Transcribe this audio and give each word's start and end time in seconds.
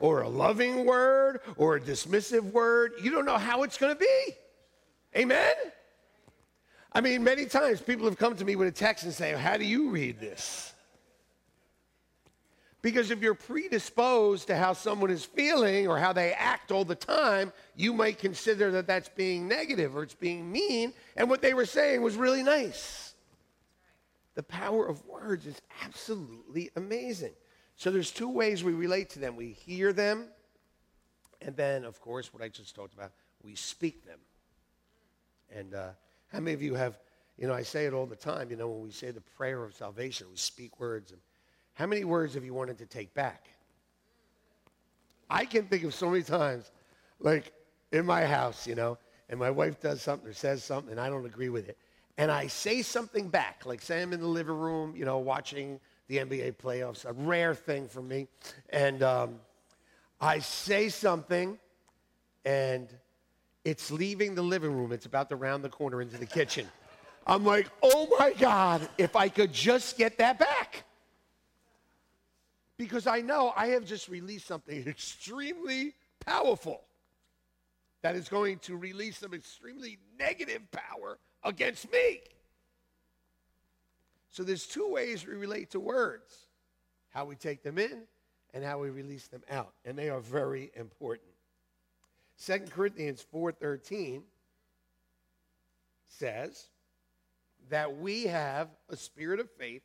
or 0.00 0.22
a 0.22 0.28
loving 0.28 0.84
word 0.84 1.40
or 1.56 1.76
a 1.76 1.80
dismissive 1.80 2.52
word. 2.52 2.92
You 3.02 3.10
don't 3.10 3.24
know 3.24 3.38
how 3.38 3.62
it's 3.62 3.78
going 3.78 3.94
to 3.94 3.98
be. 3.98 4.34
Amen? 5.16 5.54
I 6.92 7.00
mean, 7.00 7.22
many 7.22 7.46
times 7.46 7.80
people 7.80 8.06
have 8.06 8.18
come 8.18 8.36
to 8.36 8.44
me 8.44 8.56
with 8.56 8.68
a 8.68 8.72
text 8.72 9.04
and 9.04 9.12
say, 9.12 9.32
How 9.32 9.56
do 9.56 9.64
you 9.64 9.90
read 9.90 10.20
this? 10.20 10.72
Because 12.80 13.10
if 13.10 13.20
you're 13.20 13.34
predisposed 13.34 14.46
to 14.46 14.56
how 14.56 14.72
someone 14.72 15.10
is 15.10 15.24
feeling 15.24 15.88
or 15.88 15.98
how 15.98 16.12
they 16.12 16.32
act 16.32 16.70
all 16.70 16.84
the 16.84 16.94
time, 16.94 17.52
you 17.74 17.92
might 17.92 18.18
consider 18.18 18.70
that 18.70 18.86
that's 18.86 19.08
being 19.08 19.48
negative 19.48 19.96
or 19.96 20.04
it's 20.04 20.14
being 20.14 20.50
mean, 20.50 20.92
and 21.16 21.28
what 21.28 21.42
they 21.42 21.54
were 21.54 21.66
saying 21.66 22.02
was 22.02 22.16
really 22.16 22.42
nice. 22.42 23.14
The 24.36 24.44
power 24.44 24.86
of 24.86 25.04
words 25.06 25.46
is 25.46 25.60
absolutely 25.84 26.70
amazing. 26.76 27.32
So 27.78 27.92
there's 27.92 28.10
two 28.10 28.28
ways 28.28 28.64
we 28.64 28.72
relate 28.72 29.10
to 29.10 29.20
them. 29.20 29.36
We 29.36 29.50
hear 29.52 29.92
them, 29.92 30.26
and 31.40 31.54
then, 31.54 31.84
of 31.84 32.00
course, 32.00 32.34
what 32.34 32.42
I 32.42 32.48
just 32.48 32.74
talked 32.74 32.92
about, 32.92 33.12
we 33.40 33.54
speak 33.54 34.04
them. 34.04 34.18
And 35.54 35.74
uh, 35.74 35.90
how 36.32 36.40
many 36.40 36.54
of 36.54 36.60
you 36.60 36.74
have, 36.74 36.98
you 37.38 37.46
know, 37.46 37.54
I 37.54 37.62
say 37.62 37.86
it 37.86 37.94
all 37.94 38.04
the 38.04 38.16
time, 38.16 38.50
you 38.50 38.56
know, 38.56 38.68
when 38.68 38.82
we 38.82 38.90
say 38.90 39.12
the 39.12 39.20
prayer 39.20 39.62
of 39.62 39.74
salvation, 39.74 40.26
we 40.28 40.36
speak 40.36 40.80
words. 40.80 41.12
And 41.12 41.20
how 41.74 41.86
many 41.86 42.02
words 42.02 42.34
have 42.34 42.44
you 42.44 42.52
wanted 42.52 42.78
to 42.78 42.86
take 42.86 43.14
back? 43.14 43.46
I 45.30 45.44
can 45.44 45.66
think 45.66 45.84
of 45.84 45.94
so 45.94 46.10
many 46.10 46.24
times, 46.24 46.72
like 47.20 47.52
in 47.92 48.04
my 48.04 48.26
house, 48.26 48.66
you 48.66 48.74
know, 48.74 48.98
and 49.28 49.38
my 49.38 49.52
wife 49.52 49.80
does 49.80 50.02
something 50.02 50.28
or 50.28 50.32
says 50.32 50.64
something 50.64 50.90
and 50.90 51.00
I 51.00 51.08
don't 51.08 51.26
agree 51.26 51.48
with 51.48 51.68
it 51.68 51.78
and 52.18 52.32
I 52.32 52.48
say 52.48 52.82
something 52.82 53.28
back, 53.28 53.64
like 53.64 53.80
say 53.80 54.02
I'm 54.02 54.12
in 54.12 54.20
the 54.20 54.26
living 54.26 54.56
room, 54.56 54.94
you 54.96 55.04
know, 55.04 55.18
watching 55.18 55.78
the 56.08 56.16
NBA 56.16 56.56
playoffs, 56.56 57.04
a 57.04 57.12
rare 57.12 57.54
thing 57.54 57.86
for 57.86 58.02
me, 58.02 58.26
and 58.70 59.02
um, 59.02 59.40
I 60.20 60.40
say 60.40 60.88
something, 60.88 61.58
and 62.44 62.88
it's 63.64 63.90
leaving 63.90 64.34
the 64.34 64.42
living 64.42 64.72
room. 64.72 64.90
It's 64.92 65.06
about 65.06 65.28
to 65.28 65.36
round 65.36 65.62
the 65.62 65.68
corner 65.68 66.00
into 66.00 66.16
the 66.16 66.26
kitchen. 66.26 66.66
I'm 67.26 67.44
like, 67.44 67.68
oh 67.82 68.08
my 68.18 68.32
God, 68.32 68.88
if 68.96 69.14
I 69.14 69.28
could 69.28 69.52
just 69.52 69.98
get 69.98 70.18
that 70.18 70.38
back. 70.38 70.84
Because 72.78 73.06
I 73.06 73.20
know 73.20 73.52
I 73.54 73.68
have 73.68 73.84
just 73.84 74.08
released 74.08 74.46
something 74.46 74.86
extremely 74.88 75.94
powerful 76.24 76.82
that 78.02 78.16
is 78.16 78.28
going 78.28 78.58
to 78.60 78.76
release 78.76 79.18
some 79.18 79.34
extremely 79.34 79.98
negative 80.18 80.62
power 80.70 81.18
against 81.44 81.90
me. 81.92 82.20
So 84.30 84.42
there's 84.42 84.66
two 84.66 84.88
ways 84.90 85.26
we 85.26 85.34
relate 85.34 85.70
to 85.70 85.80
words 85.80 86.46
how 87.10 87.24
we 87.24 87.34
take 87.34 87.62
them 87.62 87.78
in 87.78 88.02
and 88.54 88.64
how 88.64 88.78
we 88.78 88.90
release 88.90 89.28
them 89.28 89.42
out. 89.50 89.72
And 89.84 89.98
they 89.98 90.10
are 90.10 90.20
very 90.20 90.70
important. 90.74 91.30
2 92.44 92.70
Corinthians 92.70 93.24
4:13 93.32 94.22
says 96.06 96.68
that 97.68 97.96
we 97.96 98.24
have 98.24 98.68
a 98.88 98.96
spirit 98.96 99.40
of 99.40 99.50
faith 99.50 99.82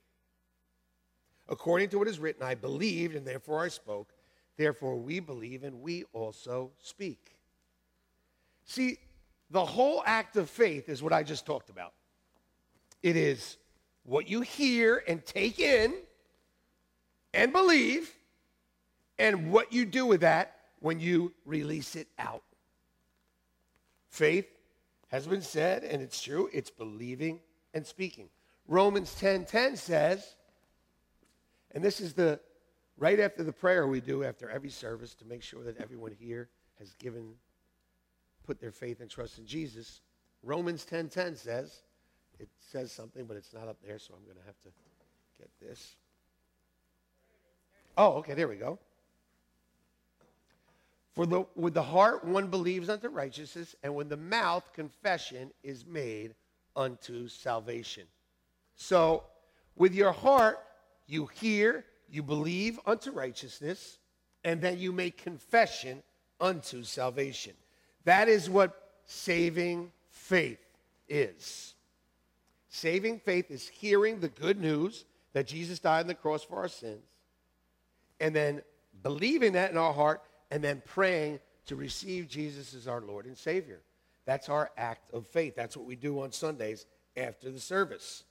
according 1.49 1.89
to 1.89 1.97
what 1.97 2.07
is 2.07 2.19
written 2.19 2.43
I 2.43 2.55
believed 2.55 3.15
and 3.15 3.27
therefore 3.27 3.63
I 3.63 3.67
spoke 3.67 4.13
therefore 4.55 4.95
we 4.95 5.19
believe 5.19 5.63
and 5.63 5.81
we 5.81 6.03
also 6.13 6.71
speak. 6.81 7.35
See, 8.65 8.99
the 9.49 9.65
whole 9.65 10.03
act 10.05 10.37
of 10.37 10.49
faith 10.49 10.89
is 10.89 11.03
what 11.03 11.13
I 11.13 11.23
just 11.23 11.45
talked 11.45 11.69
about. 11.69 11.93
It 13.01 13.15
is 13.15 13.57
what 14.03 14.27
you 14.27 14.41
hear 14.41 15.03
and 15.07 15.25
take 15.25 15.59
in 15.59 15.93
and 17.33 17.51
believe, 17.51 18.13
and 19.17 19.51
what 19.51 19.73
you 19.73 19.85
do 19.85 20.05
with 20.05 20.21
that 20.21 20.55
when 20.79 20.99
you 20.99 21.33
release 21.45 21.95
it 21.95 22.07
out. 22.19 22.43
Faith 24.09 24.47
has 25.07 25.25
been 25.25 25.41
said, 25.41 25.83
and 25.83 26.01
it's 26.01 26.21
true, 26.21 26.49
it's 26.53 26.69
believing 26.69 27.39
and 27.73 27.85
speaking. 27.85 28.29
Romans 28.67 29.15
10:10 29.15 29.19
10, 29.19 29.45
10 29.45 29.77
says, 29.77 30.35
and 31.71 31.83
this 31.83 31.99
is 31.99 32.13
the 32.13 32.39
right 32.97 33.19
after 33.19 33.43
the 33.43 33.51
prayer 33.51 33.87
we 33.87 33.99
do 33.99 34.23
after 34.23 34.49
every 34.49 34.69
service 34.69 35.15
to 35.15 35.25
make 35.25 35.41
sure 35.41 35.63
that 35.63 35.77
everyone 35.77 36.11
here 36.11 36.49
has 36.77 36.93
given 36.95 37.33
put 38.45 38.59
their 38.59 38.71
faith 38.71 38.99
and 38.99 39.09
trust 39.09 39.39
in 39.39 39.45
Jesus. 39.45 40.01
Romans 40.43 40.85
10:10 40.85 40.89
10, 40.89 41.09
10 41.09 41.35
says, 41.35 41.81
it 42.43 42.49
says 42.59 42.91
something, 42.91 43.25
but 43.25 43.37
it's 43.37 43.53
not 43.53 43.69
up 43.69 43.77
there, 43.85 43.97
so 43.97 44.13
I'm 44.13 44.23
going 44.25 44.37
to 44.37 44.45
have 44.45 44.61
to 44.63 44.69
get 45.39 45.49
this. 45.61 45.95
Oh, 47.97 48.13
okay, 48.13 48.33
there 48.33 48.49
we 48.49 48.57
go. 48.57 48.77
For 51.13 51.25
the, 51.25 51.45
with 51.55 51.73
the 51.73 51.83
heart 51.83 52.25
one 52.25 52.47
believes 52.47 52.89
unto 52.89 53.07
righteousness, 53.07 53.75
and 53.81 53.95
with 53.95 54.09
the 54.09 54.17
mouth 54.17 54.73
confession 54.73 55.51
is 55.63 55.85
made 55.85 56.35
unto 56.75 57.27
salvation. 57.29 58.03
So, 58.75 59.23
with 59.75 59.93
your 59.93 60.11
heart, 60.11 60.59
you 61.07 61.27
hear, 61.27 61.85
you 62.09 62.23
believe 62.23 62.79
unto 62.85 63.11
righteousness, 63.11 63.99
and 64.43 64.59
then 64.59 64.79
you 64.79 64.91
make 64.91 65.17
confession 65.17 66.03
unto 66.41 66.83
salvation. 66.83 67.53
That 68.03 68.27
is 68.27 68.49
what 68.49 68.95
saving 69.05 69.91
faith 70.09 70.59
is. 71.07 71.75
Saving 72.75 73.19
faith 73.19 73.51
is 73.51 73.67
hearing 73.67 74.19
the 74.19 74.29
good 74.29 74.59
news 74.59 75.05
that 75.33 75.45
Jesus 75.45 75.77
died 75.77 75.99
on 75.99 76.07
the 76.07 76.15
cross 76.15 76.43
for 76.43 76.55
our 76.55 76.67
sins, 76.67 77.03
and 78.19 78.35
then 78.35 78.63
believing 79.03 79.53
that 79.53 79.69
in 79.69 79.77
our 79.77 79.93
heart, 79.93 80.23
and 80.49 80.63
then 80.63 80.81
praying 80.83 81.39
to 81.67 81.75
receive 81.75 82.27
Jesus 82.27 82.73
as 82.73 82.87
our 82.87 82.99
Lord 82.99 83.27
and 83.27 83.37
Savior. 83.37 83.81
That's 84.25 84.49
our 84.49 84.71
act 84.75 85.13
of 85.13 85.27
faith. 85.27 85.55
That's 85.55 85.77
what 85.77 85.85
we 85.85 85.95
do 85.95 86.21
on 86.21 86.31
Sundays 86.31 86.87
after 87.15 87.51
the 87.51 87.59
service. 87.59 88.23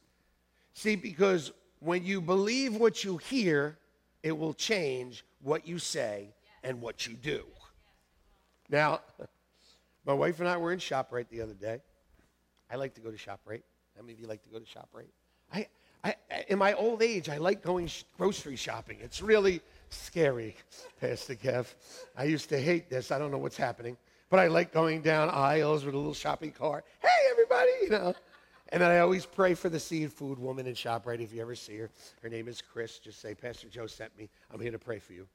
See, 0.75 0.97
because 0.97 1.53
when 1.79 2.05
you 2.05 2.21
believe 2.21 2.75
what 2.75 3.05
you 3.05 3.19
hear, 3.19 3.79
it 4.25 4.37
will 4.37 4.55
change 4.55 5.25
what 5.41 5.69
you 5.69 5.79
say 5.79 6.35
and 6.65 6.81
what 6.81 7.07
you 7.07 7.15
do. 7.15 7.45
Now, 8.69 9.03
my 10.05 10.15
wife 10.15 10.41
and 10.41 10.49
I 10.49 10.57
were 10.57 10.73
in 10.73 10.81
ShopRite 10.81 11.29
the 11.29 11.43
other 11.43 11.55
day. 11.55 11.81
I 12.69 12.75
like 12.75 12.95
to 12.95 13.01
go 13.01 13.13
to 13.13 13.17
ShopRite. 13.17 13.63
How 13.97 14.03
many 14.03 14.15
of 14.15 14.21
you 14.21 14.27
like 14.27 14.43
to 14.43 14.49
go 14.49 14.59
to 14.59 14.65
ShopRite? 14.65 15.09
I, 15.55 15.67
I, 16.05 16.15
in 16.49 16.59
my 16.59 16.73
old 16.75 17.03
age, 17.03 17.29
I 17.29 17.37
like 17.37 17.63
going 17.63 17.87
sh- 17.87 18.05
grocery 18.17 18.57
shopping. 18.57 18.99
It's 19.01 19.23
really 19.23 19.61
scary, 19.91 20.57
Pastor 21.01 21.35
Kev. 21.35 21.67
I 22.17 22.25
used 22.25 22.49
to 22.49 22.59
hate 22.59 22.91
this. 22.91 23.11
I 23.11 23.19
don't 23.19 23.31
know 23.31 23.39
what's 23.39 23.57
happening. 23.57 23.97
But 24.31 24.41
I 24.41 24.47
like 24.47 24.73
going 24.73 25.03
down 25.03 25.29
aisles 25.31 25.85
with 25.85 25.95
a 25.95 25.99
little 25.99 26.15
shopping 26.15 26.53
cart. 26.53 26.87
Hey, 27.01 27.09
everybody, 27.31 27.71
you 27.83 27.91
know. 27.91 28.15
And 28.71 28.81
then 28.81 28.91
I 28.91 29.01
always 29.01 29.27
pray 29.27 29.53
for 29.53 29.69
the 29.69 29.79
seafood 29.79 30.39
woman 30.39 30.67
in 30.67 30.75
ShopRite. 30.75 31.21
If 31.21 31.35
you 31.35 31.43
ever 31.43 31.55
see 31.55 31.77
her, 31.77 31.91
her 32.23 32.31
name 32.31 32.49
is 32.49 32.63
Chris. 32.63 32.99
Just 32.99 33.21
say, 33.21 33.35
Pastor 33.35 33.69
Joe 33.69 33.87
sent 33.87 34.17
me. 34.17 34.31
I'm 34.51 34.59
here 34.59 34.71
to 34.71 34.79
pray 34.79 34.99
for 34.99 35.13
you. 35.13 35.29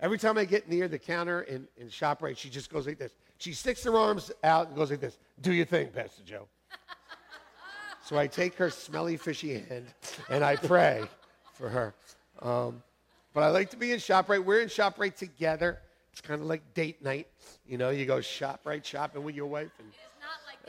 Every 0.00 0.16
time 0.16 0.38
I 0.38 0.46
get 0.46 0.68
near 0.68 0.88
the 0.88 0.98
counter 0.98 1.42
in, 1.42 1.68
in 1.76 1.88
ShopRite, 1.88 2.38
she 2.38 2.48
just 2.48 2.70
goes 2.70 2.86
like 2.86 2.98
this. 2.98 3.12
She 3.36 3.52
sticks 3.52 3.84
her 3.84 3.94
arms 3.94 4.32
out 4.42 4.68
and 4.68 4.76
goes 4.76 4.90
like 4.90 5.00
this. 5.00 5.18
Do 5.42 5.52
your 5.52 5.66
thing, 5.66 5.88
Pastor 5.88 6.22
Joe. 6.24 6.48
So 8.08 8.16
I 8.16 8.26
take 8.26 8.54
her 8.54 8.70
smelly, 8.70 9.18
fishy 9.18 9.52
hand 9.52 9.84
and 10.30 10.42
I 10.42 10.56
pray 10.56 11.04
for 11.52 11.68
her. 11.68 11.94
Um, 12.40 12.82
but 13.34 13.42
I 13.42 13.48
like 13.50 13.68
to 13.70 13.76
be 13.76 13.92
in 13.92 13.98
ShopRite. 13.98 14.42
We're 14.42 14.62
in 14.62 14.68
ShopRite 14.68 15.16
together. 15.16 15.78
It's 16.12 16.22
kind 16.22 16.40
of 16.40 16.46
like 16.46 16.62
date 16.72 17.04
night. 17.04 17.26
You 17.66 17.76
know, 17.76 17.90
you 17.90 18.06
go 18.06 18.16
ShopRite 18.16 18.86
shopping 18.86 19.24
with 19.24 19.34
your 19.34 19.44
wife. 19.44 19.70
And 19.78 19.92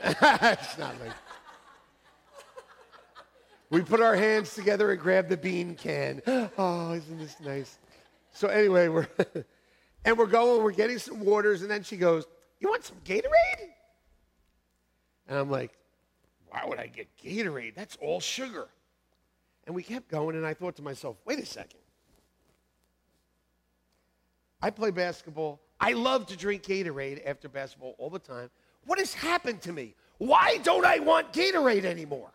it's 0.04 0.20
not 0.20 0.42
like 0.42 0.52
it's 0.58 0.76
not 0.76 0.94
like 1.00 1.16
we 3.70 3.80
put 3.80 4.02
our 4.02 4.16
hands 4.16 4.54
together 4.54 4.92
and 4.92 5.00
grab 5.00 5.30
the 5.30 5.38
bean 5.38 5.76
can. 5.76 6.20
Oh, 6.58 6.92
isn't 6.92 7.18
this 7.20 7.36
nice? 7.40 7.78
So 8.34 8.48
anyway, 8.48 8.88
we're 8.88 9.08
and 10.04 10.18
we're 10.18 10.26
going, 10.26 10.62
we're 10.62 10.72
getting 10.72 10.98
some 10.98 11.20
waters, 11.20 11.62
and 11.62 11.70
then 11.70 11.84
she 11.84 11.96
goes, 11.96 12.26
You 12.58 12.68
want 12.68 12.84
some 12.84 12.98
Gatorade? 13.02 13.70
And 15.26 15.38
I'm 15.38 15.50
like, 15.50 15.72
Why 16.50 16.64
would 16.66 16.78
I 16.78 16.86
get 16.86 17.08
Gatorade? 17.16 17.74
That's 17.74 17.96
all 18.00 18.20
sugar. 18.20 18.68
And 19.66 19.74
we 19.74 19.82
kept 19.82 20.08
going, 20.08 20.36
and 20.36 20.44
I 20.44 20.54
thought 20.54 20.76
to 20.76 20.82
myself, 20.82 21.16
wait 21.24 21.38
a 21.38 21.46
second. 21.46 21.80
I 24.60 24.70
play 24.70 24.90
basketball. 24.90 25.60
I 25.80 25.92
love 25.92 26.26
to 26.26 26.36
drink 26.36 26.64
Gatorade 26.64 27.26
after 27.26 27.48
basketball 27.48 27.94
all 27.98 28.10
the 28.10 28.18
time. 28.18 28.50
What 28.84 28.98
has 28.98 29.14
happened 29.14 29.62
to 29.62 29.72
me? 29.72 29.94
Why 30.18 30.58
don't 30.58 30.84
I 30.84 30.98
want 30.98 31.32
Gatorade 31.32 31.84
anymore? 31.84 32.32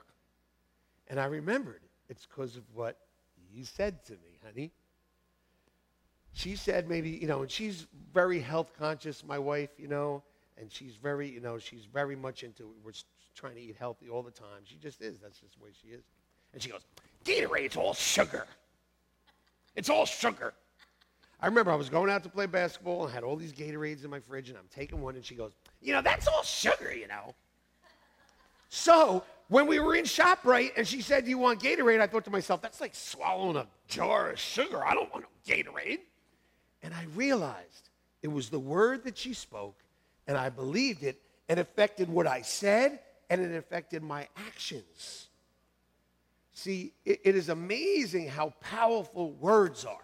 And 1.08 1.20
I 1.20 1.26
remembered 1.26 1.82
it's 2.10 2.26
because 2.26 2.56
of 2.56 2.64
what 2.74 2.98
you 3.54 3.64
said 3.64 4.04
to 4.06 4.14
me, 4.14 4.40
honey 4.44 4.72
she 6.36 6.58
said 6.58 6.90
maybe, 6.90 7.12
you 7.12 7.28
know, 7.28 7.44
and 7.44 7.50
she's 7.50 7.88
very 8.14 8.42
health 8.42 8.74
conscious, 8.78 9.24
my 9.24 9.40
wife, 9.40 9.70
you 9.78 9.88
know, 9.88 10.22
and 10.58 10.70
she's 10.70 10.98
very, 10.98 11.30
you 11.30 11.40
know, 11.40 11.58
she's 11.58 11.86
very 11.86 12.18
much 12.18 12.44
into, 12.44 12.74
we're 12.84 12.92
trying 13.36 13.56
to 13.56 13.62
eat 13.62 13.76
healthy 13.78 14.10
all 14.10 14.24
the 14.24 14.32
time. 14.32 14.64
She 14.64 14.78
just 14.78 15.02
is. 15.02 15.20
That's 15.20 15.40
just 15.40 15.58
the 15.58 15.64
way 15.64 15.72
she 15.82 15.90
is. 15.90 16.04
And 16.54 16.62
she 16.62 16.70
goes, 16.70 16.82
Gatorade's 17.24 17.76
all 17.76 17.94
sugar. 17.94 18.46
It's 19.76 19.90
all 19.90 20.06
sugar. 20.06 20.54
I 21.42 21.46
I 21.46 21.48
remember 21.48 21.72
I 21.72 21.76
was 21.76 21.90
going 21.90 22.10
out 22.10 22.24
to 22.24 22.30
play 22.30 22.46
basketball 22.46 23.06
and 23.06 23.14
had 23.14 23.24
all 23.24 23.36
these 23.36 23.54
Gatorades 23.54 24.04
in 24.04 24.10
my 24.10 24.20
fridge, 24.20 24.50
and 24.50 24.58
I'm 24.58 24.68
taking 24.74 25.02
one, 25.02 25.16
and 25.16 25.24
she 25.24 25.36
goes, 25.36 25.52
You 25.82 25.94
know, 25.94 26.02
that's 26.02 26.28
all 26.28 26.44
sugar, 26.44 26.94
you 26.96 27.08
know. 27.08 27.36
So 28.70 29.24
when 29.50 29.68
we 29.68 29.80
were 29.80 29.96
in 29.96 30.06
ShopRite 30.06 30.72
and 30.76 30.88
she 30.88 31.02
said, 31.02 31.26
Do 31.26 31.30
you 31.30 31.38
want 31.38 31.62
Gatorade? 31.62 32.02
I 32.02 32.08
thought 32.08 32.26
to 32.26 32.32
myself, 32.32 32.62
That's 32.62 32.82
like 32.82 32.96
swallowing 32.96 33.58
a 33.58 33.68
jar 33.88 34.32
of 34.32 34.40
sugar. 34.40 34.84
I 34.84 34.94
don't 34.94 35.12
want 35.14 35.26
no 35.26 35.54
Gatorade. 35.54 36.00
And 36.82 36.94
I 36.94 37.06
realized 37.16 37.90
it 38.24 38.30
was 38.30 38.50
the 38.50 38.60
word 38.60 39.04
that 39.04 39.18
she 39.18 39.34
spoke, 39.34 39.78
and 40.28 40.38
I 40.38 40.50
believed 40.50 41.04
it, 41.04 41.22
and 41.48 41.60
affected 41.60 42.10
what 42.10 42.26
I 42.26 42.42
said, 42.42 43.00
and 43.30 43.42
it 43.42 43.56
affected 43.56 44.04
my 44.04 44.28
actions. 44.36 45.28
See, 46.54 46.94
it, 47.06 47.20
it 47.24 47.36
is 47.36 47.50
amazing 47.50 48.30
how 48.30 48.54
powerful 48.62 49.32
words 49.32 49.86
are. 49.86 49.98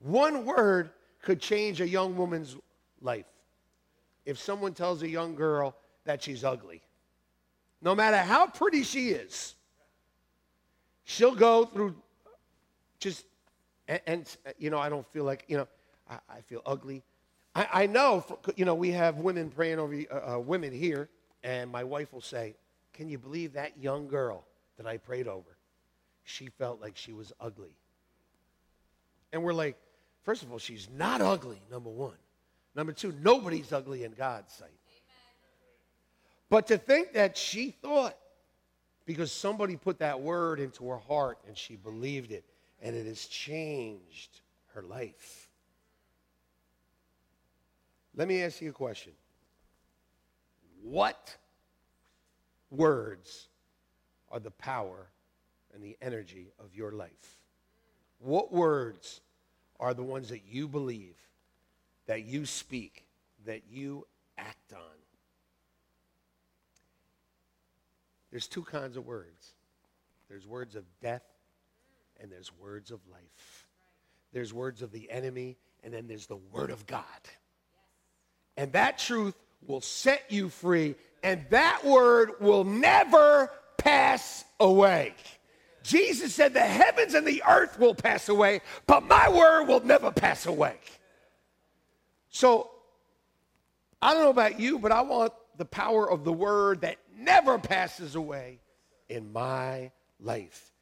One 0.00 0.44
word 0.44 0.90
could 1.22 1.40
change 1.40 1.80
a 1.80 1.88
young 1.88 2.16
woman's 2.16 2.56
life. 3.00 3.26
If 4.24 4.38
someone 4.38 4.74
tells 4.74 5.02
a 5.02 5.08
young 5.08 5.34
girl 5.34 5.74
that 6.04 6.22
she's 6.22 6.44
ugly, 6.44 6.82
no 7.82 7.94
matter 7.94 8.18
how 8.18 8.46
pretty 8.46 8.82
she 8.82 9.10
is, 9.10 9.54
she'll 11.04 11.34
go 11.34 11.64
through 11.64 11.96
just, 12.98 13.24
and, 13.88 14.00
and 14.06 14.36
you 14.58 14.70
know, 14.70 14.78
I 14.78 14.88
don't 14.88 15.06
feel 15.12 15.24
like, 15.24 15.44
you 15.48 15.56
know, 15.56 15.68
I, 16.08 16.18
I 16.28 16.40
feel 16.42 16.62
ugly. 16.64 17.02
I, 17.56 17.68
I, 17.72 17.86
know, 17.86 18.20
for, 18.20 18.38
you 18.54 18.66
know, 18.66 18.74
we 18.74 18.90
have 18.90 19.16
women 19.16 19.48
praying 19.48 19.78
over 19.78 19.94
uh, 20.12 20.34
uh, 20.34 20.38
women 20.38 20.72
here, 20.74 21.08
and 21.42 21.70
my 21.70 21.84
wife 21.84 22.12
will 22.12 22.20
say, 22.20 22.54
Can 22.92 23.08
you 23.08 23.16
believe 23.16 23.54
that 23.54 23.78
young 23.80 24.08
girl 24.08 24.44
that 24.76 24.86
I 24.86 24.98
prayed 24.98 25.26
over? 25.26 25.56
She 26.22 26.48
felt 26.48 26.82
like 26.82 26.98
she 26.98 27.14
was 27.14 27.32
ugly. 27.40 27.74
And 29.32 29.42
we're 29.42 29.54
like, 29.54 29.78
First 30.22 30.42
of 30.42 30.52
all, 30.52 30.58
she's 30.58 30.88
not 30.94 31.22
ugly, 31.22 31.62
number 31.70 31.88
one. 31.88 32.18
Number 32.74 32.92
two, 32.92 33.14
nobody's 33.22 33.72
ugly 33.72 34.04
in 34.04 34.12
God's 34.12 34.52
sight. 34.52 34.68
But 36.50 36.66
to 36.66 36.76
think 36.76 37.14
that 37.14 37.38
she 37.38 37.70
thought, 37.70 38.18
because 39.06 39.32
somebody 39.32 39.76
put 39.76 40.00
that 40.00 40.20
word 40.20 40.60
into 40.60 40.86
her 40.90 40.98
heart 40.98 41.38
and 41.48 41.56
she 41.56 41.76
believed 41.76 42.32
it, 42.32 42.44
and 42.82 42.94
it 42.94 43.06
has 43.06 43.24
changed 43.24 44.42
her 44.74 44.82
life. 44.82 45.45
Let 48.16 48.28
me 48.28 48.42
ask 48.42 48.62
you 48.62 48.70
a 48.70 48.72
question. 48.72 49.12
What 50.82 51.36
words 52.70 53.48
are 54.30 54.40
the 54.40 54.50
power 54.50 55.08
and 55.74 55.82
the 55.82 55.96
energy 56.00 56.48
of 56.58 56.74
your 56.74 56.92
life? 56.92 57.38
What 58.18 58.52
words 58.52 59.20
are 59.78 59.92
the 59.92 60.02
ones 60.02 60.30
that 60.30 60.42
you 60.48 60.66
believe, 60.66 61.16
that 62.06 62.24
you 62.24 62.46
speak, 62.46 63.04
that 63.44 63.62
you 63.70 64.06
act 64.38 64.72
on? 64.72 64.80
There's 68.30 68.48
two 68.48 68.62
kinds 68.62 68.96
of 68.96 69.06
words 69.06 69.52
there's 70.28 70.46
words 70.46 70.74
of 70.74 70.84
death, 71.00 71.22
and 72.20 72.32
there's 72.32 72.50
words 72.60 72.90
of 72.90 72.98
life. 73.10 73.66
There's 74.32 74.52
words 74.52 74.82
of 74.82 74.90
the 74.90 75.08
enemy, 75.08 75.56
and 75.84 75.94
then 75.94 76.08
there's 76.08 76.26
the 76.26 76.36
word 76.36 76.70
of 76.70 76.84
God. 76.86 77.04
And 78.56 78.72
that 78.72 78.98
truth 78.98 79.34
will 79.66 79.80
set 79.80 80.24
you 80.28 80.48
free, 80.48 80.94
and 81.22 81.44
that 81.50 81.84
word 81.84 82.32
will 82.40 82.64
never 82.64 83.50
pass 83.76 84.44
away. 84.60 85.14
Jesus 85.82 86.34
said, 86.34 86.54
The 86.54 86.60
heavens 86.60 87.14
and 87.14 87.26
the 87.26 87.42
earth 87.48 87.78
will 87.78 87.94
pass 87.94 88.28
away, 88.28 88.60
but 88.86 89.04
my 89.04 89.28
word 89.28 89.64
will 89.64 89.84
never 89.84 90.10
pass 90.10 90.46
away. 90.46 90.76
So, 92.30 92.70
I 94.02 94.12
don't 94.12 94.22
know 94.24 94.30
about 94.30 94.58
you, 94.60 94.78
but 94.78 94.92
I 94.92 95.02
want 95.02 95.32
the 95.56 95.64
power 95.64 96.10
of 96.10 96.24
the 96.24 96.32
word 96.32 96.82
that 96.82 96.98
never 97.18 97.58
passes 97.58 98.14
away 98.14 98.58
in 99.08 99.32
my 99.32 99.90
life. 100.20 100.72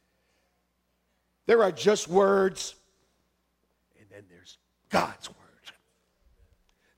There 1.45 1.61
are 1.63 1.71
just 1.71 2.07
words, 2.07 2.75
and 3.99 4.07
then 4.09 4.23
there's 4.29 4.57
God's 4.89 5.29
word. 5.29 5.44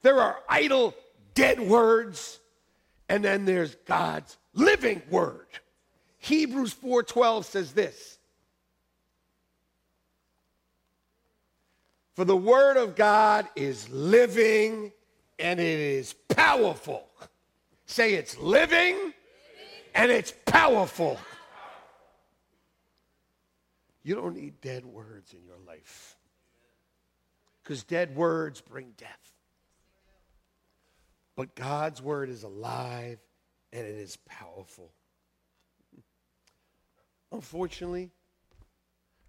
There 0.08 0.22
are 0.22 0.40
idle, 0.48 0.96
dead 1.34 1.60
words, 1.60 2.40
and 3.10 3.26
then 3.26 3.44
there's 3.44 3.76
God's 3.76 4.38
living 4.54 5.02
word. 5.10 5.48
Hebrews 6.20 6.74
4:12 6.74 7.44
says 7.44 7.74
this. 7.74 8.18
For 12.16 12.24
the 12.24 12.38
word 12.38 12.78
of 12.78 12.96
God 12.96 13.50
is 13.58 13.90
living 13.90 14.94
and 15.40 15.60
it 15.60 15.80
is 15.80 16.14
powerful. 16.14 17.06
Say 17.86 18.14
it's 18.14 18.38
living, 18.38 19.14
and 19.94 20.10
it's 20.10 20.34
powerful. 20.46 21.20
You 24.04 24.16
don't 24.16 24.38
need 24.38 24.62
dead 24.62 24.86
words 24.86 25.34
in 25.34 25.44
your 25.44 25.60
life. 25.68 26.16
Because 27.62 27.84
dead 27.84 28.16
words 28.16 28.62
bring 28.62 28.94
death. 28.96 29.37
But 31.38 31.56
God's 31.56 32.02
word 32.02 32.30
is 32.30 32.44
alive 32.44 33.20
and 33.72 33.86
it 33.86 33.96
is 33.96 34.18
powerful. 34.28 34.92
Unfortunately, 37.32 38.10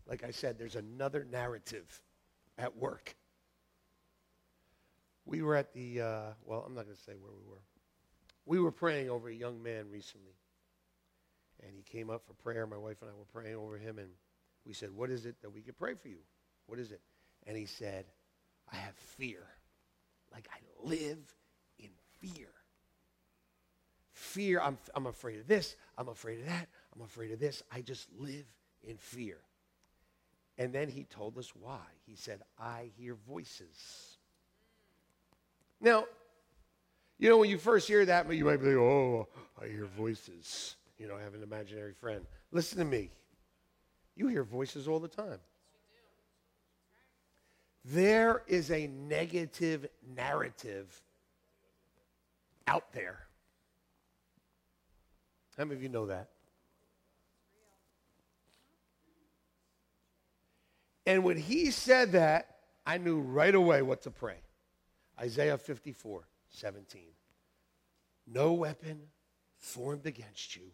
like 0.07 0.25
I 0.25 0.31
said, 0.31 0.59
there's 0.59 0.75
another 0.75 1.27
narrative 1.31 2.01
at 2.57 2.75
work. 2.77 3.15
We 5.27 5.43
were 5.43 5.55
at 5.55 5.75
the, 5.75 6.01
uh, 6.01 6.23
well, 6.45 6.65
I'm 6.67 6.75
not 6.75 6.87
going 6.87 6.97
to 6.97 7.03
say 7.03 7.13
where 7.13 7.31
we 7.31 7.47
were. 7.47 7.63
We 8.47 8.59
were 8.59 8.73
praying 8.73 9.11
over 9.11 9.29
a 9.29 9.35
young 9.35 9.63
man 9.63 9.91
recently. 9.91 10.33
And 11.63 11.73
he 11.77 11.83
came 11.83 12.09
up 12.09 12.23
for 12.27 12.33
prayer. 12.33 12.67
My 12.67 12.79
wife 12.79 13.03
and 13.03 13.11
I 13.11 13.13
were 13.13 13.27
praying 13.31 13.57
over 13.57 13.77
him. 13.77 13.99
And 13.99 14.09
we 14.65 14.73
said, 14.73 14.91
What 14.93 15.11
is 15.11 15.27
it 15.27 15.43
that 15.43 15.51
we 15.51 15.61
could 15.61 15.77
pray 15.77 15.95
for 15.95 16.09
you? 16.09 16.21
What 16.67 16.79
is 16.79 16.91
it? 16.91 17.03
And 17.47 17.57
he 17.57 17.67
said, 17.67 18.07
I 18.73 18.77
have 18.77 18.95
fear. 18.95 19.45
Like 20.33 20.49
I 20.51 20.89
live 20.89 21.35
fear. 22.21 22.49
Fear, 24.13 24.61
I'm, 24.61 24.79
I'm 24.95 25.07
afraid 25.07 25.41
of 25.41 25.47
this. 25.47 25.77
I'm 25.97 26.09
afraid 26.09 26.41
of 26.41 26.47
that. 26.47 26.69
I'm 26.95 27.03
afraid 27.03 27.31
of 27.33 27.41
this. 27.41 27.63
I 27.73 27.81
just 27.81 28.09
live 28.19 28.47
in 28.83 28.97
fear. 28.99 29.39
And 30.59 30.73
then 30.73 30.89
he 30.89 31.05
told 31.05 31.39
us 31.39 31.53
why. 31.55 31.81
He 32.07 32.17
said, 32.17 32.43
I 32.59 32.91
hear 32.97 33.17
voices. 33.29 34.19
Now, 35.81 36.07
you 37.19 37.29
know, 37.29 37.39
when 37.39 37.49
you 37.49 37.59
first 37.59 37.87
hear 37.87 38.05
that, 38.05 38.33
you 38.33 38.45
might 38.45 38.61
be 38.61 38.67
like, 38.67 38.77
oh, 38.77 39.29
I 39.61 39.67
hear 39.67 39.87
voices. 39.97 40.77
You 40.99 41.07
know, 41.07 41.17
I 41.17 41.23
have 41.23 41.35
an 41.35 41.43
imaginary 41.43 41.93
friend. 41.93 42.27
Listen 42.51 42.79
to 42.79 42.85
me. 42.85 43.11
You 44.17 44.27
hear 44.27 44.43
voices 44.43 44.89
all 44.89 44.99
the 44.99 45.09
time. 45.09 45.39
There 47.85 48.43
is 48.49 48.71
a 48.71 48.89
negative 48.89 49.89
narrative 50.15 51.01
out 52.69 52.93
there. 52.93 53.19
How 55.57 55.65
many 55.65 55.75
of 55.75 55.83
you 55.83 55.89
know 55.89 56.07
that? 56.07 56.29
And 61.07 61.25
when 61.25 61.39
he 61.39 61.71
said 61.71 62.13
that, 62.13 62.57
I 62.87 62.99
knew 62.99 63.19
right 63.19 63.55
away 63.55 63.83
what 63.83 64.03
to 64.03 64.11
pray. 64.11 64.37
Isaiah 65.19 65.57
54, 65.57 66.29
17. 66.51 67.03
No 68.27 68.53
weapon 68.53 69.01
formed 69.57 70.07
against 70.07 70.55
you 70.55 70.71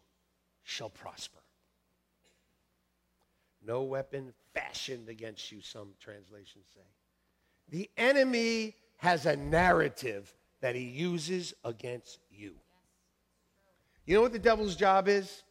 shall 0.64 0.90
prosper. 0.90 1.38
No 3.64 3.82
weapon 3.82 4.34
fashioned 4.52 5.08
against 5.08 5.50
you, 5.50 5.60
some 5.62 5.94
translations 6.00 6.66
say. 6.74 6.80
The 7.68 7.88
enemy 7.96 8.74
has 8.96 9.24
a 9.24 9.36
narrative 9.36 10.34
that 10.64 10.74
he 10.74 10.82
uses 10.82 11.52
against 11.62 12.18
you. 12.32 12.54
You 14.06 14.16
know 14.16 14.22
what 14.22 14.32
the 14.32 14.38
devil's 14.38 14.76
job 14.76 15.08
is? 15.08 15.42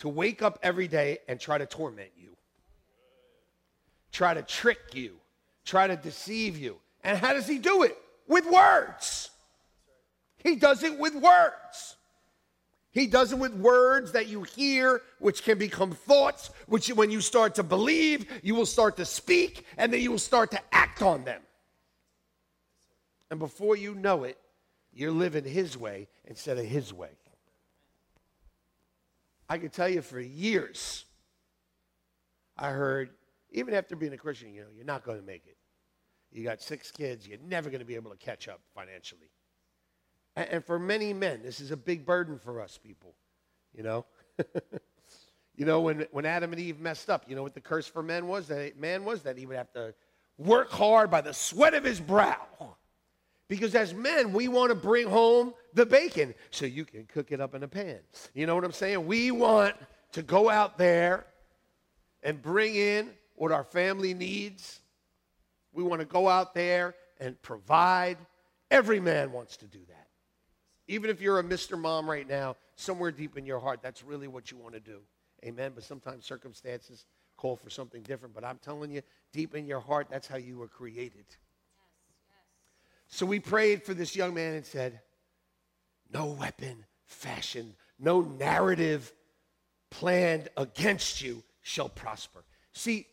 To 0.00 0.08
wake 0.08 0.42
up 0.42 0.58
every 0.62 0.86
day 0.86 1.18
and 1.28 1.40
try 1.40 1.56
to 1.56 1.66
torment 1.66 2.10
you 2.16 2.34
try 4.14 4.32
to 4.32 4.42
trick 4.42 4.94
you, 4.94 5.16
try 5.64 5.86
to 5.86 5.96
deceive 5.96 6.56
you. 6.56 6.76
And 7.02 7.18
how 7.18 7.34
does 7.34 7.46
he 7.46 7.58
do 7.58 7.82
it? 7.82 7.98
With 8.28 8.46
words. 8.46 9.30
He 10.38 10.56
does 10.56 10.82
it 10.82 10.98
with 10.98 11.14
words. 11.14 11.96
He 12.92 13.08
does 13.08 13.32
it 13.32 13.38
with 13.38 13.52
words 13.54 14.12
that 14.12 14.28
you 14.28 14.44
hear, 14.44 15.02
which 15.18 15.42
can 15.42 15.58
become 15.58 15.90
thoughts, 15.90 16.50
which 16.68 16.88
when 16.94 17.10
you 17.10 17.20
start 17.20 17.56
to 17.56 17.64
believe, 17.64 18.26
you 18.42 18.54
will 18.54 18.66
start 18.66 18.96
to 18.98 19.04
speak, 19.04 19.66
and 19.76 19.92
then 19.92 20.00
you 20.00 20.12
will 20.12 20.18
start 20.18 20.52
to 20.52 20.60
act 20.72 21.02
on 21.02 21.24
them. 21.24 21.42
And 23.34 23.40
before 23.40 23.74
you 23.74 23.96
know 23.96 24.22
it, 24.22 24.38
you're 24.92 25.10
living 25.10 25.42
his 25.42 25.76
way 25.76 26.06
instead 26.24 26.56
of 26.56 26.66
his 26.66 26.94
way. 26.94 27.10
I 29.48 29.58
can 29.58 29.70
tell 29.70 29.88
you 29.88 30.02
for 30.02 30.20
years, 30.20 31.04
I 32.56 32.68
heard 32.68 33.10
even 33.50 33.74
after 33.74 33.96
being 33.96 34.12
a 34.12 34.16
Christian, 34.16 34.54
you 34.54 34.60
know, 34.60 34.68
you're 34.72 34.84
not 34.84 35.04
going 35.04 35.18
to 35.18 35.26
make 35.26 35.48
it. 35.48 35.56
You 36.30 36.44
got 36.44 36.62
six 36.62 36.92
kids, 36.92 37.26
you're 37.26 37.40
never 37.44 37.70
going 37.70 37.80
to 37.80 37.84
be 37.84 37.96
able 37.96 38.12
to 38.12 38.16
catch 38.16 38.46
up 38.46 38.60
financially. 38.72 39.32
And, 40.36 40.48
and 40.50 40.64
for 40.64 40.78
many 40.78 41.12
men, 41.12 41.42
this 41.42 41.58
is 41.58 41.72
a 41.72 41.76
big 41.76 42.06
burden 42.06 42.38
for 42.38 42.60
us 42.60 42.78
people, 42.78 43.16
you 43.76 43.82
know. 43.82 44.06
you 45.56 45.66
know, 45.66 45.80
when, 45.80 46.06
when 46.12 46.24
Adam 46.24 46.52
and 46.52 46.62
Eve 46.62 46.78
messed 46.78 47.10
up, 47.10 47.24
you 47.26 47.34
know 47.34 47.42
what 47.42 47.54
the 47.54 47.60
curse 47.60 47.88
for 47.88 48.00
men 48.00 48.28
was? 48.28 48.46
That 48.46 48.78
man 48.78 49.04
was 49.04 49.22
that 49.22 49.36
he 49.36 49.44
would 49.44 49.56
have 49.56 49.72
to 49.72 49.92
work 50.38 50.70
hard 50.70 51.10
by 51.10 51.20
the 51.20 51.34
sweat 51.34 51.74
of 51.74 51.82
his 51.82 51.98
brow. 51.98 52.76
Because 53.48 53.74
as 53.74 53.92
men, 53.92 54.32
we 54.32 54.48
want 54.48 54.70
to 54.70 54.74
bring 54.74 55.06
home 55.06 55.52
the 55.74 55.84
bacon 55.84 56.34
so 56.50 56.64
you 56.64 56.84
can 56.84 57.04
cook 57.04 57.30
it 57.30 57.40
up 57.40 57.54
in 57.54 57.62
a 57.62 57.68
pan. 57.68 57.98
You 58.32 58.46
know 58.46 58.54
what 58.54 58.64
I'm 58.64 58.72
saying? 58.72 59.06
We 59.06 59.30
want 59.30 59.76
to 60.12 60.22
go 60.22 60.48
out 60.48 60.78
there 60.78 61.26
and 62.22 62.40
bring 62.40 62.74
in 62.74 63.10
what 63.34 63.52
our 63.52 63.64
family 63.64 64.14
needs. 64.14 64.80
We 65.72 65.82
want 65.82 66.00
to 66.00 66.06
go 66.06 66.28
out 66.28 66.54
there 66.54 66.94
and 67.20 67.40
provide. 67.42 68.16
Every 68.70 69.00
man 69.00 69.30
wants 69.32 69.58
to 69.58 69.66
do 69.66 69.80
that. 69.88 70.08
Even 70.88 71.10
if 71.10 71.20
you're 71.20 71.38
a 71.38 71.44
Mr. 71.44 71.78
Mom 71.78 72.08
right 72.08 72.28
now, 72.28 72.56
somewhere 72.76 73.10
deep 73.10 73.36
in 73.36 73.44
your 73.44 73.60
heart, 73.60 73.80
that's 73.82 74.02
really 74.02 74.28
what 74.28 74.50
you 74.50 74.56
want 74.56 74.74
to 74.74 74.80
do. 74.80 75.00
Amen. 75.44 75.72
But 75.74 75.84
sometimes 75.84 76.24
circumstances 76.24 77.04
call 77.36 77.56
for 77.56 77.70
something 77.70 78.02
different. 78.02 78.34
But 78.34 78.44
I'm 78.44 78.58
telling 78.58 78.90
you, 78.90 79.02
deep 79.32 79.54
in 79.54 79.66
your 79.66 79.80
heart, 79.80 80.08
that's 80.10 80.26
how 80.26 80.36
you 80.36 80.56
were 80.56 80.68
created. 80.68 81.26
So 83.08 83.26
we 83.26 83.40
prayed 83.40 83.82
for 83.82 83.94
this 83.94 84.16
young 84.16 84.34
man 84.34 84.54
and 84.54 84.64
said, 84.66 85.00
No 86.12 86.26
weapon 86.26 86.84
fashioned, 87.06 87.74
no 87.98 88.22
narrative 88.22 89.12
planned 89.90 90.48
against 90.56 91.22
you 91.22 91.42
shall 91.62 91.88
prosper. 91.88 92.44
See, 92.72 93.06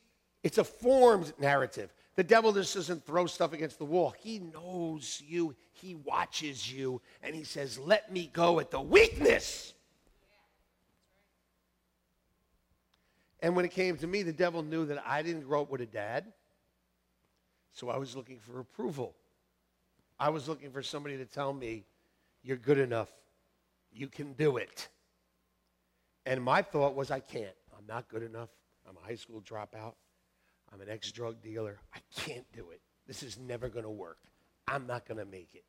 it's 0.43 0.57
a 0.57 0.63
formed 0.63 1.33
narrative. 1.39 1.93
The 2.15 2.24
devil 2.24 2.51
just 2.51 2.74
doesn't 2.74 3.05
throw 3.05 3.25
stuff 3.25 3.53
against 3.53 3.77
the 3.77 3.86
wall. 3.86 4.13
He 4.19 4.39
knows 4.39 5.21
you, 5.25 5.55
he 5.71 5.95
watches 5.95 6.71
you, 6.71 7.01
and 7.24 7.36
he 7.36 7.43
says, 7.43 7.79
Let 7.79 8.12
me 8.12 8.29
go 8.33 8.60
at 8.60 8.71
the 8.71 8.81
weakness. 8.81 9.74
And 13.39 13.55
when 13.55 13.65
it 13.65 13.71
came 13.71 13.98
to 13.98 14.07
me, 14.07 14.24
the 14.24 14.33
devil 14.33 14.62
knew 14.62 14.86
that 14.86 15.03
I 15.05 15.24
didn't 15.24 15.48
grow 15.48 15.63
up 15.63 15.71
with 15.71 15.81
a 15.81 15.86
dad. 15.86 16.25
So 17.74 17.89
I 17.89 17.98
was 17.98 18.15
looking 18.15 18.38
for 18.38 18.60
approval. 18.60 19.15
I 20.21 20.29
was 20.29 20.47
looking 20.47 20.69
for 20.69 20.83
somebody 20.83 21.17
to 21.17 21.25
tell 21.25 21.51
me, 21.51 21.83
You're 22.43 22.55
good 22.55 22.77
enough. 22.77 23.09
You 23.91 24.07
can 24.07 24.33
do 24.33 24.57
it. 24.57 24.87
And 26.27 26.43
my 26.43 26.61
thought 26.61 26.95
was, 26.95 27.09
I 27.09 27.19
can't. 27.19 27.55
I'm 27.75 27.87
not 27.87 28.07
good 28.07 28.21
enough. 28.21 28.49
I'm 28.87 28.95
a 28.95 29.05
high 29.05 29.15
school 29.15 29.41
dropout. 29.41 29.95
I'm 30.71 30.79
an 30.79 30.89
ex 30.89 31.11
drug 31.11 31.41
dealer. 31.41 31.79
I 31.95 31.99
can't 32.15 32.45
do 32.53 32.69
it. 32.69 32.81
This 33.07 33.23
is 33.23 33.39
never 33.39 33.67
going 33.67 33.83
to 33.83 33.89
work. 33.89 34.19
I'm 34.67 34.85
not 34.85 35.07
going 35.07 35.17
to 35.17 35.25
make 35.25 35.55
it. 35.55 35.65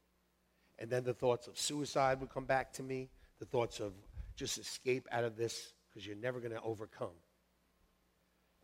And 0.79 0.91
then 0.91 1.03
the 1.03 1.15
thoughts 1.15 1.47
of 1.49 1.59
suicide 1.59 2.21
would 2.21 2.31
come 2.31 2.45
back 2.45 2.75
to 2.75 2.83
me, 2.83 3.09
the 3.39 3.47
thoughts 3.47 3.81
of 3.81 3.95
just 4.37 4.59
escape 4.59 5.09
out 5.11 5.25
of 5.25 5.35
this 5.35 5.73
because 5.89 6.07
you're 6.07 6.15
never 6.15 6.41
going 6.41 6.53
to 6.53 6.61
overcome. 6.61 7.17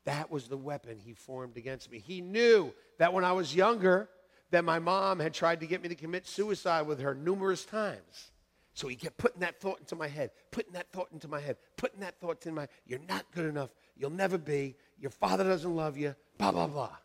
That 0.04 0.30
was 0.30 0.48
the 0.48 0.56
weapon 0.58 0.98
he 0.98 1.14
formed 1.14 1.56
against 1.56 1.90
me. 1.90 1.98
He 1.98 2.20
knew 2.20 2.74
that 2.98 3.14
when 3.14 3.24
I 3.24 3.32
was 3.32 3.54
younger, 3.54 4.10
that 4.50 4.64
my 4.64 4.78
mom 4.78 5.20
had 5.20 5.34
tried 5.34 5.60
to 5.60 5.66
get 5.66 5.82
me 5.82 5.88
to 5.88 5.94
commit 5.94 6.26
suicide 6.26 6.82
with 6.82 7.00
her 7.00 7.14
numerous 7.14 7.64
times. 7.64 8.30
So 8.74 8.86
he 8.86 8.96
kept 8.96 9.18
putting 9.18 9.40
that 9.40 9.60
thought 9.60 9.80
into 9.80 9.96
my 9.96 10.06
head, 10.06 10.30
putting 10.50 10.72
that 10.74 10.92
thought 10.92 11.08
into 11.12 11.26
my 11.26 11.40
head, 11.40 11.56
putting 11.76 12.00
that 12.00 12.20
thought 12.20 12.46
in 12.46 12.54
my 12.54 12.68
you're 12.86 13.00
not 13.08 13.24
good 13.34 13.46
enough, 13.46 13.70
you'll 13.96 14.10
never 14.10 14.38
be, 14.38 14.76
your 15.00 15.10
father 15.10 15.44
doesn't 15.44 15.74
love 15.74 15.96
you, 15.96 16.14
blah 16.38 16.52
blah 16.52 16.68
blah. 16.68 16.96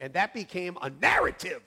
And 0.00 0.12
that 0.14 0.34
became 0.34 0.76
a 0.82 0.90
narrative. 0.90 1.62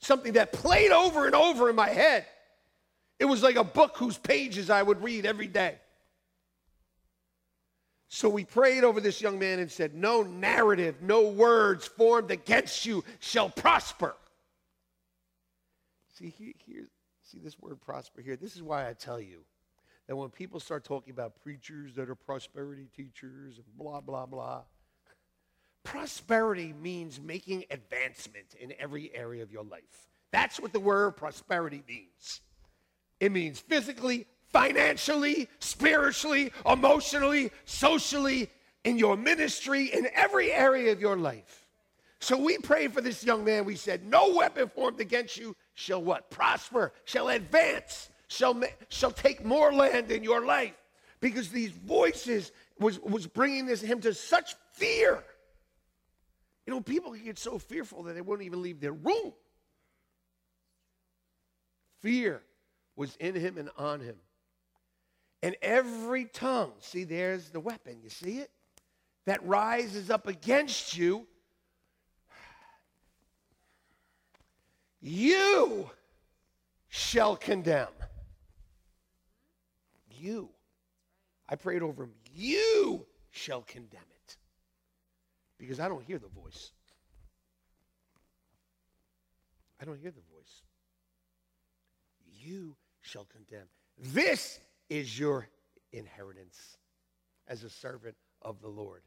Something 0.00 0.34
that 0.34 0.52
played 0.52 0.92
over 0.92 1.26
and 1.26 1.34
over 1.34 1.70
in 1.70 1.76
my 1.76 1.88
head. 1.88 2.26
It 3.18 3.24
was 3.24 3.42
like 3.42 3.56
a 3.56 3.64
book 3.64 3.96
whose 3.96 4.16
pages 4.16 4.70
I 4.70 4.82
would 4.82 5.02
read 5.02 5.26
every 5.26 5.48
day. 5.48 5.76
So 8.08 8.28
we 8.28 8.44
prayed 8.44 8.84
over 8.84 9.00
this 9.00 9.20
young 9.20 9.38
man 9.38 9.58
and 9.58 9.70
said, 9.70 9.94
No 9.94 10.22
narrative, 10.22 11.02
no 11.02 11.28
words 11.28 11.86
formed 11.86 12.30
against 12.30 12.86
you 12.86 13.04
shall 13.20 13.50
prosper. 13.50 14.16
See, 16.14 16.30
here, 16.30 16.54
here, 16.66 16.88
see 17.22 17.38
this 17.38 17.58
word 17.60 17.80
prosper 17.80 18.22
here. 18.22 18.36
This 18.36 18.56
is 18.56 18.62
why 18.62 18.88
I 18.88 18.94
tell 18.94 19.20
you 19.20 19.44
that 20.06 20.16
when 20.16 20.30
people 20.30 20.58
start 20.58 20.84
talking 20.84 21.12
about 21.12 21.40
preachers 21.42 21.94
that 21.94 22.08
are 22.08 22.14
prosperity 22.14 22.88
teachers 22.96 23.58
and 23.58 23.66
blah, 23.76 24.00
blah, 24.00 24.24
blah, 24.24 24.62
prosperity 25.84 26.72
means 26.72 27.20
making 27.20 27.64
advancement 27.70 28.54
in 28.58 28.72
every 28.78 29.14
area 29.14 29.42
of 29.42 29.52
your 29.52 29.64
life. 29.64 30.08
That's 30.32 30.58
what 30.58 30.72
the 30.72 30.80
word 30.80 31.12
prosperity 31.12 31.82
means. 31.86 32.40
It 33.20 33.32
means 33.32 33.60
physically, 33.60 34.26
financially, 34.52 35.48
spiritually, 35.58 36.52
emotionally, 36.66 37.50
socially, 37.64 38.50
in 38.84 38.98
your 38.98 39.16
ministry, 39.16 39.86
in 39.86 40.08
every 40.14 40.52
area 40.52 40.92
of 40.92 41.00
your 41.00 41.16
life. 41.16 41.66
So 42.20 42.36
we 42.36 42.58
prayed 42.58 42.92
for 42.92 43.00
this 43.00 43.22
young 43.24 43.44
man. 43.44 43.64
We 43.64 43.76
said, 43.76 44.04
No 44.04 44.34
weapon 44.34 44.68
formed 44.68 45.00
against 45.00 45.36
you 45.36 45.54
shall 45.74 46.02
what? 46.02 46.30
Prosper, 46.30 46.92
shall 47.04 47.28
advance, 47.28 48.10
shall, 48.26 48.60
shall 48.88 49.12
take 49.12 49.44
more 49.44 49.72
land 49.72 50.10
in 50.10 50.24
your 50.24 50.44
life. 50.44 50.74
Because 51.20 51.50
these 51.50 51.70
voices 51.70 52.52
was, 52.78 52.98
was 53.00 53.26
bringing 53.26 53.66
this, 53.66 53.80
him 53.80 54.00
to 54.00 54.14
such 54.14 54.54
fear. 54.72 55.22
You 56.66 56.74
know, 56.74 56.80
people 56.80 57.12
can 57.12 57.24
get 57.24 57.38
so 57.38 57.58
fearful 57.58 58.04
that 58.04 58.14
they 58.14 58.20
won't 58.20 58.42
even 58.42 58.62
leave 58.62 58.80
their 58.80 58.92
room. 58.92 59.32
Fear 62.00 62.42
was 62.94 63.16
in 63.16 63.34
him 63.34 63.58
and 63.58 63.70
on 63.76 64.00
him. 64.00 64.16
And 65.42 65.56
every 65.62 66.24
tongue, 66.26 66.72
see, 66.80 67.04
there's 67.04 67.50
the 67.50 67.60
weapon, 67.60 67.98
you 68.02 68.10
see 68.10 68.38
it? 68.38 68.50
That 69.26 69.46
rises 69.46 70.10
up 70.10 70.26
against 70.26 70.96
you 70.96 71.26
you 75.00 75.88
shall 76.88 77.36
condemn. 77.36 77.88
You. 80.10 80.50
I 81.48 81.54
prayed 81.56 81.82
over 81.82 82.04
him. 82.04 82.12
You 82.34 83.06
shall 83.30 83.62
condemn 83.62 84.00
it. 84.00 84.36
Because 85.58 85.78
I 85.78 85.88
don't 85.88 86.02
hear 86.02 86.18
the 86.18 86.28
voice. 86.28 86.72
I 89.80 89.84
don't 89.84 89.98
hear 89.98 90.10
the 90.10 90.20
voice. 90.34 90.62
You 92.42 92.74
shall 93.00 93.26
condemn. 93.26 93.66
This 93.96 94.58
is 94.88 95.18
your 95.18 95.48
inheritance 95.92 96.76
as 97.46 97.64
a 97.64 97.70
servant 97.70 98.16
of 98.42 98.60
the 98.60 98.68
Lord. 98.68 99.02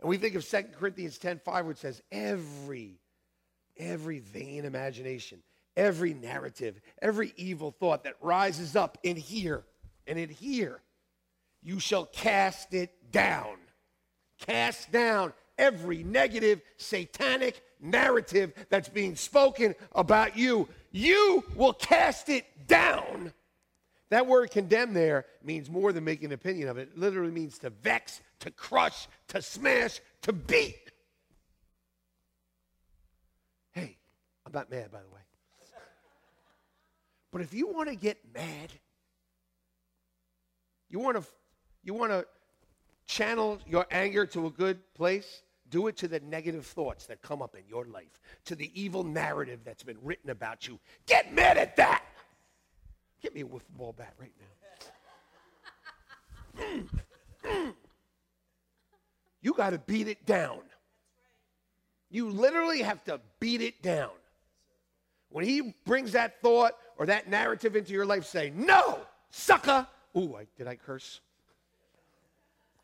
And 0.00 0.08
we 0.08 0.16
think 0.16 0.34
of 0.34 0.48
2 0.48 0.62
Corinthians 0.78 1.18
10 1.18 1.40
5, 1.44 1.66
which 1.66 1.78
says, 1.78 2.02
Every 2.10 3.00
every 3.80 4.18
vain 4.18 4.64
imagination, 4.64 5.42
every 5.76 6.14
narrative, 6.14 6.80
every 7.00 7.32
evil 7.36 7.70
thought 7.70 8.04
that 8.04 8.14
rises 8.20 8.76
up 8.76 8.98
in 9.02 9.16
here 9.16 9.64
and 10.06 10.18
in 10.18 10.28
here, 10.28 10.80
you 11.62 11.80
shall 11.80 12.06
cast 12.06 12.74
it 12.74 13.10
down. 13.10 13.56
Cast 14.38 14.90
down 14.90 15.32
every 15.58 16.02
negative 16.02 16.62
satanic 16.78 17.62
narrative 17.80 18.52
that's 18.70 18.88
being 18.88 19.16
spoken 19.16 19.74
about 19.92 20.36
you. 20.36 20.68
You 20.90 21.44
will 21.54 21.74
cast 21.74 22.28
it 22.28 22.46
down. 22.66 23.32
That 24.10 24.26
word 24.26 24.50
condemn 24.50 24.92
there 24.92 25.24
means 25.42 25.70
more 25.70 25.92
than 25.92 26.04
making 26.04 26.26
an 26.26 26.32
opinion 26.32 26.68
of 26.68 26.78
it. 26.78 26.90
It 26.92 26.98
literally 26.98 27.30
means 27.30 27.58
to 27.60 27.70
vex, 27.70 28.20
to 28.40 28.50
crush, 28.50 29.08
to 29.28 29.40
smash, 29.40 30.00
to 30.22 30.32
beat. 30.32 30.90
Hey, 33.70 33.96
I'm 34.44 34.52
not 34.52 34.70
mad, 34.70 34.90
by 34.90 34.98
the 34.98 35.08
way. 35.08 35.20
But 37.32 37.42
if 37.42 37.54
you 37.54 37.68
want 37.68 37.88
to 37.88 37.94
get 37.94 38.18
mad, 38.34 38.72
you 40.88 40.98
want 40.98 41.16
to 41.16 41.24
you 41.84 41.94
want 41.94 42.10
to 42.10 42.26
channel 43.06 43.60
your 43.66 43.86
anger 43.92 44.26
to 44.26 44.46
a 44.46 44.50
good 44.50 44.78
place, 44.94 45.42
do 45.70 45.86
it 45.86 45.96
to 45.98 46.08
the 46.08 46.18
negative 46.20 46.66
thoughts 46.66 47.06
that 47.06 47.22
come 47.22 47.40
up 47.40 47.54
in 47.54 47.62
your 47.68 47.84
life, 47.84 48.20
to 48.46 48.56
the 48.56 48.70
evil 48.80 49.04
narrative 49.04 49.60
that's 49.64 49.84
been 49.84 49.98
written 50.02 50.30
about 50.30 50.66
you. 50.66 50.80
Get 51.06 51.32
mad 51.32 51.56
at 51.56 51.76
that. 51.76 52.02
Get 53.20 53.34
me 53.34 53.42
a 53.42 53.44
wiffle 53.44 53.76
ball 53.76 53.92
bat 53.96 54.14
right 54.18 54.32
now. 54.38 54.46
You 59.42 59.54
got 59.54 59.70
to 59.70 59.78
beat 59.78 60.08
it 60.08 60.26
down. 60.26 60.60
You 62.10 62.28
literally 62.28 62.82
have 62.82 63.02
to 63.04 63.20
beat 63.38 63.62
it 63.62 63.82
down. 63.82 64.10
When 65.30 65.44
he 65.44 65.74
brings 65.86 66.12
that 66.12 66.40
thought 66.42 66.72
or 66.98 67.06
that 67.06 67.28
narrative 67.28 67.76
into 67.76 67.92
your 67.92 68.04
life, 68.04 68.26
say, 68.26 68.52
No, 68.54 68.98
sucker. 69.30 69.86
Ooh, 70.16 70.36
I, 70.36 70.46
did 70.58 70.66
I 70.66 70.74
curse? 70.74 71.20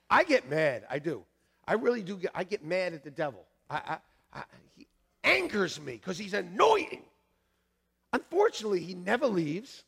I 0.08 0.22
get 0.22 0.48
mad. 0.48 0.84
I 0.88 1.00
do. 1.00 1.24
I 1.66 1.74
really 1.74 2.02
do. 2.02 2.16
Get, 2.16 2.30
I 2.34 2.44
get 2.44 2.64
mad 2.64 2.94
at 2.94 3.02
the 3.02 3.10
devil. 3.10 3.44
I, 3.68 3.98
I, 4.32 4.38
I 4.38 4.42
he 4.76 4.86
angers 5.24 5.80
me 5.80 5.94
because 5.94 6.16
he's 6.16 6.34
annoying. 6.34 7.02
Unfortunately, 8.12 8.80
he 8.80 8.94
never 8.94 9.26
leaves. 9.26 9.82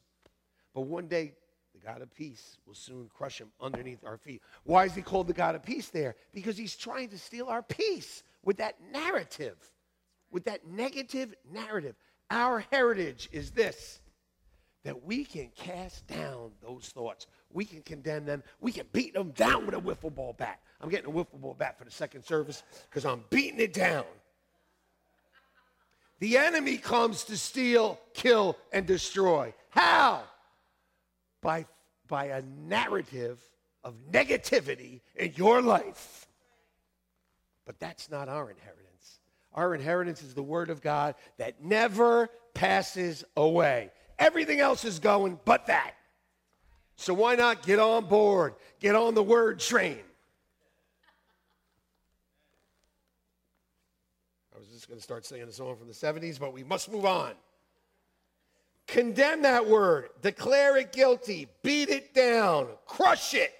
But 0.75 0.83
one 0.83 1.07
day, 1.07 1.33
the 1.75 1.87
God 1.87 2.03
of 2.03 2.15
peace 2.15 2.59
will 2.67 2.75
soon 2.75 3.09
crush 3.15 3.41
him 3.41 3.49
underneath 3.61 4.05
our 4.05 4.17
feet. 4.17 4.43
Why 4.65 4.85
is 4.85 4.95
he 4.95 5.03
called 5.03 5.27
the 5.27 5.33
God 5.33 5.55
of 5.55 5.63
peace 5.63 5.89
there? 5.89 6.17
Because 6.33 6.57
he's 6.57 6.77
trying 6.77 7.09
to 7.11 7.19
steal 7.19 7.47
our 7.47 7.63
peace 7.63 8.23
with 8.45 8.59
that 8.59 8.77
narrative, 8.93 9.57
with 10.31 10.45
that 10.45 10.67
negative 10.67 11.35
narrative. 11.51 11.95
Our 12.31 12.65
heritage 12.71 13.29
is 13.33 13.51
this 13.53 14.01
that 14.85 15.05
we 15.05 15.25
can 15.25 15.51
cast 15.57 16.07
down 16.07 16.53
those 16.63 16.89
thoughts. 16.89 17.27
We 17.53 17.65
can 17.65 17.83
condemn 17.83 18.25
them. 18.25 18.43
We 18.61 18.73
can 18.73 18.87
beat 18.93 19.13
them 19.13 19.33
down 19.33 19.67
with 19.67 19.75
a 19.75 19.81
wiffle 19.81 20.15
ball 20.15 20.35
bat. 20.39 20.61
I'm 20.81 20.89
getting 20.89 21.11
a 21.11 21.13
wiffle 21.13 21.41
ball 21.41 21.55
bat 21.55 21.79
for 21.79 21.85
the 21.85 21.91
second 21.91 22.25
service 22.25 22.63
because 22.89 23.05
I'm 23.05 23.25
beating 23.29 23.61
it 23.61 23.73
down. 23.73 24.05
The 26.21 26.39
enemy 26.39 26.79
comes 26.79 27.25
to 27.25 27.37
steal, 27.37 28.01
kill, 28.15 28.57
and 28.73 28.87
destroy. 28.87 29.53
How? 29.71 30.23
By, 31.41 31.67
by 32.07 32.27
a 32.27 32.43
narrative 32.43 33.39
of 33.85 33.95
negativity 34.11 35.01
in 35.17 35.33
your 35.37 35.63
life. 35.63 36.27
But 37.65 37.79
that's 37.79 38.11
not 38.11 38.29
our 38.29 38.51
inheritance. 38.51 39.21
Our 39.55 39.75
inheritance 39.75 40.23
is 40.23 40.35
the 40.35 40.43
Word 40.43 40.71
of 40.71 40.81
God 40.81 41.15
that 41.37 41.63
never 41.63 42.29
passes 42.55 43.25
away. 43.37 43.91
Everything 44.19 44.61
else 44.61 44.85
is 44.85 44.99
going 44.99 45.39
but 45.45 45.67
that. 45.67 45.93
So 46.97 47.15
why 47.15 47.37
not 47.37 47.63
get 47.63 47.79
on 47.79 48.07
board? 48.07 48.55
Get 48.81 48.95
on 48.95 49.15
the 49.15 49.23
Word 49.23 49.61
train. 49.61 50.01
I 54.55 54.59
was 54.59 54.69
just 54.69 54.89
going 54.89 54.99
to 54.99 55.05
start 55.05 55.25
singing 55.25 55.47
a 55.49 55.53
song 55.53 55.77
from 55.77 55.87
the 55.87 55.95
70s, 55.95 56.41
but 56.41 56.53
we 56.53 56.65
must 56.65 56.91
move 56.91 57.07
on. 57.07 57.33
Condemn 58.99 59.43
that 59.43 59.65
word, 59.65 60.09
declare 60.23 60.77
it 60.77 60.91
guilty, 60.91 61.47
beat 61.63 61.89
it 61.89 62.13
down, 62.15 62.67
crush 62.85 63.33
it. 63.33 63.53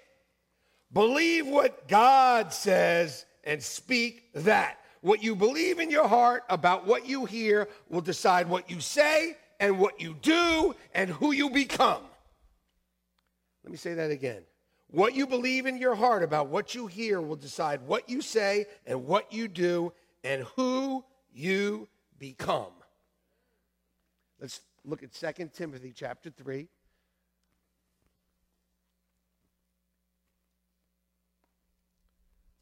Believe 0.91 1.47
what 1.47 1.87
God 1.87 2.51
says 2.51 3.25
and 3.45 3.63
speak 3.63 4.33
that. 4.33 4.79
What 4.99 5.23
you 5.23 5.37
believe 5.37 5.79
in 5.79 5.89
your 5.89 6.09
heart 6.09 6.43
about 6.49 6.85
what 6.85 7.07
you 7.07 7.23
hear 7.23 7.69
will 7.87 8.01
decide 8.01 8.49
what 8.49 8.69
you 8.69 8.81
say 8.81 9.37
and 9.61 9.79
what 9.79 10.01
you 10.01 10.13
do 10.21 10.75
and 10.93 11.09
who 11.09 11.31
you 11.31 11.49
become. 11.49 12.03
Let 13.63 13.71
me 13.71 13.77
say 13.77 13.93
that 13.93 14.11
again. 14.11 14.41
What 14.87 15.15
you 15.15 15.25
believe 15.25 15.67
in 15.67 15.77
your 15.77 15.95
heart 15.95 16.21
about 16.21 16.49
what 16.49 16.75
you 16.75 16.85
hear 16.87 17.21
will 17.21 17.37
decide 17.37 17.79
what 17.83 18.09
you 18.09 18.21
say 18.21 18.65
and 18.85 19.05
what 19.05 19.31
you 19.31 19.47
do 19.47 19.93
and 20.21 20.43
who 20.57 21.05
you 21.31 21.87
become. 22.19 22.73
Let's 24.41 24.59
look 24.89 25.03
at 25.03 25.13
2 25.13 25.49
Timothy 25.53 25.93
chapter 25.95 26.29
3. 26.29 26.67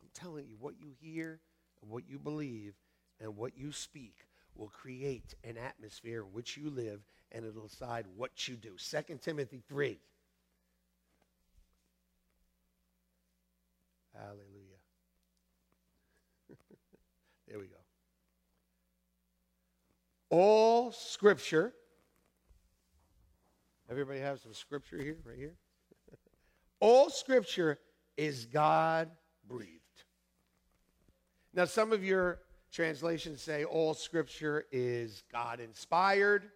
I'm 0.02 0.10
telling 0.14 0.48
you, 0.48 0.58
what 0.60 0.76
you 0.80 0.92
hear 1.00 1.40
and 1.82 1.90
what 1.90 2.04
you 2.08 2.20
believe 2.20 2.74
and 3.22 3.38
what 3.38 3.58
you 3.58 3.72
speak 3.72 4.28
will 4.56 4.70
create 4.70 5.36
an 5.44 5.58
atmosphere 5.58 6.22
in 6.22 6.34
which 6.34 6.58
you 6.58 6.70
live 6.70 7.02
and 7.32 7.46
it'll 7.46 7.68
decide 7.68 8.06
what 8.16 8.48
you 8.48 8.56
do. 8.56 8.72
2 8.78 9.20
Timothy 9.22 9.64
3. 9.68 10.00
Hallelujah. 14.14 14.38
there 17.48 17.60
we 17.60 17.68
go. 17.68 17.76
All 20.30 20.92
scripture. 20.92 21.74
Everybody 23.90 24.20
have 24.20 24.40
some 24.40 24.54
scripture 24.54 24.98
here, 24.98 25.18
right 25.24 25.38
here? 25.38 25.56
All 26.80 27.10
scripture 27.10 27.80
is 28.18 28.46
God 28.46 29.10
breathed. 29.48 29.72
Now, 31.54 31.66
some 31.66 31.94
of 31.94 32.04
your 32.04 32.40
translations 32.72 33.42
say 33.42 33.64
all 33.64 33.94
scripture 33.94 34.66
is 34.72 35.24
God 35.32 35.60
inspired, 35.60 36.52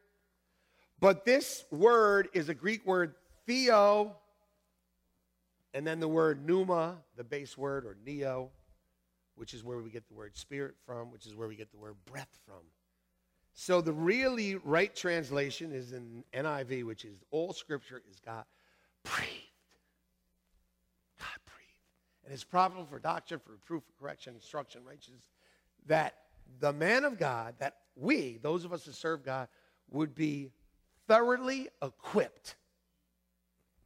but 1.00 1.26
this 1.26 1.66
word 1.72 2.30
is 2.34 2.50
a 2.50 2.54
Greek 2.54 2.86
word, 2.86 3.16
theo, 3.48 4.16
and 5.74 5.88
then 5.88 6.00
the 6.00 6.08
word 6.08 6.46
pneuma, 6.46 6.98
the 7.16 7.24
base 7.24 7.58
word, 7.58 7.86
or 7.86 7.98
neo, 8.06 8.52
which 9.36 9.54
is 9.54 9.64
where 9.64 9.80
we 9.80 9.90
get 9.90 10.08
the 10.08 10.14
word 10.14 10.38
spirit 10.38 10.76
from, 10.86 11.12
which 11.12 11.26
is 11.26 11.36
where 11.36 11.48
we 11.48 11.56
get 11.56 11.72
the 11.72 11.78
word 11.78 11.96
breath 12.06 12.38
from. 12.46 12.62
So 13.54 13.82
the 13.82 13.94
really 13.94 14.56
right 14.56 14.96
translation 14.96 15.72
is 15.74 15.92
in 15.94 16.24
NIV, 16.34 16.86
which 16.86 17.06
is 17.06 17.24
all 17.32 17.54
scripture 17.54 18.02
is 18.10 18.20
God 18.20 18.46
breathed. 19.04 19.30
God 21.20 21.38
breathed. 21.46 22.26
And 22.26 22.34
it's 22.34 22.44
profitable 22.44 22.86
for 22.86 23.00
doctrine, 23.00 23.40
for 23.44 23.58
proof, 23.66 23.84
for 23.84 24.04
correction, 24.04 24.36
instruction, 24.36 24.82
righteousness, 24.86 25.30
that 25.88 26.16
the 26.60 26.74
man 26.74 27.04
of 27.04 27.18
God, 27.18 27.56
that 27.60 27.78
we, 27.96 28.40
those 28.42 28.66
of 28.66 28.74
us 28.74 28.86
who 28.86 28.92
serve 28.92 29.24
God, 29.24 29.48
would 29.90 30.16
be 30.16 30.52
thoroughly 31.08 31.68
equipped 31.82 32.56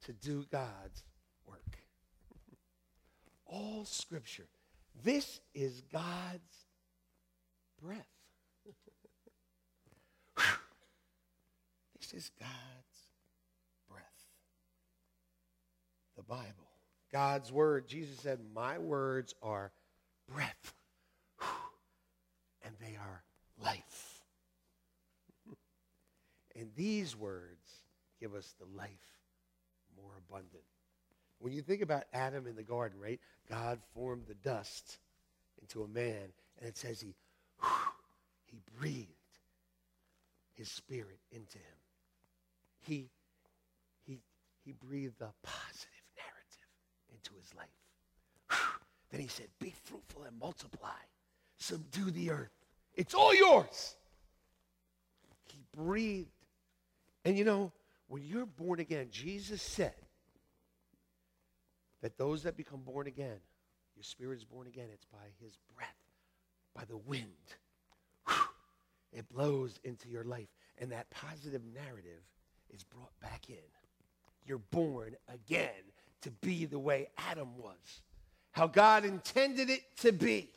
to 0.06 0.14
do 0.14 0.46
God's 0.52 1.04
work. 1.48 1.80
All 3.46 3.86
scripture. 3.86 4.48
This 5.04 5.40
is 5.54 5.82
God's 5.92 6.66
breath. 7.82 8.06
this 12.00 12.05
is 12.16 12.32
God's 12.40 13.10
breath. 13.90 14.04
The 16.16 16.24
Bible. 16.24 16.70
God's 17.12 17.52
word. 17.52 17.88
Jesus 17.88 18.18
said, 18.20 18.40
My 18.54 18.78
words 18.78 19.36
are 19.42 19.72
breath 20.34 20.74
and 22.64 22.74
they 22.80 22.96
are 22.96 23.24
life. 23.64 24.22
and 26.56 26.70
these 26.76 27.16
words 27.16 27.84
give 28.20 28.34
us 28.34 28.56
the 28.60 28.78
life 28.78 28.90
more 30.02 30.14
abundant. 30.28 30.64
When 31.40 31.52
you 31.54 31.62
think 31.62 31.82
about 31.82 32.06
Adam 32.14 32.48
in 32.48 32.56
the 32.56 32.64
garden, 32.64 33.00
right? 33.00 33.20
God 33.50 33.80
formed 33.94 34.24
the 34.28 34.36
dust 34.36 35.00
into 35.62 35.84
a 35.84 35.88
man, 35.88 36.32
and 36.60 36.70
it 36.70 36.78
says 36.78 37.02
he, 37.02 37.14
he 38.46 38.60
breathed 38.80 39.10
his 40.54 40.72
spirit 40.72 41.20
into 41.32 41.58
him. 41.58 41.85
He, 42.86 43.10
he, 44.06 44.20
he 44.64 44.72
breathed 44.72 45.22
a 45.22 45.34
positive 45.44 45.90
narrative 46.18 47.14
into 47.14 47.32
his 47.40 47.54
life. 47.56 47.68
Then 49.12 49.22
he 49.22 49.28
said, 49.28 49.48
Be 49.60 49.74
fruitful 49.84 50.24
and 50.24 50.38
multiply 50.40 50.90
subdue 51.58 52.12
the 52.12 52.32
earth. 52.32 52.52
It's 52.96 53.14
all 53.14 53.34
yours. 53.34 53.96
He 55.46 55.64
breathed. 55.76 56.30
And 57.24 57.38
you 57.38 57.44
know, 57.44 57.72
when 58.08 58.24
you're 58.24 58.46
born 58.46 58.80
again, 58.80 59.08
Jesus 59.12 59.62
said 59.62 59.96
that 62.02 62.18
those 62.18 62.44
that 62.44 62.56
become 62.56 62.82
born 62.82 63.08
again, 63.08 63.38
your 63.96 64.04
spirit 64.04 64.38
is 64.38 64.44
born 64.44 64.68
again, 64.68 64.88
it's 64.94 65.06
by 65.06 65.18
his 65.42 65.58
breath, 65.76 65.96
by 66.76 66.84
the 66.86 66.98
wind. 66.98 67.26
It 69.12 69.30
blows 69.30 69.80
into 69.86 70.10
your 70.10 70.26
life. 70.26 70.50
And 70.78 70.92
that 70.92 71.10
positive 71.10 71.62
narrative 71.74 72.22
is 72.76 72.84
brought 72.84 73.18
back 73.22 73.50
in. 73.50 73.56
You're 74.46 74.58
born 74.58 75.16
again 75.34 75.70
to 76.22 76.32
be 76.32 76.66
the 76.66 76.80
way 76.80 77.08
Adam 77.30 77.58
was, 77.58 78.02
how 78.52 78.68
God 78.68 79.06
intended 79.06 79.70
it 79.70 79.82
to 80.02 80.12
be. 80.12 80.50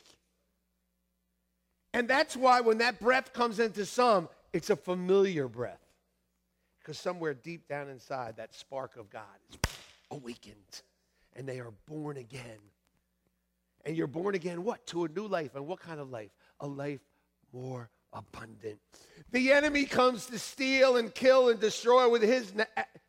And 1.93 2.07
that's 2.07 2.35
why 2.35 2.61
when 2.61 2.79
that 2.79 2.99
breath 2.99 3.33
comes 3.33 3.59
into 3.59 3.85
some, 3.85 4.29
it's 4.53 4.69
a 4.69 4.75
familiar 4.75 5.47
breath. 5.47 5.79
Because 6.79 6.99
somewhere 6.99 7.33
deep 7.33 7.67
down 7.67 7.89
inside, 7.89 8.37
that 8.37 8.53
spark 8.53 8.95
of 8.97 9.09
God 9.09 9.23
is 9.51 9.57
awakened. 10.11 10.81
And 11.35 11.47
they 11.47 11.59
are 11.59 11.73
born 11.87 12.17
again. 12.17 12.59
And 13.85 13.95
you're 13.95 14.07
born 14.07 14.35
again, 14.35 14.63
what? 14.63 14.85
To 14.87 15.05
a 15.05 15.07
new 15.07 15.27
life. 15.27 15.55
And 15.55 15.65
what 15.67 15.79
kind 15.79 15.99
of 15.99 16.09
life? 16.09 16.31
A 16.59 16.67
life 16.67 17.01
more 17.53 17.89
abundant. 18.13 18.79
The 19.31 19.51
enemy 19.51 19.85
comes 19.85 20.25
to 20.27 20.39
steal 20.39 20.97
and 20.97 21.13
kill 21.13 21.49
and 21.49 21.59
destroy 21.59 22.09
with 22.09 22.21
his, 22.21 22.53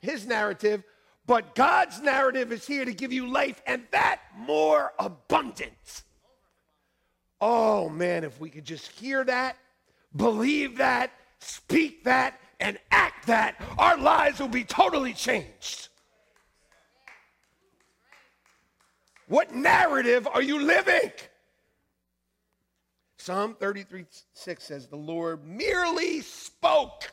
his 0.00 0.26
narrative, 0.26 0.84
but 1.26 1.54
God's 1.54 2.00
narrative 2.00 2.52
is 2.52 2.66
here 2.66 2.84
to 2.84 2.92
give 2.92 3.12
you 3.12 3.26
life 3.26 3.62
and 3.66 3.84
that 3.92 4.20
more 4.36 4.92
abundant. 4.98 6.02
Oh 7.40 7.88
man, 7.88 8.24
if 8.24 8.38
we 8.38 8.50
could 8.50 8.64
just 8.64 8.88
hear 8.88 9.24
that, 9.24 9.56
believe 10.14 10.78
that, 10.78 11.10
speak 11.38 12.04
that, 12.04 12.38
and 12.58 12.78
act 12.90 13.26
that, 13.26 13.56
our 13.78 13.96
lives 13.96 14.40
will 14.40 14.48
be 14.48 14.64
totally 14.64 15.14
changed. 15.14 15.88
What 19.28 19.54
narrative 19.54 20.26
are 20.26 20.42
you 20.42 20.60
living? 20.60 21.12
Psalm 23.20 23.54
33 23.54 24.06
6 24.32 24.64
says, 24.64 24.86
The 24.86 24.96
Lord 24.96 25.44
merely 25.44 26.22
spoke, 26.22 27.12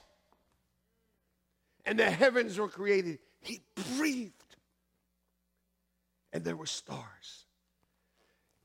and 1.85 1.99
the 1.99 2.09
heavens 2.09 2.57
were 2.57 2.69
created. 2.69 3.19
He 3.41 3.59
breathed, 3.97 4.31
and 6.31 6.45
there 6.45 6.55
were 6.55 6.65
stars. 6.65 7.45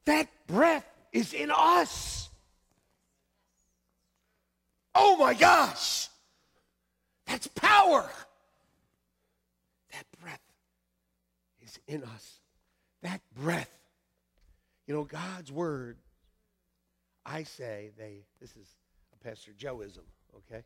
That 0.05 0.29
breath 0.47 0.87
is 1.13 1.33
in 1.33 1.51
us. 1.51 2.31
Oh 4.95 5.17
my 5.17 5.35
gosh, 5.35 6.09
that's 7.27 7.49
power. 7.49 8.09
That 9.91 10.07
breath 10.23 10.41
is 11.61 11.77
in 11.89 12.05
us. 12.05 12.39
That 13.03 13.21
breath. 13.35 13.71
You 14.87 14.95
know, 14.95 15.03
God's 15.03 15.51
word 15.51 15.97
I 17.25 17.43
say 17.43 17.91
they, 17.97 18.25
this 18.41 18.51
is 18.57 18.77
a 19.13 19.25
Pastor 19.25 19.53
Joeism, 19.53 20.05
okay? 20.37 20.65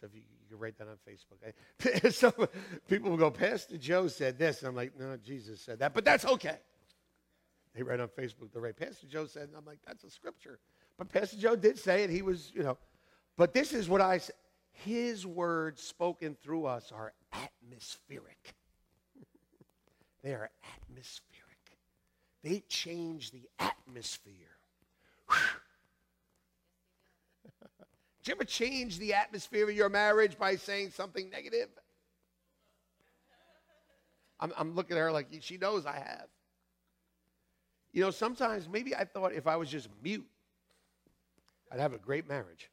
So 0.00 0.06
if 0.06 0.14
you, 0.14 0.20
you 0.20 0.48
can 0.48 0.58
write 0.58 0.76
that 0.78 0.88
on 0.88 0.98
Facebook. 1.08 1.38
Okay? 1.80 2.08
Some 2.10 2.48
people 2.88 3.10
will 3.10 3.16
go, 3.16 3.30
Pastor 3.30 3.78
Joe 3.78 4.08
said 4.08 4.38
this. 4.38 4.60
And 4.60 4.68
I'm 4.68 4.74
like, 4.74 4.98
no, 4.98 5.16
Jesus 5.16 5.60
said 5.60 5.78
that. 5.78 5.94
But 5.94 6.04
that's 6.04 6.24
okay. 6.24 6.58
They 7.74 7.82
write 7.82 8.00
on 8.00 8.08
Facebook, 8.08 8.52
they 8.52 8.60
write, 8.60 8.76
Pastor 8.76 9.06
Joe 9.06 9.26
said, 9.26 9.48
and 9.48 9.56
I'm 9.56 9.64
like, 9.64 9.80
that's 9.84 10.04
a 10.04 10.10
scripture. 10.10 10.60
But 10.96 11.08
Pastor 11.08 11.36
Joe 11.36 11.56
did 11.56 11.78
say 11.78 12.04
it. 12.04 12.10
He 12.10 12.22
was, 12.22 12.52
you 12.54 12.62
know. 12.62 12.78
But 13.36 13.52
this 13.52 13.72
is 13.72 13.88
what 13.88 14.00
I 14.00 14.18
say. 14.18 14.32
His 14.70 15.26
words 15.26 15.82
spoken 15.82 16.36
through 16.40 16.66
us 16.66 16.92
are 16.92 17.12
atmospheric. 17.32 18.54
they 20.22 20.34
are 20.34 20.50
atmospheric. 20.82 21.44
They 22.42 22.60
change 22.68 23.30
the 23.30 23.48
atmosphere. 23.58 24.58
Whew. 25.28 25.36
Did 28.24 28.30
you 28.30 28.36
ever 28.36 28.44
change 28.44 28.98
the 28.98 29.12
atmosphere 29.12 29.68
of 29.68 29.76
your 29.76 29.90
marriage 29.90 30.38
by 30.38 30.56
saying 30.56 30.92
something 30.92 31.28
negative? 31.28 31.68
I'm, 34.40 34.50
I'm 34.56 34.74
looking 34.74 34.96
at 34.96 35.00
her 35.00 35.12
like 35.12 35.26
she 35.40 35.58
knows 35.58 35.84
I 35.84 35.96
have. 35.96 36.26
You 37.92 38.00
know, 38.00 38.10
sometimes 38.10 38.66
maybe 38.66 38.96
I 38.96 39.04
thought 39.04 39.34
if 39.34 39.46
I 39.46 39.56
was 39.56 39.68
just 39.68 39.90
mute, 40.02 40.26
I'd 41.70 41.80
have 41.80 41.92
a 41.92 41.98
great 41.98 42.26
marriage. 42.26 42.70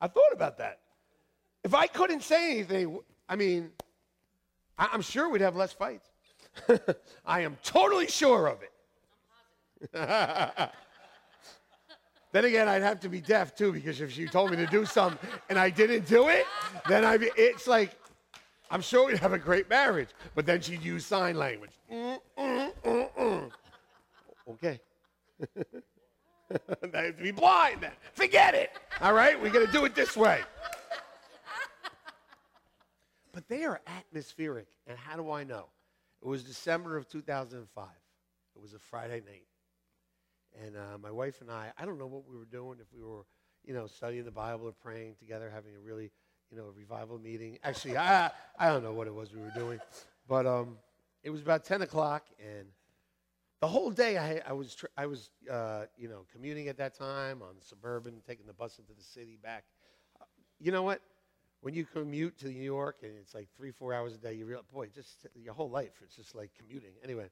I 0.00 0.08
thought 0.08 0.32
about 0.32 0.56
that. 0.58 0.80
If 1.62 1.74
I 1.74 1.86
couldn't 1.86 2.22
say 2.22 2.52
anything, 2.52 3.00
I 3.28 3.36
mean, 3.36 3.70
I'm 4.78 5.02
sure 5.02 5.28
we'd 5.28 5.42
have 5.42 5.56
less 5.56 5.74
fights. 5.74 6.08
I 7.26 7.42
am 7.42 7.58
totally 7.62 8.06
sure 8.06 8.46
of 8.46 8.60
it. 8.62 8.70
Then 12.34 12.46
again, 12.46 12.66
I'd 12.66 12.82
have 12.82 12.98
to 12.98 13.08
be 13.08 13.20
deaf 13.20 13.54
too, 13.54 13.70
because 13.72 14.00
if 14.00 14.10
she 14.10 14.26
told 14.26 14.50
me 14.50 14.56
to 14.56 14.66
do 14.66 14.84
something 14.84 15.30
and 15.48 15.56
I 15.56 15.70
didn't 15.70 16.08
do 16.08 16.30
it, 16.30 16.44
then 16.88 17.04
I 17.04 17.16
it's 17.36 17.68
like, 17.68 17.96
I'm 18.72 18.80
sure 18.80 19.06
we'd 19.06 19.18
have 19.18 19.32
a 19.32 19.38
great 19.38 19.70
marriage. 19.70 20.08
But 20.34 20.44
then 20.44 20.60
she'd 20.60 20.82
use 20.82 21.06
sign 21.06 21.36
language. 21.36 21.70
Mm, 21.92 22.18
mm, 22.36 22.72
mm, 22.84 23.50
okay. 24.50 24.80
I 25.56 27.02
have 27.02 27.16
to 27.16 27.22
be 27.22 27.30
blind 27.30 27.82
then. 27.82 27.92
Forget 28.14 28.56
it. 28.56 28.72
All 29.00 29.12
right? 29.12 29.40
We're 29.40 29.52
to 29.52 29.70
do 29.70 29.84
it 29.84 29.94
this 29.94 30.16
way. 30.16 30.40
But 33.30 33.46
they 33.46 33.62
are 33.62 33.80
atmospheric. 33.86 34.66
And 34.88 34.98
how 34.98 35.16
do 35.16 35.30
I 35.30 35.44
know? 35.44 35.66
It 36.20 36.26
was 36.26 36.42
December 36.42 36.96
of 36.96 37.08
2005. 37.08 37.84
It 38.56 38.60
was 38.60 38.74
a 38.74 38.80
Friday 38.80 39.22
night. 39.24 39.44
And 40.62 40.76
uh, 40.76 40.98
my 40.98 41.10
wife 41.10 41.40
and 41.40 41.50
I, 41.50 41.72
I 41.78 41.84
don't 41.84 41.98
know 41.98 42.06
what 42.06 42.28
we 42.28 42.36
were 42.36 42.44
doing, 42.44 42.78
if 42.80 42.86
we 42.94 43.02
were, 43.02 43.24
you 43.64 43.74
know, 43.74 43.86
studying 43.86 44.24
the 44.24 44.30
Bible 44.30 44.66
or 44.66 44.72
praying 44.72 45.16
together, 45.18 45.50
having 45.52 45.74
a 45.74 45.80
really, 45.80 46.10
you 46.50 46.56
know, 46.56 46.72
revival 46.76 47.18
meeting. 47.18 47.58
Actually, 47.64 47.96
I, 47.96 48.30
I 48.58 48.68
don't 48.68 48.82
know 48.82 48.92
what 48.92 49.06
it 49.06 49.14
was 49.14 49.32
we 49.32 49.40
were 49.40 49.52
doing. 49.54 49.80
But 50.28 50.46
um, 50.46 50.78
it 51.22 51.30
was 51.30 51.40
about 51.40 51.64
10 51.64 51.82
o'clock, 51.82 52.24
and 52.38 52.68
the 53.60 53.68
whole 53.68 53.90
day 53.90 54.16
I, 54.18 54.42
I 54.46 54.52
was, 54.52 54.74
tr- 54.74 54.86
I 54.96 55.06
was 55.06 55.30
uh, 55.50 55.86
you 55.96 56.08
know, 56.08 56.26
commuting 56.32 56.68
at 56.68 56.76
that 56.78 56.96
time 56.96 57.42
on 57.42 57.54
Suburban, 57.60 58.22
taking 58.26 58.46
the 58.46 58.52
bus 58.52 58.78
into 58.78 58.92
the 58.92 59.02
city 59.02 59.38
back. 59.42 59.64
You 60.60 60.70
know 60.70 60.82
what? 60.82 61.00
When 61.62 61.74
you 61.74 61.86
commute 61.86 62.38
to 62.40 62.48
New 62.48 62.62
York 62.62 62.96
and 63.02 63.12
it's 63.18 63.34
like 63.34 63.48
three, 63.56 63.70
four 63.70 63.94
hours 63.94 64.14
a 64.14 64.18
day, 64.18 64.34
you 64.34 64.44
realize, 64.44 64.66
boy, 64.70 64.88
just 64.94 65.26
your 65.34 65.54
whole 65.54 65.70
life, 65.70 65.92
it's 66.02 66.14
just 66.14 66.34
like 66.34 66.50
commuting. 66.58 66.92
Anyway, 67.02 67.30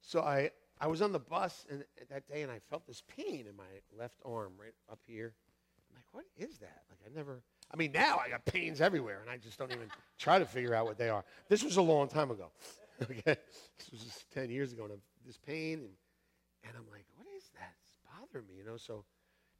so 0.00 0.20
I, 0.20 0.50
I 0.80 0.86
was 0.86 1.02
on 1.02 1.12
the 1.12 1.18
bus 1.18 1.66
and, 1.70 1.82
uh, 1.82 2.04
that 2.10 2.28
day 2.28 2.42
and 2.42 2.52
I 2.52 2.60
felt 2.70 2.86
this 2.86 3.02
pain 3.08 3.46
in 3.48 3.56
my 3.56 3.64
left 3.98 4.16
arm 4.24 4.52
right 4.60 4.74
up 4.90 5.00
here. 5.06 5.34
I'm 5.90 5.96
like, 5.96 6.04
what 6.12 6.24
is 6.36 6.58
that? 6.58 6.82
Like, 6.90 7.00
I 7.06 7.16
never, 7.16 7.42
I 7.72 7.76
mean, 7.76 7.92
now 7.92 8.20
I 8.24 8.28
got 8.28 8.44
pains 8.44 8.80
everywhere 8.80 9.20
and 9.20 9.30
I 9.30 9.36
just 9.36 9.58
don't 9.58 9.72
even 9.72 9.88
try 10.18 10.38
to 10.38 10.46
figure 10.46 10.74
out 10.74 10.86
what 10.86 10.98
they 10.98 11.08
are. 11.08 11.24
This 11.48 11.64
was 11.64 11.76
a 11.76 11.82
long 11.82 12.08
time 12.08 12.30
ago. 12.30 12.50
okay? 13.02 13.36
This 13.78 13.90
was 13.90 14.00
just 14.02 14.30
10 14.32 14.50
years 14.50 14.72
ago. 14.72 14.84
And 14.84 14.94
I'm, 14.94 15.00
this 15.26 15.38
pain, 15.38 15.80
and, 15.80 15.90
and 16.64 16.72
I'm 16.76 16.86
like, 16.90 17.04
what 17.16 17.26
is 17.36 17.44
that? 17.54 17.74
It's 17.82 17.92
bothering 18.04 18.46
me, 18.46 18.54
you 18.58 18.64
know? 18.64 18.76
So, 18.76 19.04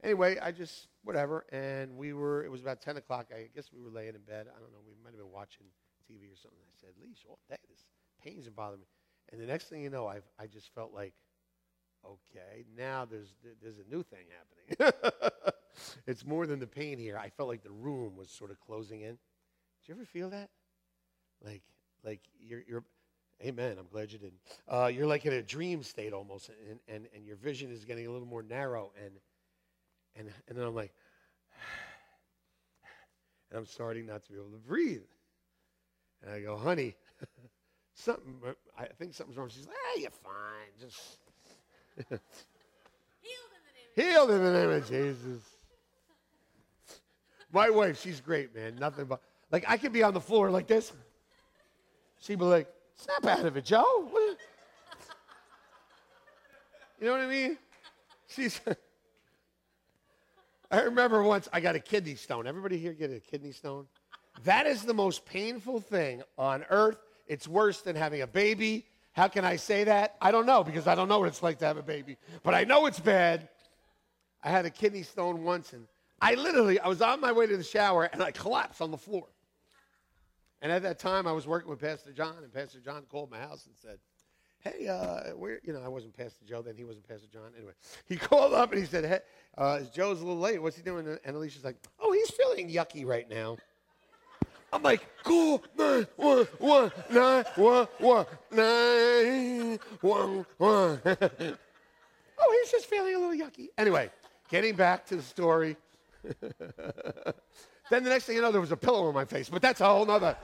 anyway, 0.03 0.39
I 0.39 0.53
just, 0.53 0.89
whatever. 1.05 1.47
And 1.53 1.97
we 1.97 2.13
were, 2.13 2.45
it 2.45 2.51
was 2.51 2.61
about 2.61 2.81
10 2.81 2.97
o'clock. 2.97 3.29
I 3.35 3.49
guess 3.55 3.71
we 3.73 3.83
were 3.83 3.91
laying 3.91 4.15
in 4.15 4.23
bed. 4.23 4.47
I 4.49 4.61
don't 4.61 4.73
know. 4.73 4.83
We 4.87 4.95
might 5.03 5.11
have 5.11 5.21
been 5.21 5.33
watching 5.33 5.67
TV 6.11 6.33
or 6.33 6.37
something. 6.37 6.59
I 6.63 6.75
said, 6.81 6.91
Leash, 7.03 7.25
all 7.29 7.39
day, 7.49 7.57
this 7.69 7.85
pains 8.23 8.49
bothering 8.49 8.81
me. 8.81 8.87
And 9.31 9.41
the 9.41 9.47
next 9.47 9.69
thing 9.69 9.83
you 9.83 9.91
know, 9.91 10.07
I, 10.07 10.19
I 10.39 10.47
just 10.47 10.75
felt 10.75 10.95
like, 10.95 11.13
okay, 12.05 12.65
now 12.77 13.05
there's, 13.05 13.35
there's 13.63 13.79
a 13.79 13.95
new 13.95 14.03
thing 14.03 14.27
happening. 14.79 14.93
it's 16.07 16.25
more 16.25 16.47
than 16.47 16.59
the 16.59 16.67
pain 16.67 16.99
here. 16.99 17.19
I 17.19 17.29
felt 17.29 17.49
like 17.49 17.63
the 17.63 17.71
room 17.71 18.17
was 18.17 18.31
sort 18.31 18.51
of 18.51 18.59
closing 18.61 19.03
in. 19.03 19.11
Did 19.11 19.89
you 19.89 19.95
ever 19.95 20.05
feel 20.05 20.31
that? 20.31 20.49
Like, 21.45 21.63
like 22.05 22.21
you're, 22.41 22.63
you're 22.67 22.85
amen, 23.45 23.77
I'm 23.79 23.87
glad 23.91 24.13
you 24.13 24.19
didn't. 24.19 24.41
Uh, 24.67 24.91
you're 24.93 25.07
like 25.07 25.27
in 25.27 25.33
a 25.33 25.43
dream 25.43 25.83
state 25.83 26.13
almost, 26.13 26.51
and, 26.69 26.79
and, 26.89 27.07
and 27.15 27.27
your 27.27 27.37
vision 27.37 27.71
is 27.71 27.85
getting 27.85 28.07
a 28.07 28.11
little 28.11 28.27
more 28.27 28.43
narrow. 28.43 28.93
And, 29.05 29.13
and, 30.17 30.29
and 30.49 30.59
then 30.59 30.67
I'm 30.67 30.75
like, 30.75 30.93
and 33.51 33.59
I'm 33.59 33.67
starting 33.67 34.07
not 34.07 34.25
to 34.25 34.33
be 34.33 34.39
able 34.39 34.51
to 34.51 34.59
breathe. 34.59 35.03
And 36.23 36.33
I 36.33 36.41
go, 36.41 36.57
honey, 36.57 36.97
something, 37.99 38.37
but 38.43 38.57
I 38.79 38.87
think 38.99 39.15
something's 39.15 39.37
wrong. 39.37 39.49
She's 39.49 39.67
like, 39.67 39.77
ah, 39.77 39.99
you're 39.99 40.11
fine. 40.11 40.71
Just 40.81 41.19
healed 43.95 44.31
in 44.31 44.45
the 44.45 44.53
name 44.53 44.71
of 44.71 44.89
Jesus. 44.89 45.43
My 47.53 47.71
wife, 47.71 48.01
she's 48.01 48.21
great, 48.21 48.55
man. 48.55 48.77
Nothing 48.77 49.07
but, 49.07 49.21
like, 49.51 49.65
I 49.67 49.77
could 49.79 49.93
be 49.93 50.03
on 50.03 50.15
the 50.15 50.21
floor 50.21 50.51
like 50.51 50.67
this. 50.67 50.93
She'd 52.21 52.39
be 52.39 52.45
like, 52.45 52.69
snap 52.97 53.25
out 53.39 53.45
of 53.45 53.57
it, 53.57 53.65
Joe. 53.65 54.11
You 57.01 57.07
know 57.07 57.13
what 57.13 57.21
I 57.21 57.29
mean? 57.29 57.57
She's. 58.27 58.61
I 60.71 60.81
remember 60.81 61.23
once 61.23 61.49
I 61.53 61.61
got 61.61 61.77
a 61.77 61.79
kidney 61.79 62.17
stone. 62.17 62.49
Everybody 62.49 62.77
here 62.77 62.93
get 62.93 63.13
a 63.13 63.21
kidney 63.21 63.53
stone? 63.53 63.87
That 64.43 64.67
is 64.67 64.83
the 64.83 64.95
most 64.95 65.25
painful 65.25 65.79
thing 65.81 66.25
on 66.37 66.65
earth 66.71 66.99
it's 67.29 67.47
worse 67.47 67.83
than 67.83 67.97
having 67.97 68.23
a 68.23 68.27
baby. 68.27 68.87
How 69.13 69.29
can 69.29 69.45
I 69.45 69.57
say 69.57 69.85
that? 69.85 70.17
I 70.21 70.31
don't 70.31 70.47
know 70.47 70.65
because 70.65 70.87
I 70.87 70.95
don't 70.95 71.09
know 71.09 71.19
what 71.19 71.29
it's 71.29 71.43
like 71.43 71.59
to 71.59 71.67
have 71.67 71.77
a 71.77 71.83
baby. 71.83 72.17
But 72.43 72.55
I 72.55 72.65
know 72.65 72.87
it's 72.87 73.01
bad. 73.01 73.49
I 74.43 74.51
had 74.51 74.65
a 74.65 74.71
kidney 74.71 75.03
stone 75.03 75.45
once 75.45 75.73
and 75.73 75.87
I 76.21 76.35
literally, 76.35 76.81
I 76.81 76.89
was 76.89 77.01
on 77.03 77.21
my 77.21 77.33
way 77.33 77.47
to 77.47 77.57
the 77.57 77.65
shower 77.65 78.05
and 78.05 78.23
I 78.23 78.31
collapsed 78.31 78.81
on 78.81 78.91
the 78.91 78.97
floor. 78.97 79.27
And 80.61 80.73
at 80.73 80.83
that 80.83 80.99
time, 80.99 81.27
I 81.27 81.33
was 81.33 81.47
working 81.47 81.71
with 81.71 81.81
Pastor 81.81 82.13
John, 82.13 82.35
and 82.43 82.53
Pastor 82.53 82.81
John 82.81 83.05
called 83.09 83.31
my 83.31 83.39
house 83.39 83.67
and 83.67 83.77
said, 83.77 83.99
Hey, 84.61 84.89
uh, 84.89 85.37
where, 85.37 85.61
you 85.63 85.73
know, 85.73 85.81
I 85.81 85.87
wasn't 85.87 86.17
Pastor 86.17 86.45
Joe 86.45 86.63
then, 86.63 86.77
he 86.77 86.83
wasn't 86.83 87.07
Pastor 87.07 87.29
John. 87.33 87.53
Anyway, 87.57 87.73
he 88.07 88.17
called 88.17 88.53
up 88.53 88.73
and 88.73 88.81
he 88.81 88.87
said, 88.87 89.05
Hey, 89.05 89.21
uh, 89.57 89.81
Joe's 89.95 90.21
a 90.21 90.25
little 90.25 90.41
late. 90.41 90.61
What's 90.61 90.77
he 90.77 90.83
doing? 90.83 91.07
And 91.25 91.37
Alicia's 91.37 91.65
like, 91.65 91.77
Oh, 92.01 92.11
he's 92.11 92.31
feeling 92.31 92.69
yucky 92.69 93.07
right 93.07 93.29
now. 93.29 93.57
I'm 94.73 94.83
like, 94.83 95.07
call 95.23 95.63
911, 95.79 96.93
911, 97.11 98.27
911. 98.53 99.79
oh, 102.39 102.61
he's 102.63 102.71
just 102.71 102.87
feeling 102.87 103.15
a 103.15 103.19
little 103.19 103.35
yucky. 103.35 103.69
Anyway, 103.79 104.11
getting 104.51 104.77
back 104.77 105.07
to 105.07 105.17
the 105.17 105.23
story. 105.23 105.77
then 106.23 108.05
the 108.05 108.11
next 108.11 108.27
thing 108.27 108.37
you 108.37 108.43
know, 108.43 108.53
there 108.53 108.61
was 108.61 108.73
a 108.73 108.77
pillow 108.77 109.09
on 109.09 109.15
my 109.15 109.25
face, 109.25 109.49
but 109.49 109.63
that's 109.63 109.81
a 109.81 109.87
whole 109.87 110.05
nother. 110.05 110.37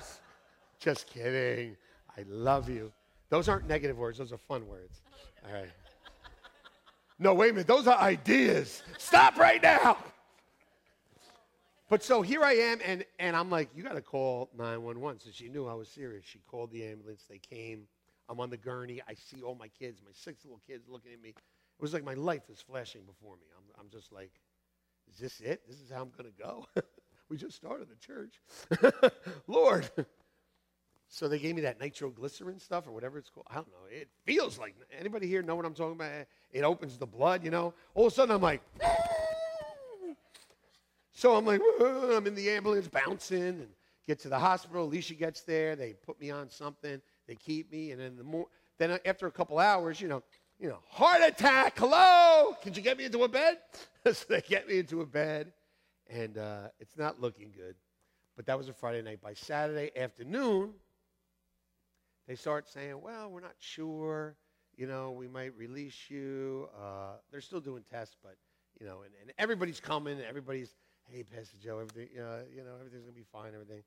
Just 0.79 1.07
kidding. 1.07 1.77
I 2.17 2.25
love 2.27 2.71
you. 2.71 2.93
Those 3.29 3.49
aren't 3.49 3.69
negative 3.69 3.99
words, 3.99 4.19
those 4.19 4.33
are 4.33 4.39
fun 4.39 4.67
words. 4.67 5.03
All 5.47 5.53
right. 5.53 5.71
No, 7.19 7.35
wait 7.35 7.51
a 7.51 7.53
minute. 7.53 7.67
Those 7.67 7.87
are 7.87 7.99
ideas. 7.99 8.83
Stop 8.99 9.37
right 9.37 9.63
now. 9.63 9.99
But 11.91 12.03
so 12.03 12.23
here 12.23 12.43
I 12.43 12.55
am, 12.55 12.79
and, 12.85 13.05
and 13.19 13.37
I'm 13.37 13.51
like, 13.51 13.69
you 13.75 13.83
got 13.83 13.95
to 13.95 14.03
call 14.03 14.51
911. 14.57 15.21
So 15.21 15.31
she 15.33 15.49
knew 15.49 15.67
I 15.67 15.75
was 15.75 15.89
serious. 15.89 16.25
She 16.25 16.41
called 16.47 16.71
the 16.71 16.85
ambulance. 16.85 17.25
They 17.29 17.39
came. 17.39 17.87
I'm 18.29 18.41
on 18.41 18.49
the 18.49 18.57
gurney. 18.57 19.03
I 19.07 19.15
see 19.15 19.43
all 19.43 19.55
my 19.55 19.69
kids, 19.69 20.01
my 20.03 20.13
six 20.15 20.45
little 20.45 20.61
kids 20.67 20.89
looking 20.89 21.13
at 21.13 21.21
me. 21.21 21.31
It 21.31 21.83
was 21.83 21.93
like 21.93 22.05
my 22.05 22.15
life 22.15 22.49
is 22.51 22.61
flashing 22.61 23.03
before 23.03 23.37
me. 23.37 23.47
I'm, 23.57 23.83
I'm 23.85 23.91
just 23.91 24.13
like, 24.13 24.31
is 25.13 25.19
this 25.19 25.41
it? 25.41 25.63
This 25.69 25.77
is 25.81 25.91
how 25.91 26.03
I'm 26.03 26.11
going 26.17 26.33
to 26.33 26.43
go? 26.43 26.67
we 27.29 27.37
just 27.37 27.57
started 27.57 27.89
the 27.91 27.97
church. 27.97 28.41
Lord. 29.47 29.91
So 31.09 31.29
they 31.29 31.39
gave 31.39 31.55
me 31.55 31.63
that 31.63 31.79
nitroglycerin 31.79 32.59
stuff 32.59 32.89
or 32.89 32.93
whatever 32.93 33.19
it's 33.19 33.29
called. 33.29 33.47
I 33.51 33.57
don't 33.57 33.69
know. 33.69 33.87
It 33.91 34.09
feels 34.25 34.59
like 34.59 34.75
anybody 34.99 35.29
here 35.29 35.43
know 35.43 35.55
what 35.55 35.67
I'm 35.67 35.75
talking 35.75 35.93
about? 35.93 36.27
It 36.51 36.65
opens 36.65 36.97
the 36.97 37.07
blood, 37.07 37.45
you 37.45 37.51
know. 37.51 37.75
All 37.95 38.07
of 38.07 38.13
a 38.13 38.17
sudden 38.17 38.35
I'm 38.35 38.43
like, 38.43 38.63
so 41.15 41.37
I'm 41.37 41.47
like, 41.47 41.61
I'm 41.81 42.27
in 42.27 42.35
the 42.35 42.51
ambulance 42.51 42.89
bouncing 42.89 43.41
and 43.43 43.69
get 44.07 44.19
to 44.21 44.29
the 44.29 44.39
hospital. 44.39 44.85
Alicia 44.85 45.15
gets 45.15 45.43
there. 45.43 45.77
They 45.77 45.95
put 45.95 46.21
me 46.21 46.31
on 46.31 46.51
something. 46.51 47.01
They 47.27 47.37
keep 47.37 47.71
me, 47.71 47.93
and 47.93 48.01
then 48.01 48.17
the 48.17 48.25
more, 48.25 48.47
then 48.79 48.99
after 49.07 49.27
a 49.27 49.31
couple 49.31 49.59
hours, 49.59 50.01
you 50.01 50.09
know, 50.09 50.23
you 50.59 50.69
know, 50.69 50.79
heart 50.89 51.23
attack. 51.23 51.79
Hello, 51.79 52.57
can 52.63 52.75
you 52.75 52.83
get 52.83 52.99
me 52.99 53.05
into 53.05 53.23
a 53.23 53.29
bed? 53.29 53.59
so 54.13 54.25
they 54.29 54.41
get 54.41 54.69
me 54.69 54.79
into 54.79 55.01
a 55.01 55.07
bed, 55.07 55.53
and 56.09 56.37
uh, 56.37 56.69
it's 56.81 56.97
not 56.97 57.21
looking 57.21 57.53
good. 57.57 57.77
But 58.37 58.47
that 58.47 58.59
was 58.59 58.69
a 58.69 58.73
Friday 58.73 59.03
night. 59.03 59.21
By 59.21 59.35
Saturday 59.35 59.91
afternoon, 59.97 60.75
they 62.27 62.35
start 62.35 62.69
saying, 62.69 63.01
"Well, 63.01 63.31
we're 63.31 63.41
not 63.41 63.55
sure. 63.59 64.37
You 64.77 64.89
know, 64.89 65.13
we 65.13 65.29
might 65.29 65.57
release 65.57 66.09
you." 66.09 66.69
Uh, 66.77 67.19
they're 67.31 67.41
still 67.41 67.61
doing 67.61 67.85
tests, 67.89 68.17
but 68.23 68.37
you 68.81 68.87
know, 68.87 69.03
and, 69.03 69.13
and 69.21 69.33
everybody's 69.39 69.81
coming. 69.81 70.15
And 70.15 70.25
everybody's, 70.25 70.75
"Hey, 71.05 71.23
Pastor 71.23 71.57
Joe, 71.63 71.79
everything, 71.79 72.09
uh, 72.19 72.43
you 72.55 72.63
know, 72.65 72.75
everything's 72.79 73.05
gonna 73.05 73.13
be 73.13 73.27
fine. 73.33 73.55
Everything." 73.55 73.83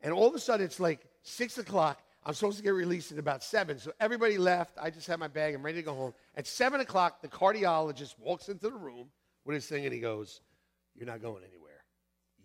And 0.00 0.12
all 0.12 0.26
of 0.26 0.34
a 0.34 0.38
sudden, 0.38 0.64
it's 0.64 0.80
like 0.80 1.06
six 1.22 1.58
o'clock. 1.58 2.02
I'm 2.24 2.34
supposed 2.34 2.56
to 2.58 2.64
get 2.64 2.70
released 2.70 3.12
at 3.12 3.18
about 3.18 3.44
seven. 3.44 3.78
So 3.78 3.92
everybody 4.00 4.36
left. 4.36 4.76
I 4.80 4.90
just 4.90 5.06
had 5.06 5.20
my 5.20 5.28
bag. 5.28 5.54
I'm 5.54 5.62
ready 5.62 5.78
to 5.78 5.84
go 5.84 5.94
home. 5.94 6.12
At 6.34 6.46
seven 6.46 6.80
o'clock, 6.80 7.22
the 7.22 7.28
cardiologist 7.28 8.18
walks 8.18 8.48
into 8.48 8.68
the 8.68 8.76
room 8.76 9.10
with 9.44 9.54
his 9.54 9.66
thing 9.66 9.84
and 9.84 9.94
he 9.94 10.00
goes, 10.00 10.40
You're 10.96 11.06
not 11.06 11.22
going 11.22 11.44
anywhere. 11.48 11.84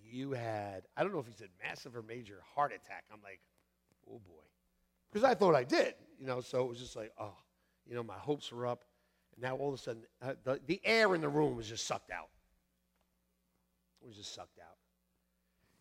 You 0.03 0.31
had, 0.33 0.83
I 0.95 1.03
don't 1.03 1.13
know 1.13 1.19
if 1.19 1.25
he 1.25 1.33
said 1.33 1.49
massive 1.63 1.95
or 1.95 2.03
major 2.03 2.41
heart 2.53 2.71
attack. 2.73 3.05
I'm 3.11 3.21
like, 3.23 3.39
Oh 4.07 4.19
boy. 4.19 4.43
Because 5.11 5.27
I 5.27 5.33
thought 5.33 5.55
I 5.55 5.63
did, 5.63 5.95
you 6.19 6.27
know, 6.27 6.41
so 6.41 6.63
it 6.63 6.69
was 6.69 6.77
just 6.77 6.95
like, 6.95 7.11
Oh, 7.19 7.35
you 7.87 7.95
know, 7.95 8.03
my 8.03 8.17
hopes 8.17 8.51
were 8.51 8.67
up. 8.67 8.85
And 9.35 9.41
now 9.41 9.55
all 9.55 9.69
of 9.69 9.73
a 9.73 9.77
sudden, 9.81 10.03
uh, 10.21 10.33
the, 10.43 10.59
the 10.67 10.79
air 10.83 11.15
in 11.15 11.21
the 11.21 11.29
room 11.29 11.55
was 11.55 11.67
just 11.67 11.87
sucked 11.87 12.11
out. 12.11 12.29
Was 14.05 14.17
just 14.17 14.33
sucked 14.33 14.59
out. 14.59 14.77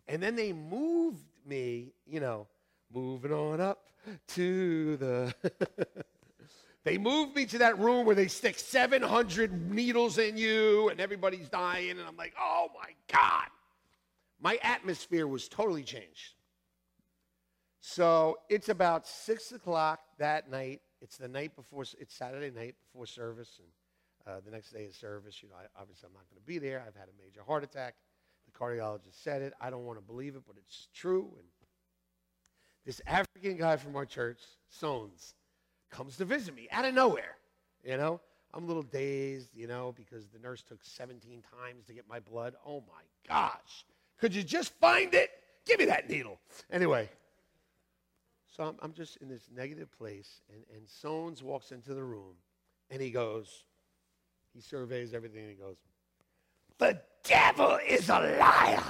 And 0.09 0.23
then 0.23 0.37
they 0.37 0.53
moved 0.53 1.25
me, 1.47 1.93
you 2.07 2.21
know, 2.21 2.47
moving 2.93 3.33
on 3.33 3.61
up 3.61 3.87
to 4.29 4.97
the. 4.97 5.35
they 6.85 6.99
moved 6.99 7.37
me 7.37 7.47
to 7.47 7.59
that 7.59 7.79
room 7.79 8.07
where 8.07 8.15
they 8.15 8.29
stick 8.29 8.59
700 8.59 9.71
needles 9.71 10.19
in 10.19 10.37
you 10.37 10.89
and 10.89 11.01
everybody's 11.01 11.49
dying. 11.49 11.91
And 11.91 12.01
I'm 12.01 12.17
like, 12.17 12.35
oh 12.39 12.69
my 12.75 12.91
God. 13.13 13.47
My 14.41 14.59
atmosphere 14.63 15.27
was 15.27 15.49
totally 15.49 15.83
changed. 15.85 16.35
So 17.81 18.39
it's 18.49 18.69
about 18.69 19.07
six 19.07 19.53
o'clock 19.53 20.01
that 20.19 20.51
night. 20.51 20.81
It's 21.01 21.17
the 21.17 21.29
night 21.29 21.57
before, 21.57 21.85
it's 21.99 22.15
Saturday 22.15 22.51
night 22.51 22.75
before 22.87 23.07
service. 23.07 23.59
And 23.59 23.69
uh, 24.35 24.41
the 24.45 24.51
next 24.51 24.71
day 24.73 24.85
is 24.85 24.97
service. 24.97 25.43
You 25.43 25.49
know, 25.49 25.57
I, 25.57 25.81
obviously 25.81 26.07
I'm 26.09 26.15
not 26.15 26.29
going 26.31 26.41
to 26.41 26.47
be 26.47 26.59
there. 26.59 26.83
I've 26.87 26.95
had 26.95 27.09
a 27.09 27.23
major 27.23 27.43
heart 27.47 27.65
attack. 27.65 27.95
The 28.51 28.59
cardiologist 28.59 29.23
said 29.23 29.43
it. 29.43 29.53
I 29.61 29.71
don't 29.71 29.85
want 29.85 29.99
to 29.99 30.05
believe 30.05 30.37
it, 30.37 30.43
but 30.47 30.57
it's 30.57 30.89
true. 30.95 31.31
And 31.37 31.47
this 32.85 33.01
African 33.07 33.57
guy 33.57 33.77
from 33.77 33.97
our 33.97 34.07
church, 34.07 34.41
Sones, 34.81 35.35
comes 35.91 36.17
to 36.17 36.25
visit 36.25 36.55
me 36.55 36.69
out 36.71 36.85
of 36.85 36.95
nowhere. 36.95 37.37
You 37.85 37.97
know, 37.97 38.21
I'm 38.53 38.65
a 38.65 38.67
little 38.67 38.83
dazed, 38.83 39.51
you 39.55 39.67
know, 39.67 39.95
because 39.97 40.29
the 40.29 40.39
nurse 40.39 40.63
took 40.63 40.83
17 40.83 41.43
times 41.43 41.87
to 41.87 41.93
get 41.93 42.09
my 42.09 42.21
blood. 42.21 42.55
Oh 42.67 42.81
my 42.81 43.03
gosh. 43.29 43.85
Could 44.19 44.35
you 44.35 44.43
just 44.43 44.73
find 44.81 45.15
it? 45.15 45.31
Give 45.67 45.79
me 45.79 45.87
that 45.87 46.09
needle. 46.09 46.39
Anyway, 46.71 47.09
so 48.57 48.65
I'm, 48.65 48.77
I'm 48.81 48.93
just 48.93 49.17
in 49.19 49.29
this 49.29 49.49
negative 49.55 49.91
place, 49.97 50.41
and, 50.53 50.65
and 50.75 50.87
Sones 50.87 51.43
walks 51.43 51.73
into 51.73 51.95
the 51.95 52.03
room, 52.03 52.35
and 52.91 53.01
he 53.01 53.11
goes, 53.11 53.65
he 54.53 54.61
surveys 54.61 55.15
everything, 55.15 55.43
and 55.43 55.51
he 55.51 55.57
goes, 55.57 55.77
The 56.79 57.01
devil 57.25 57.79
is 57.87 58.09
a 58.09 58.37
liar. 58.39 58.83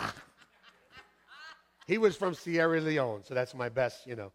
He 1.87 1.99
was 1.99 2.17
from 2.17 2.35
Sierra 2.35 2.81
Leone, 2.81 3.23
so 3.25 3.35
that's 3.35 3.55
my 3.55 3.69
best, 3.69 4.07
you 4.07 4.17
know. 4.17 4.33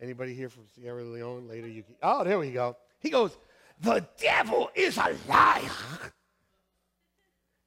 Anybody 0.00 0.34
here 0.34 0.48
from 0.48 0.64
Sierra 0.74 1.02
Leone? 1.02 1.46
Later 1.48 1.68
you 1.68 1.82
can, 1.82 1.94
oh, 2.02 2.24
there 2.24 2.38
we 2.38 2.50
go. 2.50 2.76
He 2.98 3.10
goes, 3.10 3.36
the 3.80 4.06
devil 4.18 4.70
is 4.74 4.96
a 4.96 5.14
liar. 5.28 5.70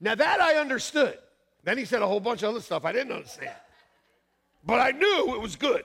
Now 0.01 0.15
that 0.15 0.41
I 0.41 0.55
understood. 0.55 1.17
Then 1.63 1.77
he 1.77 1.85
said 1.85 2.01
a 2.01 2.07
whole 2.07 2.19
bunch 2.19 2.43
of 2.43 2.49
other 2.49 2.61
stuff 2.61 2.85
I 2.85 2.91
didn't 2.91 3.13
understand. 3.13 3.55
But 4.63 4.79
I 4.79 4.91
knew 4.91 5.35
it 5.35 5.41
was 5.41 5.55
good. 5.55 5.83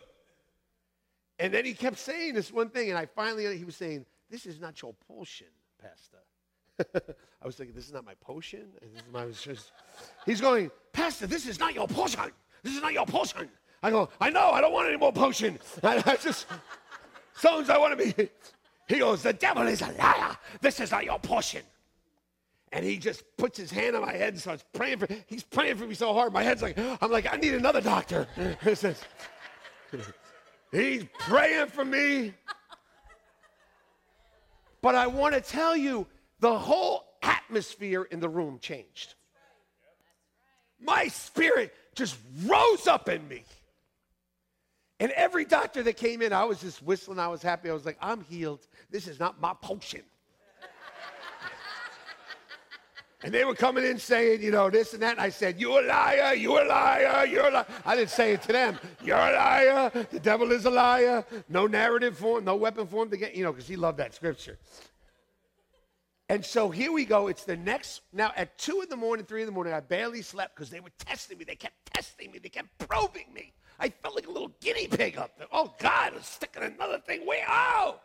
And 1.39 1.53
then 1.55 1.65
he 1.65 1.73
kept 1.73 1.99
saying 1.99 2.35
this 2.35 2.53
one 2.53 2.69
thing, 2.69 2.91
and 2.91 2.99
I 2.99 3.07
finally, 3.07 3.57
he 3.57 3.65
was 3.65 3.77
saying, 3.77 4.05
this 4.31 4.45
is 4.45 4.61
not 4.61 4.81
your 4.83 4.95
potion, 5.09 5.47
Pastor. 5.81 6.19
I 7.43 7.47
was 7.47 7.57
thinking, 7.57 7.75
this 7.75 7.87
is 7.87 7.93
not 7.93 8.05
my 8.05 8.15
potion. 8.21 8.67
My, 9.13 9.27
just, 9.27 9.73
he's 10.27 10.41
going, 10.41 10.71
Pastor, 10.93 11.27
this 11.27 11.47
is 11.47 11.59
not 11.59 11.75
your 11.75 11.89
potion. 11.89 12.33
This 12.63 12.75
is 12.75 12.83
not 12.83 12.93
your 12.93 13.07
potion. 13.07 13.49
I 13.83 13.91
go, 13.91 14.09
I 14.21 14.31
know, 14.31 14.51
I 14.51 14.61
don't 14.61 14.73
want 14.73 14.89
any 14.89 14.97
more 14.97 15.13
potion. 15.13 15.59
I, 15.83 16.03
I 16.05 16.17
just, 16.17 16.47
Stones, 17.41 17.71
I 17.71 17.79
want 17.79 17.99
to 17.99 18.13
be. 18.15 18.29
He 18.87 18.99
goes, 18.99 19.23
The 19.23 19.33
devil 19.33 19.67
is 19.67 19.81
a 19.81 19.91
liar. 19.93 20.37
This 20.61 20.79
is 20.79 20.91
not 20.91 21.05
your 21.05 21.19
portion. 21.19 21.63
And 22.73 22.85
he 22.85 22.99
just 22.99 23.25
puts 23.39 23.59
his 23.59 23.71
hand 23.71 23.97
on 23.97 24.03
my 24.03 24.13
head 24.13 24.35
and 24.35 24.41
starts 24.41 24.65
praying 24.75 24.99
for 24.99 25.09
he's 25.27 25.43
praying 25.43 25.77
for 25.77 25.87
me 25.87 25.95
so 25.95 26.13
hard. 26.13 26.33
My 26.33 26.43
head's 26.43 26.61
like, 26.61 26.79
I'm 27.01 27.11
like, 27.11 27.33
I 27.33 27.37
need 27.37 27.55
another 27.55 27.81
doctor. 27.81 28.29
He 28.63 28.75
says, 28.75 29.01
He's 30.71 31.05
praying 31.19 31.69
for 31.69 31.85
me. 31.85 32.35
But 34.83 34.95
I 34.95 35.07
want 35.07 35.35
to 35.35 35.41
tell 35.41 35.77
you, 35.77 36.07
the 36.41 36.59
whole 36.59 37.05
atmosphere 37.23 38.03
in 38.03 38.21
the 38.21 38.29
room 38.29 38.59
changed. 38.59 39.15
My 40.81 41.09
spirit 41.09 41.75
just 41.95 42.17
rose 42.47 42.87
up 42.87 43.09
in 43.09 43.27
me. 43.29 43.45
And 44.99 45.13
every 45.13 45.45
doctor 45.45 45.83
that 45.83 45.97
came 45.97 46.21
in, 46.21 46.33
I 46.33 46.45
was 46.45 46.61
just 46.61 46.83
whistling. 46.83 47.19
I 47.19 47.29
was 47.29 47.43
happy. 47.43 47.71
I 47.71 47.73
was 47.73 47.87
like, 47.87 47.99
I'm 48.01 48.23
healed. 48.23 48.67
This 48.91 49.07
is 49.07 49.19
not 49.19 49.41
my 49.41 49.55
potion. 49.63 50.03
and 53.23 53.33
they 53.33 53.47
were 53.47 53.55
coming 53.55 53.85
in 53.85 53.99
saying, 53.99 54.43
you 54.43 54.51
know, 54.51 54.69
this 54.69 54.93
and 54.93 55.03
that. 55.03 55.13
And 55.13 55.21
I 55.21 55.31
said, 55.31 55.59
You're 55.59 55.83
a 55.83 55.87
liar. 55.87 56.35
You're 56.35 56.63
a 56.63 56.69
liar. 56.69 57.27
You're 57.27 57.49
a 57.49 57.51
liar. 57.51 57.67
I 57.87 57.97
didn't 57.97 58.11
say 58.11 58.35
it 58.35 58.43
to 58.43 58.53
them. 58.53 58.79
You're 59.03 59.17
a 59.17 59.33
liar. 59.33 60.07
The 60.11 60.21
devil 60.21 60.53
is 60.53 60.67
a 60.67 60.71
liar. 60.71 61.25
No 61.49 61.67
narrative 61.67 62.19
for 62.19 62.39
him, 62.39 62.45
no 62.45 62.57
weapon 62.57 62.87
for 62.87 63.03
him 63.03 63.11
to 63.11 63.17
get, 63.17 63.35
you 63.35 63.43
know, 63.43 63.53
because 63.53 63.69
he 63.69 63.77
loved 63.77 63.99
that 63.99 64.15
scripture. 64.15 64.59
And 66.31 66.47
so 66.47 66.71
here 66.71 66.93
we 66.93 67.05
go. 67.05 67.27
It's 67.27 67.43
the 67.43 67.57
next, 67.57 68.03
now 68.13 68.33
at 68.37 68.57
2 68.57 68.83
in 68.83 68.89
the 68.89 68.95
morning, 68.97 69.27
3 69.27 69.43
in 69.43 69.47
the 69.47 69.53
morning, 69.53 69.73
I 69.73 69.81
barely 69.81 70.23
slept 70.23 70.55
because 70.55 70.71
they 70.71 70.79
were 70.79 70.93
testing 70.97 71.37
me. 71.37 71.45
They 71.45 71.57
kept 71.57 71.93
testing 71.93 72.31
me. 72.31 72.39
They 72.39 72.49
kept 72.49 72.69
probing 72.79 73.35
me. 73.35 73.53
I 73.81 73.89
felt 73.89 74.15
like 74.15 74.29
a 74.29 74.31
little 74.31 74.53
guinea 74.61 74.87
pig 74.87 75.19
up 75.19 75.37
there. 75.37 75.49
Oh, 75.51 75.75
God, 75.81 76.13
I'm 76.15 76.23
sticking 76.23 76.63
another 76.63 77.01
thing. 77.01 77.27
Where? 77.27 77.45
Oh, 77.49 77.99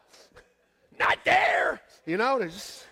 not 0.98 1.20
there. 1.24 1.80
You 2.08 2.18
know, 2.18 2.42
just, 2.42 2.88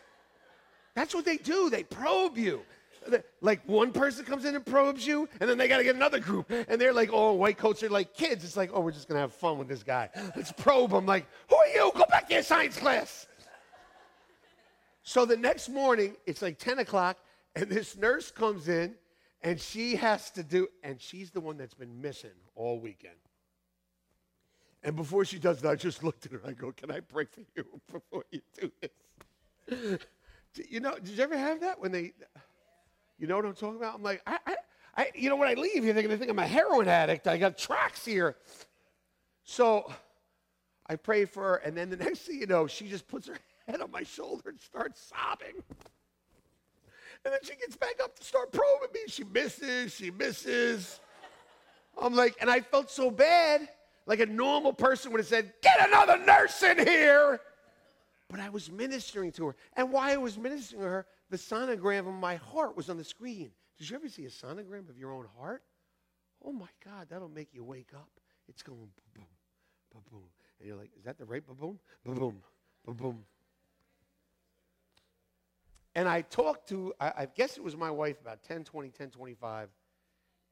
that's 0.94 1.16
what 1.16 1.26
they 1.26 1.38
do. 1.38 1.72
They 1.72 1.82
probe 1.82 2.38
you. 2.38 2.62
Like 3.42 3.68
one 3.68 3.92
person 3.92 4.26
comes 4.26 4.46
in 4.46 4.56
and 4.56 4.64
probes 4.64 5.06
you, 5.06 5.28
and 5.42 5.50
then 5.50 5.58
they 5.58 5.68
got 5.68 5.78
to 5.78 5.84
get 5.84 5.96
another 5.96 6.20
group. 6.20 6.50
And 6.52 6.80
they're 6.80 6.94
like, 6.94 7.10
oh, 7.12 7.34
white 7.34 7.58
coats 7.58 7.82
are 7.82 7.90
like 7.90 8.14
kids. 8.14 8.44
It's 8.44 8.56
like, 8.56 8.70
oh, 8.72 8.82
we're 8.82 8.92
just 8.92 9.08
going 9.08 9.16
to 9.16 9.22
have 9.22 9.34
fun 9.34 9.58
with 9.58 9.68
this 9.68 9.82
guy. 9.82 10.10
Let's 10.36 10.52
probe 10.52 10.94
him. 10.94 11.08
Like, 11.08 11.26
who 11.50 11.56
are 11.56 11.68
you? 11.68 11.92
Go 11.96 12.06
back 12.08 12.28
to 12.28 12.36
your 12.36 12.44
science 12.44 12.78
class. 12.78 13.26
So 15.04 15.26
the 15.26 15.38
next 15.38 15.68
morning, 15.68 16.16
it's 16.26 16.42
like 16.42 16.58
10 16.58 16.80
o'clock, 16.80 17.18
and 17.56 17.70
this 17.70 17.98
nurse 17.98 18.32
comes 18.32 18.70
in, 18.70 18.96
and 19.42 19.60
she 19.60 19.98
has 19.98 20.32
to 20.32 20.44
do, 20.44 20.70
and 20.82 21.00
she's 21.00 21.32
the 21.32 21.42
one 21.42 21.58
that's 21.58 21.74
been 21.74 22.02
missing 22.02 22.32
all 22.56 22.80
weekend. 22.80 23.16
And 24.82 24.96
before 24.96 25.26
she 25.26 25.40
does 25.40 25.62
that, 25.62 25.70
I 25.70 25.76
just 25.76 26.04
looked 26.04 26.26
at 26.26 26.32
her. 26.32 26.42
I 26.46 26.54
go, 26.54 26.72
Can 26.72 26.90
I 26.90 27.02
pray 27.02 27.26
for 27.26 27.42
you 27.56 27.66
before 27.92 28.24
you 28.32 28.42
do 28.60 28.72
this? 28.82 30.00
you 30.70 30.80
know, 30.80 30.96
did 30.96 31.10
you 31.10 31.24
ever 31.24 31.38
have 31.38 31.62
that 31.62 31.80
when 31.80 31.92
they, 31.92 32.14
you 33.18 33.28
know 33.28 33.36
what 33.36 33.46
I'm 33.46 33.54
talking 33.54 33.78
about? 33.78 33.96
I'm 33.96 34.04
like, 34.04 34.22
I, 34.26 34.40
I, 34.46 34.56
I 34.96 35.12
you 35.16 35.30
know, 35.30 35.36
when 35.36 35.50
I 35.50 35.54
leave 35.54 35.84
they're 35.84 35.94
going 35.94 36.10
to 36.10 36.18
think 36.18 36.32
I'm 36.32 36.40
a 36.40 36.48
heroin 36.48 36.88
addict. 36.88 37.28
I 37.28 37.38
got 37.38 37.58
tracks 37.58 38.06
here. 38.06 38.36
So 39.44 39.92
I 40.88 40.96
pray 40.96 41.26
for 41.26 41.44
her, 41.44 41.56
and 41.58 41.76
then 41.76 41.90
the 41.90 41.98
next 42.06 42.20
thing 42.20 42.40
you 42.40 42.48
know, 42.48 42.68
she 42.68 42.88
just 42.88 43.08
puts 43.08 43.28
her 43.28 43.38
head 43.68 43.82
on 43.82 43.92
my 43.92 44.04
shoulder 44.04 44.50
and 44.50 44.60
starts 44.60 45.12
sobbing. 45.14 45.64
And 47.26 47.34
then 47.34 47.40
she 47.44 47.56
gets 47.56 47.78
back 47.78 47.96
up 48.04 48.18
to 48.18 48.24
start 48.24 48.52
probing 48.52 48.90
me. 48.94 49.02
She 49.08 49.24
misses, 49.24 49.94
she 49.94 50.12
misses. 50.12 51.00
I'm 52.02 52.16
like, 52.16 52.36
and 52.42 52.50
I 52.50 52.60
felt 52.60 52.90
so 52.90 53.10
bad 53.10 53.68
like 54.06 54.20
a 54.20 54.26
normal 54.26 54.74
person 54.74 55.12
would 55.12 55.20
have 55.20 55.28
said, 55.28 55.54
Get 55.62 55.88
another 55.88 56.18
nurse 56.18 56.62
in 56.64 56.80
here. 56.80 57.40
But 58.30 58.40
I 58.40 58.50
was 58.50 58.72
ministering 58.72 59.32
to 59.34 59.48
her. 59.48 59.56
And 59.78 59.92
while 59.92 60.10
I 60.10 60.18
was 60.18 60.38
ministering 60.38 60.82
to 60.82 60.88
her, 60.88 61.06
the 61.30 61.38
sonogram 61.38 62.08
of 62.08 62.14
my 62.14 62.36
heart 62.36 62.76
was 62.76 62.90
on 62.90 62.98
the 62.98 63.04
screen. 63.04 63.52
Did 63.78 63.90
you 63.90 63.96
ever 63.96 64.10
see 64.10 64.26
a 64.26 64.30
sonogram 64.30 64.90
of 64.90 64.98
your 64.98 65.12
own 65.12 65.28
heart? 65.40 65.64
Oh 66.44 66.52
my 66.52 66.68
God, 66.84 67.08
that'll 67.10 67.30
make 67.30 67.54
you 67.54 67.64
wake 67.64 67.92
up. 67.94 68.10
It's 68.50 68.62
going 68.62 68.78
boom, 68.78 68.90
boom, 69.16 69.26
boom, 69.94 70.02
boom. 70.12 70.24
And 70.60 70.68
you're 70.68 70.78
like, 70.78 70.92
is 70.98 71.06
that 71.06 71.18
the 71.18 71.26
right 71.26 71.46
boom, 71.46 71.56
boom, 71.56 71.80
boom, 72.04 72.42
boom, 72.86 72.96
boom? 72.96 73.26
And 75.96 76.08
I 76.08 76.22
talked 76.22 76.70
to, 76.70 76.94
I, 77.00 77.14
I 77.18 77.28
guess 77.36 77.58
it 77.58 77.64
was 77.64 77.76
my 77.78 77.92
wife 77.92 78.20
about 78.20 78.44
10, 78.44 78.64
20, 78.64 78.90
10, 78.90 79.10
25. 79.12 79.70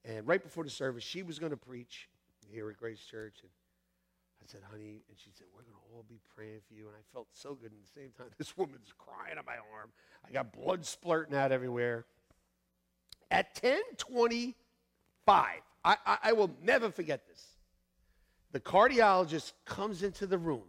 And 0.06 0.28
right 0.28 0.42
before 0.42 0.64
the 0.64 0.70
service, 0.70 1.04
she 1.04 1.24
was 1.24 1.40
going 1.40 1.52
to 1.52 1.58
preach 1.58 2.10
here 2.52 2.70
at 2.70 2.78
Grace 2.78 3.00
Church. 3.00 3.40
And 3.42 3.52
I 4.44 4.46
said, 4.52 4.62
honey, 4.70 5.02
and 5.10 5.18
she 5.18 5.32
said, 5.32 5.48
we're 5.54 5.64
going 5.64 5.74
to 5.74 5.96
all 5.96 6.06
be 6.08 6.20
praying 6.36 6.60
for 6.68 6.76
you. 6.76 6.88
And 6.88 6.96
I 6.96 7.02
felt 7.14 7.28
so 7.32 7.56
good. 7.56 7.72
And 7.72 7.80
at 7.80 7.94
the 7.94 8.02
same 8.02 8.12
time, 8.18 8.28
this 8.38 8.56
woman's 8.56 8.94
crying 8.98 9.38
on 9.38 9.46
my 9.46 9.58
arm. 9.76 9.92
I 10.28 10.32
got 10.32 10.54
blood 10.54 10.86
splurting 10.86 11.36
out 11.36 11.52
everywhere. 11.52 12.06
At 13.32 13.58
1025, 13.62 14.54
I, 15.28 15.98
I, 16.06 16.18
I 16.24 16.34
will 16.34 16.52
never 16.62 16.92
forget 16.92 17.28
this. 17.28 17.46
The 18.52 18.60
cardiologist 18.60 19.54
comes 19.66 20.04
into 20.04 20.28
the 20.28 20.38
room 20.38 20.68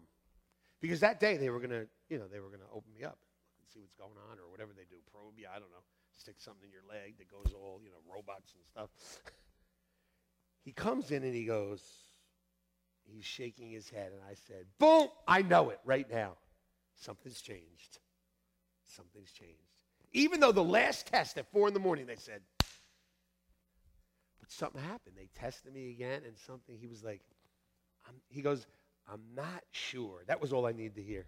because 0.81 1.01
that 1.01 1.19
day 1.19 1.37
they 1.37 1.51
were 1.51 1.59
going 1.59 1.71
to, 1.71 1.87
you 2.09 2.19
know, 2.19 2.27
they 2.33 2.39
were 2.39 2.49
going 2.49 2.61
to 2.61 2.67
open 2.73 2.93
me 2.97 3.05
up 3.05 3.19
see 3.73 3.81
what's 3.81 3.95
going 3.95 4.19
on 4.31 4.39
or 4.39 4.51
whatever 4.51 4.73
they 4.77 4.85
do, 4.85 4.97
probe 5.11 5.39
you, 5.39 5.47
I 5.49 5.59
don't 5.59 5.71
know, 5.71 5.85
stick 6.17 6.37
something 6.39 6.65
in 6.65 6.73
your 6.73 6.85
leg 6.89 7.19
that 7.19 7.31
goes 7.31 7.53
all, 7.55 7.81
you 7.83 7.91
know, 7.91 8.03
robots 8.13 8.53
and 8.55 8.65
stuff. 8.67 8.91
he 10.65 10.73
comes 10.73 11.11
in 11.11 11.25
and 11.25 11.35
he 11.35 11.45
goes, 11.45 11.83
he's 13.05 13.25
shaking 13.25 13.71
his 13.71 13.89
head, 13.89 14.13
and 14.13 14.21
I 14.29 14.35
said, 14.35 14.67
Boom, 14.79 15.09
I 15.27 15.43
know 15.43 15.71
it 15.71 15.81
right 15.85 16.09
now. 16.11 16.37
Something's 16.97 17.41
changed. 17.41 17.99
Something's 18.85 19.33
changed. 19.33 19.57
Even 20.13 20.41
though 20.41 20.53
the 20.53 20.63
last 20.63 21.07
test 21.07 21.39
at 21.39 21.51
four 21.51 21.69
in 21.69 21.75
the 21.75 21.81
morning, 21.81 22.07
they 22.07 22.17
said, 22.17 22.43
but 24.41 24.51
something 24.51 24.83
happened. 24.83 25.15
They 25.17 25.29
tested 25.39 25.73
me 25.73 25.91
again, 25.91 26.23
and 26.27 26.37
something, 26.37 26.77
he 26.79 26.87
was 26.87 27.03
like, 27.03 27.23
he 28.29 28.43
goes, 28.43 28.67
I'm 29.11 29.23
not 29.35 29.63
sure. 29.71 30.23
That 30.27 30.41
was 30.41 30.53
all 30.53 30.67
I 30.67 30.73
needed 30.73 30.97
to 30.97 31.03
hear. 31.03 31.27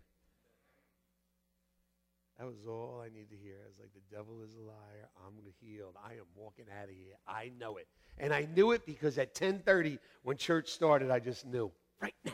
That 2.38 2.46
was 2.46 2.66
all 2.66 3.00
I 3.04 3.08
needed 3.08 3.30
to 3.30 3.36
hear. 3.36 3.54
I 3.64 3.68
was 3.68 3.78
like, 3.78 3.90
the 3.94 4.14
devil 4.14 4.42
is 4.42 4.54
a 4.56 4.60
liar. 4.60 5.08
I'm 5.24 5.34
healed. 5.60 5.94
I 6.04 6.14
am 6.14 6.26
walking 6.34 6.64
out 6.80 6.84
of 6.84 6.90
here. 6.90 7.14
I 7.28 7.52
know 7.60 7.76
it. 7.76 7.86
And 8.18 8.34
I 8.34 8.48
knew 8.54 8.72
it 8.72 8.84
because 8.84 9.18
at 9.18 9.28
1030, 9.28 9.98
when 10.22 10.36
church 10.36 10.70
started, 10.70 11.10
I 11.10 11.20
just 11.20 11.46
knew. 11.46 11.70
Right 12.00 12.14
now, 12.24 12.32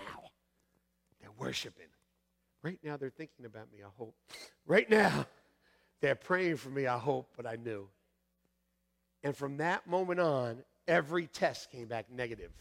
they're 1.21 1.31
worshiping. 1.39 1.87
Right 2.63 2.79
now, 2.83 2.97
they're 2.97 3.11
thinking 3.11 3.45
about 3.45 3.71
me, 3.73 3.79
I 3.85 3.89
hope. 3.97 4.15
Right 4.67 4.89
now, 4.89 5.27
they're 6.01 6.15
praying 6.15 6.57
for 6.57 6.71
me, 6.71 6.87
I 6.87 6.99
hope, 6.99 7.29
but 7.37 7.47
I 7.47 7.57
knew. 7.57 7.89
And 9.23 9.37
from 9.37 9.59
that 9.59 9.87
moment 9.87 10.19
on, 10.19 10.63
every 10.89 11.27
test 11.27 11.71
came 11.71 11.87
back 11.89 12.07
negative. 12.11 12.53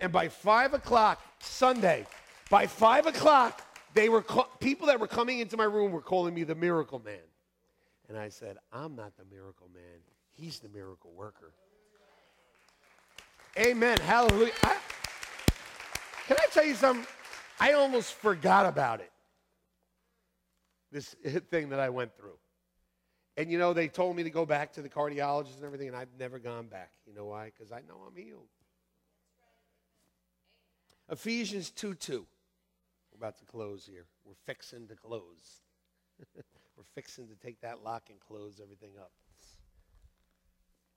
And 0.00 0.12
by 0.12 0.28
5 0.28 0.74
o'clock 0.74 1.20
Sunday, 1.40 2.06
by 2.50 2.66
5 2.66 3.06
o'clock, 3.06 3.62
they 3.96 4.10
were 4.10 4.22
people 4.60 4.88
that 4.88 5.00
were 5.00 5.06
coming 5.06 5.40
into 5.40 5.56
my 5.56 5.64
room 5.64 5.90
were 5.90 6.02
calling 6.02 6.34
me 6.34 6.44
the 6.44 6.54
miracle 6.54 7.00
man. 7.02 7.16
And 8.08 8.18
I 8.18 8.28
said, 8.28 8.58
I'm 8.70 8.94
not 8.94 9.16
the 9.16 9.24
miracle 9.24 9.68
man. 9.74 10.00
He's 10.34 10.60
the 10.60 10.68
miracle 10.68 11.12
worker. 11.16 11.54
Amen. 13.58 13.96
Hallelujah. 13.98 14.52
I, 14.62 14.76
can 16.28 16.36
I 16.38 16.46
tell 16.52 16.64
you 16.64 16.74
something? 16.74 17.06
I 17.58 17.72
almost 17.72 18.12
forgot 18.12 18.66
about 18.66 19.00
it. 19.00 19.10
This 20.92 21.16
thing 21.50 21.70
that 21.70 21.80
I 21.80 21.88
went 21.88 22.14
through. 22.16 22.36
And 23.38 23.50
you 23.50 23.58
know, 23.58 23.72
they 23.72 23.88
told 23.88 24.14
me 24.14 24.22
to 24.24 24.30
go 24.30 24.44
back 24.44 24.74
to 24.74 24.82
the 24.82 24.88
cardiologist 24.90 25.56
and 25.56 25.64
everything, 25.64 25.88
and 25.88 25.96
I've 25.96 26.08
never 26.18 26.38
gone 26.38 26.66
back. 26.66 26.90
You 27.06 27.14
know 27.14 27.24
why? 27.24 27.46
Because 27.46 27.72
I 27.72 27.80
know 27.88 27.96
I'm 28.06 28.14
healed. 28.14 28.48
Ephesians 31.10 31.70
2 31.70 31.94
2. 31.94 32.26
We're 33.16 33.26
about 33.26 33.38
to 33.38 33.44
close 33.46 33.86
here. 33.86 34.04
We're 34.24 34.34
fixing 34.44 34.88
to 34.88 34.94
close. 34.94 35.62
We're 36.76 36.84
fixing 36.94 37.28
to 37.28 37.34
take 37.34 37.60
that 37.62 37.82
lock 37.82 38.10
and 38.10 38.20
close 38.20 38.60
everything 38.62 38.90
up. 39.00 39.12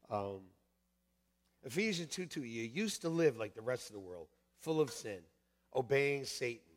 Um, 0.10 0.42
Ephesians 1.64 2.14
2 2.14 2.26
2. 2.26 2.44
You 2.44 2.64
used 2.64 3.02
to 3.04 3.10
live 3.10 3.38
like 3.38 3.54
the 3.54 3.62
rest 3.62 3.88
of 3.88 3.94
the 3.94 4.00
world, 4.00 4.28
full 4.60 4.82
of 4.82 4.92
sin, 4.92 5.20
obeying 5.74 6.26
Satan, 6.26 6.74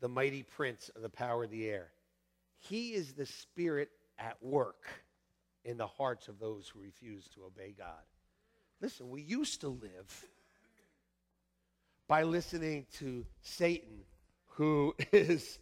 the 0.00 0.08
mighty 0.08 0.42
prince 0.42 0.90
of 0.96 1.02
the 1.02 1.10
power 1.10 1.44
of 1.44 1.50
the 1.50 1.68
air. 1.68 1.88
He 2.58 2.94
is 2.94 3.12
the 3.12 3.26
spirit 3.26 3.90
at 4.18 4.42
work 4.42 4.86
in 5.64 5.76
the 5.76 5.86
hearts 5.86 6.28
of 6.28 6.38
those 6.38 6.68
who 6.68 6.80
refuse 6.80 7.28
to 7.34 7.44
obey 7.44 7.74
God. 7.76 8.04
Listen, 8.80 9.10
we 9.10 9.20
used 9.20 9.60
to 9.60 9.68
live 9.68 10.24
by 12.06 12.22
listening 12.22 12.86
to 12.94 13.26
Satan 13.42 14.04
who 14.58 14.92
is 15.12 15.60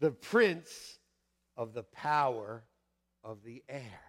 the 0.00 0.10
prince 0.10 0.98
of 1.56 1.72
the 1.72 1.84
power 1.84 2.64
of 3.22 3.38
the 3.44 3.62
air. 3.68 4.00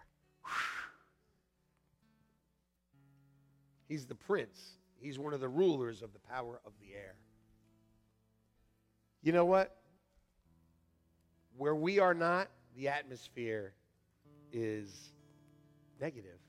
He's 3.88 4.06
the 4.06 4.16
prince. 4.16 4.58
He's 4.96 5.20
one 5.20 5.34
of 5.34 5.40
the 5.40 5.48
rulers 5.48 6.02
of 6.02 6.12
the 6.12 6.18
power 6.18 6.60
of 6.66 6.72
the 6.80 6.94
air. 6.94 7.14
You 9.22 9.30
know 9.30 9.44
what? 9.44 9.76
Where 11.56 11.76
we 11.76 12.00
are 12.00 12.14
not, 12.14 12.48
the 12.76 12.88
atmosphere 12.88 13.72
is 14.52 15.12
negative. 16.00 16.40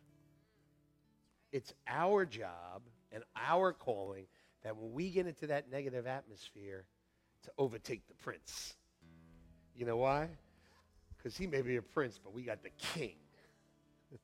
It's 1.52 1.72
our 1.88 2.26
job 2.26 2.82
and 3.12 3.24
our 3.36 3.74
calling 3.74 4.26
that 4.64 4.76
when 4.76 4.92
we 4.94 5.12
get 5.12 5.28
into 5.28 5.48
that 5.48 5.70
negative 5.70 6.08
atmosphere, 6.08 6.88
to 7.46 7.52
overtake 7.58 8.08
the 8.08 8.14
prince. 8.16 8.76
You 9.76 9.86
know 9.86 9.98
why? 9.98 10.30
Because 11.18 11.38
he 11.38 11.48
may 11.48 11.62
be 11.62 11.78
a 11.78 11.82
prince, 11.82 12.20
but 12.24 12.34
we 12.34 12.44
got 12.44 12.64
the 12.64 12.70
king 12.78 13.16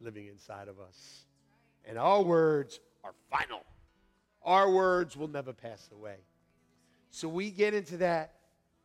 living 0.00 0.26
inside 0.28 0.68
of 0.68 0.80
us. 0.80 1.24
And 1.84 1.98
our 1.98 2.22
words 2.22 2.80
are 3.04 3.12
final. 3.30 3.62
Our 4.42 4.70
words 4.70 5.16
will 5.16 5.28
never 5.28 5.52
pass 5.52 5.88
away. 5.92 6.16
So 7.10 7.28
we 7.28 7.50
get 7.50 7.74
into 7.74 7.98
that. 7.98 8.32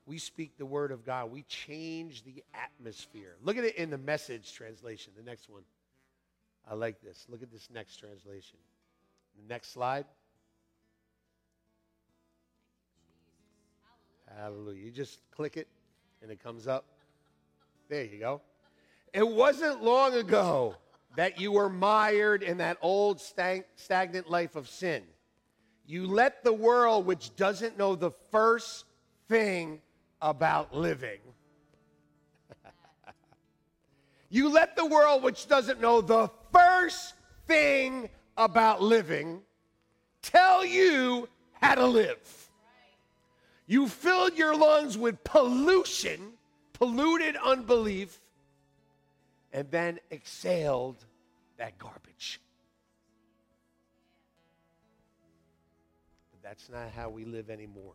We 0.06 0.18
speak 0.18 0.58
the 0.58 0.66
word 0.66 0.92
of 0.92 1.06
God. 1.06 1.32
We 1.32 1.44
change 1.44 2.24
the 2.24 2.44
atmosphere. 2.54 3.36
Look 3.44 3.58
at 3.58 3.64
it 3.64 3.76
in 3.76 3.90
the 3.90 3.98
message 3.98 4.54
translation, 4.54 5.14
the 5.16 5.24
next 5.24 5.50
one. 5.50 5.64
I 6.70 6.76
like 6.76 7.02
this. 7.02 7.26
Look 7.30 7.44
at 7.44 7.52
this 7.52 7.70
next 7.74 7.98
translation. 7.98 8.58
The 9.36 9.54
next 9.54 9.74
slide. 9.74 10.06
Hallelujah. 14.38 14.86
You 14.86 14.92
just 14.92 15.20
click 15.32 15.58
it 15.58 15.68
and 16.22 16.32
it 16.32 16.42
comes 16.42 16.68
up. 16.68 16.86
There 17.90 18.04
you 18.04 18.20
go. 18.20 18.42
It 19.14 19.28
wasn't 19.28 19.84
long 19.84 20.14
ago 20.14 20.76
that 21.16 21.40
you 21.40 21.52
were 21.52 21.70
mired 21.70 22.44
in 22.44 22.58
that 22.58 22.78
old 22.82 23.20
stag- 23.20 23.66
stagnant 23.76 24.30
life 24.30 24.56
of 24.56 24.70
sin. 24.70 25.04
You 25.86 26.08
let 26.08 26.44
the 26.44 26.54
world, 26.54 27.06
which 27.06 27.36
doesn't 27.36 27.78
know 27.78 27.96
the 27.96 28.12
first 28.32 28.86
thing 29.28 29.82
about 30.22 30.74
living, 30.74 31.20
you 34.30 34.50
let 34.50 34.76
the 34.76 34.86
world, 34.86 35.24
which 35.24 35.48
doesn't 35.48 35.82
know 35.82 36.00
the 36.00 36.30
first 36.54 37.16
thing 37.48 38.10
about 38.38 38.82
living, 38.82 39.42
tell 40.22 40.66
you 40.66 41.28
how 41.54 41.76
to 41.76 41.86
live. 41.86 42.51
You 43.72 43.88
filled 43.88 44.38
your 44.38 44.54
lungs 44.54 44.98
with 44.98 45.24
pollution, 45.24 46.34
polluted 46.74 47.38
unbelief, 47.38 48.20
and 49.54 49.72
then 49.72 49.98
exhaled 50.12 50.98
that 51.56 51.78
garbage. 51.80 52.42
But 56.34 56.50
that's 56.50 56.68
not 56.68 56.92
how 56.94 57.08
we 57.12 57.24
live 57.24 57.50
anymore. 57.50 57.94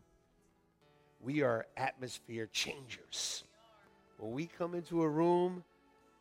We 1.20 1.42
are 1.42 1.66
atmosphere 1.76 2.48
changers. 2.50 3.44
When 4.16 4.32
we 4.32 4.46
come 4.46 4.74
into 4.74 5.02
a 5.02 5.08
room, 5.10 5.62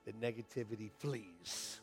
the 0.04 0.12
negativity 0.12 0.92
flees. 0.98 1.80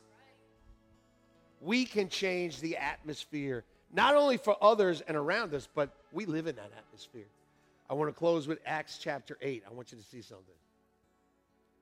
We 1.63 1.87
can 1.87 2.11
change 2.11 2.61
the 2.61 2.77
atmosphere, 2.77 3.65
not 3.91 4.15
only 4.15 4.37
for 4.37 4.63
others 4.63 5.01
and 5.01 5.17
around 5.17 5.55
us, 5.55 5.67
but 5.75 5.89
we 6.13 6.27
live 6.27 6.47
in 6.47 6.57
that 6.57 6.71
atmosphere. 6.77 7.25
I 7.93 7.95
want 7.95 8.09
to 8.09 8.19
close 8.19 8.49
with 8.49 8.59
Acts 8.65 8.97
chapter 8.97 9.37
8. 9.43 9.65
I 9.69 9.75
want 9.75 9.93
you 9.93 9.99
to 9.99 10.05
see 10.05 10.23
something. 10.23 10.55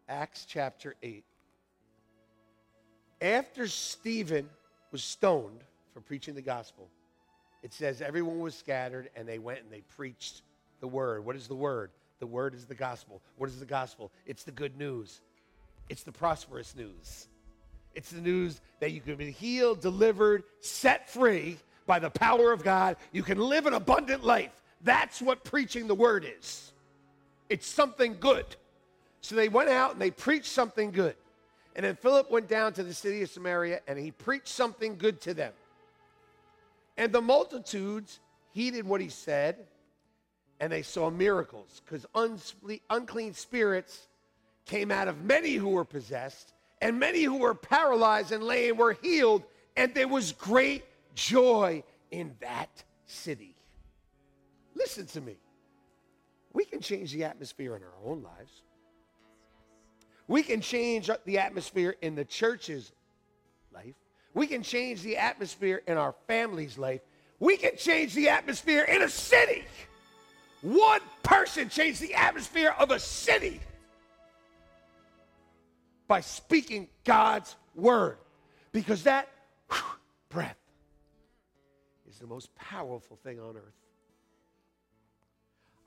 Acts 0.08 0.44
chapter 0.44 0.96
8. 1.04 1.22
After 3.22 3.68
Stephen 3.68 4.50
was 4.90 5.04
stoned 5.04 5.60
for 5.94 6.00
preaching 6.00 6.34
the 6.34 6.42
gospel, 6.42 6.88
it 7.62 7.72
says 7.72 8.02
everyone 8.02 8.40
was 8.40 8.56
scattered 8.56 9.08
and 9.14 9.28
they 9.28 9.38
went 9.38 9.60
and 9.60 9.70
they 9.70 9.82
preached 9.82 10.42
the 10.80 10.88
word. 10.88 11.24
What 11.24 11.36
is 11.36 11.46
the 11.46 11.54
word? 11.54 11.92
The 12.18 12.26
word 12.26 12.56
is 12.56 12.64
the 12.64 12.74
gospel. 12.74 13.22
What 13.36 13.48
is 13.48 13.60
the 13.60 13.64
gospel? 13.64 14.10
It's 14.26 14.42
the 14.42 14.50
good 14.50 14.76
news. 14.76 15.20
It's 15.88 16.02
the 16.02 16.10
prosperous 16.10 16.74
news. 16.74 17.28
It's 17.94 18.10
the 18.10 18.20
news 18.20 18.60
that 18.80 18.90
you 18.90 19.00
can 19.00 19.14
be 19.14 19.30
healed, 19.30 19.80
delivered, 19.80 20.42
set 20.58 21.08
free 21.08 21.58
by 21.86 22.00
the 22.00 22.10
power 22.10 22.50
of 22.50 22.64
God. 22.64 22.96
You 23.12 23.22
can 23.22 23.38
live 23.38 23.66
an 23.66 23.74
abundant 23.74 24.24
life. 24.24 24.59
That's 24.82 25.20
what 25.20 25.44
preaching 25.44 25.86
the 25.86 25.94
word 25.94 26.26
is. 26.38 26.72
It's 27.48 27.66
something 27.66 28.16
good. 28.18 28.46
So 29.20 29.34
they 29.34 29.48
went 29.48 29.68
out 29.68 29.92
and 29.92 30.00
they 30.00 30.10
preached 30.10 30.46
something 30.46 30.90
good. 30.90 31.16
And 31.76 31.84
then 31.84 31.96
Philip 31.96 32.30
went 32.30 32.48
down 32.48 32.72
to 32.74 32.82
the 32.82 32.94
city 32.94 33.22
of 33.22 33.30
Samaria 33.30 33.80
and 33.86 33.98
he 33.98 34.10
preached 34.10 34.48
something 34.48 34.96
good 34.96 35.20
to 35.22 35.34
them. 35.34 35.52
And 36.96 37.12
the 37.12 37.20
multitudes 37.20 38.20
heeded 38.52 38.86
what 38.86 39.00
he 39.00 39.08
said 39.08 39.56
and 40.58 40.72
they 40.72 40.82
saw 40.82 41.10
miracles 41.10 41.80
because 41.84 42.06
unclean 42.90 43.34
spirits 43.34 44.08
came 44.66 44.90
out 44.90 45.08
of 45.08 45.22
many 45.24 45.54
who 45.54 45.70
were 45.70 45.84
possessed 45.84 46.52
and 46.82 46.98
many 46.98 47.22
who 47.22 47.38
were 47.38 47.54
paralyzed 47.54 48.32
and 48.32 48.42
lame 48.42 48.76
were 48.76 48.96
healed 49.02 49.42
and 49.76 49.94
there 49.94 50.08
was 50.08 50.32
great 50.32 50.84
joy 51.14 51.82
in 52.10 52.34
that 52.40 52.84
city. 53.06 53.54
Listen 54.80 55.04
to 55.06 55.20
me. 55.20 55.36
We 56.54 56.64
can 56.64 56.80
change 56.80 57.12
the 57.12 57.24
atmosphere 57.24 57.76
in 57.76 57.82
our 57.82 58.10
own 58.10 58.22
lives. 58.22 58.62
We 60.26 60.42
can 60.42 60.62
change 60.62 61.10
the 61.26 61.38
atmosphere 61.38 61.94
in 62.00 62.14
the 62.14 62.24
church's 62.24 62.92
life. 63.74 63.94
We 64.32 64.46
can 64.46 64.62
change 64.62 65.02
the 65.02 65.18
atmosphere 65.18 65.82
in 65.86 65.98
our 65.98 66.14
family's 66.26 66.78
life. 66.78 67.02
We 67.40 67.58
can 67.58 67.76
change 67.76 68.14
the 68.14 68.30
atmosphere 68.30 68.84
in 68.84 69.02
a 69.02 69.08
city. 69.08 69.64
One 70.62 71.00
person 71.22 71.68
changed 71.68 72.00
the 72.00 72.14
atmosphere 72.14 72.74
of 72.78 72.90
a 72.90 72.98
city 72.98 73.60
by 76.08 76.22
speaking 76.22 76.88
God's 77.04 77.54
word. 77.74 78.16
Because 78.72 79.02
that 79.02 79.28
whew, 79.70 79.80
breath 80.30 80.58
is 82.08 82.18
the 82.18 82.26
most 82.26 82.54
powerful 82.54 83.18
thing 83.22 83.40
on 83.40 83.56
earth. 83.56 83.74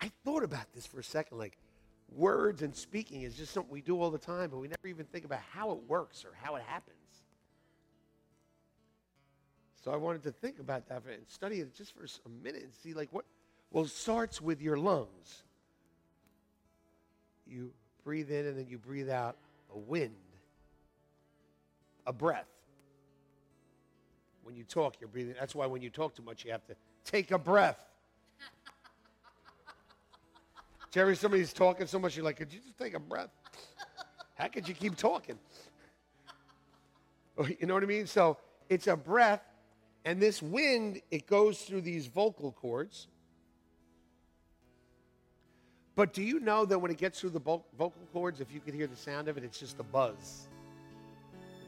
I 0.04 0.12
thought 0.26 0.44
about 0.44 0.66
this 0.74 0.86
for 0.86 1.00
a 1.00 1.04
second. 1.04 1.38
Like, 1.38 1.58
words 2.14 2.62
and 2.62 2.76
speaking 2.76 3.22
is 3.22 3.36
just 3.36 3.54
something 3.54 3.72
we 3.72 3.80
do 3.80 4.02
all 4.02 4.12
the 4.12 4.18
time, 4.18 4.50
but 4.50 4.58
we 4.58 4.68
never 4.68 4.88
even 4.88 5.06
think 5.06 5.24
about 5.24 5.40
how 5.54 5.72
it 5.72 5.80
works 5.88 6.26
or 6.26 6.32
how 6.42 6.56
it 6.56 6.64
happens. 6.68 6.98
So 9.82 9.92
I 9.92 9.96
wanted 9.96 10.24
to 10.24 10.32
think 10.32 10.60
about 10.60 10.90
that 10.90 11.04
and 11.06 11.26
study 11.30 11.62
it 11.62 11.74
just 11.74 11.96
for 11.96 12.04
a 12.04 12.44
minute 12.44 12.64
and 12.64 12.74
see, 12.74 12.94
like, 12.94 13.14
what. 13.14 13.24
Well, 13.72 13.86
it 13.86 13.92
starts 13.92 14.42
with 14.42 14.62
your 14.62 14.78
lungs. 14.78 15.44
You 17.48 17.72
breathe 18.04 18.30
in 18.30 18.46
and 18.46 18.58
then 18.58 18.68
you 18.68 18.78
breathe 18.78 19.10
out 19.10 19.38
a 19.74 19.80
wind, 19.80 20.12
a 22.06 22.12
breath. 22.12 22.50
When 24.44 24.56
you 24.56 24.66
talk, 24.66 24.98
you're 25.00 25.08
breathing. 25.08 25.36
That's 25.40 25.56
why 25.56 25.66
when 25.66 25.82
you 25.82 25.90
talk 25.90 26.14
too 26.14 26.24
much, 26.24 26.44
you 26.44 26.52
have 26.52 26.66
to 26.68 26.76
take 27.06 27.32
a 27.32 27.40
breath. 27.40 27.93
Jerry, 30.94 31.16
somebody's 31.16 31.54
talking 31.54 31.88
so 31.88 31.98
much, 31.98 32.16
you're 32.16 32.24
like, 32.24 32.38
could 32.38 32.54
you 32.54 32.60
just 32.60 32.78
take 32.78 32.94
a 32.94 33.00
breath? 33.00 33.32
How 34.36 34.48
could 34.48 34.68
you 34.68 34.76
keep 34.76 34.96
talking? 34.96 35.40
Oh, 37.36 37.48
you 37.48 37.66
know 37.66 37.74
what 37.74 37.82
I 37.82 37.88
mean? 37.88 38.06
So 38.06 38.38
it's 38.70 38.86
a 38.86 38.96
breath, 38.96 39.42
and 40.06 40.22
this 40.22 40.40
wind, 40.40 41.02
it 41.10 41.26
goes 41.26 41.62
through 41.62 41.82
these 41.82 42.06
vocal 42.06 42.52
cords. 42.52 43.08
But 45.96 46.14
do 46.14 46.22
you 46.22 46.40
know 46.40 46.64
that 46.64 46.78
when 46.78 46.92
it 46.92 47.00
gets 47.00 47.20
through 47.20 47.32
the 47.32 47.40
vocal 47.40 47.94
cords, 48.14 48.40
if 48.40 48.54
you 48.54 48.60
could 48.60 48.76
hear 48.76 48.86
the 48.86 48.96
sound 48.96 49.28
of 49.28 49.36
it, 49.36 49.44
it's 49.44 49.60
just 49.60 49.80
a 49.80 49.84
buzz? 49.84 50.48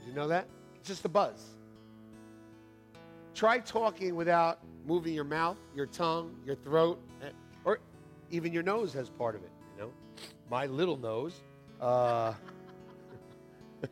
Did 0.01 0.09
you 0.09 0.13
know 0.13 0.28
that? 0.28 0.45
It's 0.76 0.88
just 0.88 1.03
a 1.03 1.09
buzz. 1.09 1.55
Try 3.34 3.57
talking 3.57 4.15
without 4.15 4.59
moving 4.86 5.15
your 5.15 5.23
mouth, 5.23 5.57
your 5.76 5.88
tongue, 5.88 6.36
your 6.45 6.55
throat, 6.57 7.01
even 8.36 8.52
your 8.52 8.64
nose 8.64 8.94
has 8.94 9.10
part 9.10 9.36
of 9.36 9.44
it, 9.44 9.52
you 9.74 9.82
know? 9.82 9.92
My 10.50 10.66
little 10.66 10.98
nose, 10.98 11.42
uh, 11.82 12.34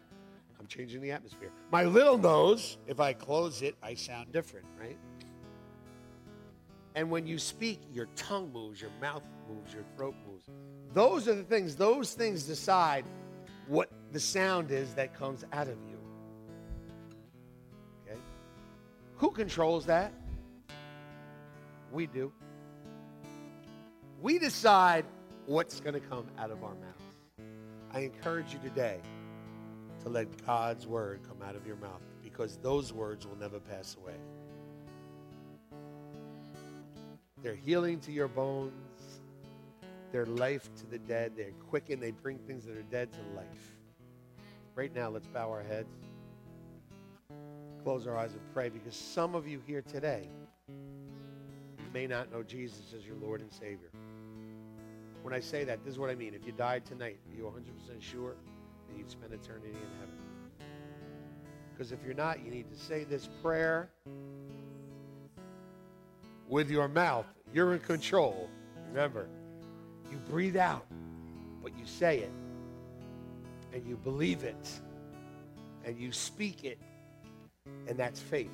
I'm 0.60 0.68
changing 0.68 1.02
the 1.02 1.12
atmosphere. 1.12 1.50
My 1.72 1.86
little 1.86 2.18
nose, 2.18 2.78
if 2.86 3.00
I 3.00 3.14
close 3.14 3.62
it, 3.62 3.76
I 3.82 3.94
sound 3.94 4.34
different, 4.34 4.66
right? 4.80 4.98
And 6.96 7.10
when 7.10 7.26
you 7.26 7.40
speak, 7.40 7.80
your 7.92 8.08
tongue 8.16 8.52
moves, 8.52 8.82
your 8.82 8.92
mouth 9.02 9.24
moves, 9.50 9.74
your 9.74 9.84
throat 9.96 10.16
moves. 10.28 10.46
Those 10.94 11.28
are 11.28 11.36
the 11.36 11.44
things, 11.44 11.76
those 11.76 12.14
things 12.14 12.44
decide 12.44 13.06
what 13.68 13.90
the 14.12 14.20
sound 14.20 14.72
is 14.72 14.94
that 14.94 15.18
comes 15.18 15.46
out 15.54 15.68
of 15.68 15.78
you. 15.90 15.98
Okay? 18.06 18.20
Who 19.18 19.32
controls 19.32 19.86
that? 19.86 20.14
We 21.92 22.08
do. 22.08 22.32
We 24.24 24.40
decide 24.40 25.04
what's 25.48 25.82
going 25.82 25.96
to 25.96 26.00
come 26.00 26.26
out 26.40 26.50
of 26.50 26.64
our 26.64 26.76
mouths. 26.76 27.50
I 27.92 28.00
encourage 28.00 28.54
you 28.54 28.60
today 28.60 29.02
to 30.02 30.10
let 30.10 30.46
God's 30.46 30.88
word 30.88 31.20
come 31.28 31.46
out 31.46 31.58
of 31.58 31.68
your 31.68 31.76
mouth 31.76 32.02
because 32.24 32.58
those 32.64 32.94
words 32.94 33.28
will 33.28 33.36
never 33.36 33.60
pass 33.60 33.98
away. 34.02 34.16
They're 37.42 37.54
healing 37.54 38.00
to 38.00 38.14
your 38.14 38.30
bones. 38.30 38.72
They're 40.14 40.26
life 40.26 40.70
to 40.78 40.86
the 40.86 41.00
dead. 41.00 41.34
They're 41.36 41.52
quicken. 41.70 42.00
They 42.00 42.12
bring 42.12 42.38
things 42.38 42.64
that 42.64 42.78
are 42.78 42.84
dead 42.84 43.12
to 43.12 43.20
life. 43.36 43.76
Right 44.74 44.96
now, 44.96 45.10
let's 45.10 45.28
bow 45.28 45.52
our 45.52 45.64
heads, 45.64 45.90
close 47.84 48.08
our 48.08 48.18
eyes, 48.18 48.32
and 48.32 48.54
pray 48.54 48.70
because 48.70 48.96
some 48.96 49.36
of 49.36 49.50
you 49.50 49.62
here 49.68 49.82
today 49.82 50.30
may 51.94 52.08
not 52.08 52.32
know 52.32 52.42
Jesus 52.42 52.94
as 52.98 53.06
your 53.06 53.18
Lord 53.18 53.42
and 53.42 53.52
Savior. 53.52 53.90
When 55.24 55.34
I 55.34 55.40
say 55.40 55.64
that, 55.64 55.84
this 55.86 55.94
is 55.94 56.00
what 56.00 56.10
I 56.10 56.16
mean. 56.16 56.34
If 56.34 56.46
you 56.46 56.52
died 56.52 56.86
tonight, 56.86 57.18
are 57.32 57.36
you 57.36 57.44
100% 57.46 58.02
sure 58.02 58.36
that 58.90 58.98
you'd 58.98 59.10
spend 59.10 59.34
eternity 59.34 59.70
in 59.70 60.00
heaven? 60.00 60.68
Because 61.72 61.94
if 61.94 62.00
you're 62.06 62.14
not, 62.14 62.44
you 62.44 62.52
need 62.52 62.70
to 62.70 62.78
say 62.78 63.06
this 63.06 63.30
prayer 63.42 63.90
with 66.50 66.70
your 66.70 66.90
mouth. 66.90 67.26
You're 67.54 67.74
in 67.74 67.80
control. 67.80 68.50
Remember, 68.90 69.28
you 70.12 70.18
breathe 70.30 70.58
out, 70.58 70.86
but 71.64 71.72
you 71.80 71.86
say 71.86 72.20
it, 72.20 72.32
and 73.74 73.88
you 73.88 73.96
believe 73.96 74.44
it, 74.44 74.82
and 75.86 75.98
you 75.98 76.12
speak 76.12 76.66
it, 76.66 76.80
and 77.88 77.98
that's 77.98 78.20
faith. 78.20 78.52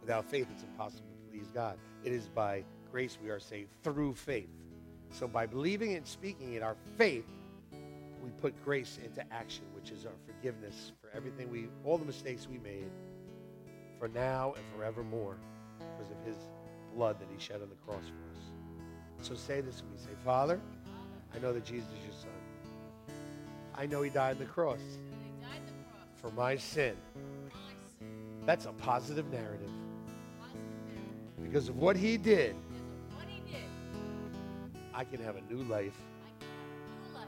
Without 0.00 0.28
faith, 0.28 0.48
it's 0.52 0.64
impossible 0.64 1.06
to 1.08 1.30
please 1.30 1.50
God. 1.54 1.78
It 2.02 2.12
is 2.12 2.28
by 2.28 2.64
grace 2.90 3.16
we 3.22 3.30
are 3.30 3.40
saved 3.40 3.70
through 3.84 4.14
faith. 4.14 4.50
So 5.14 5.28
by 5.28 5.46
believing 5.46 5.94
and 5.94 6.04
speaking 6.04 6.54
it, 6.54 6.62
our 6.62 6.74
faith, 6.98 7.24
we 8.20 8.30
put 8.42 8.52
grace 8.64 8.98
into 9.04 9.24
action, 9.32 9.62
which 9.72 9.92
is 9.92 10.06
our 10.06 10.12
forgiveness 10.26 10.90
for 11.00 11.08
everything 11.16 11.48
we, 11.52 11.68
all 11.84 11.98
the 11.98 12.04
mistakes 12.04 12.48
we 12.50 12.58
made, 12.58 12.90
for 14.00 14.08
now 14.08 14.54
and 14.56 14.64
forevermore, 14.74 15.36
because 15.78 16.10
of 16.10 16.16
his 16.26 16.36
blood 16.96 17.20
that 17.20 17.28
he 17.32 17.38
shed 17.38 17.62
on 17.62 17.68
the 17.68 17.76
cross 17.86 18.02
for 18.02 18.36
us. 18.36 18.44
So 19.20 19.36
say 19.36 19.60
this 19.60 19.82
with 19.82 19.92
me. 19.92 19.98
Say, 19.98 20.18
Father, 20.24 20.60
I 21.32 21.38
know 21.38 21.52
that 21.52 21.64
Jesus 21.64 21.88
is 21.90 22.04
your 22.06 22.14
son. 22.14 23.14
I 23.76 23.86
know 23.86 24.02
he 24.02 24.10
died 24.10 24.32
on 24.32 24.38
the 24.40 24.46
cross 24.46 24.82
for 26.20 26.30
my 26.32 26.56
sin. 26.56 26.96
That's 28.46 28.66
a 28.66 28.72
positive 28.72 29.30
narrative. 29.30 29.70
Because 31.40 31.68
of 31.68 31.76
what 31.76 31.96
he 31.96 32.16
did, 32.16 32.56
I 34.94 35.04
can 35.04 35.20
have 35.22 35.36
a 35.36 35.52
new 35.52 35.62
life, 35.64 35.96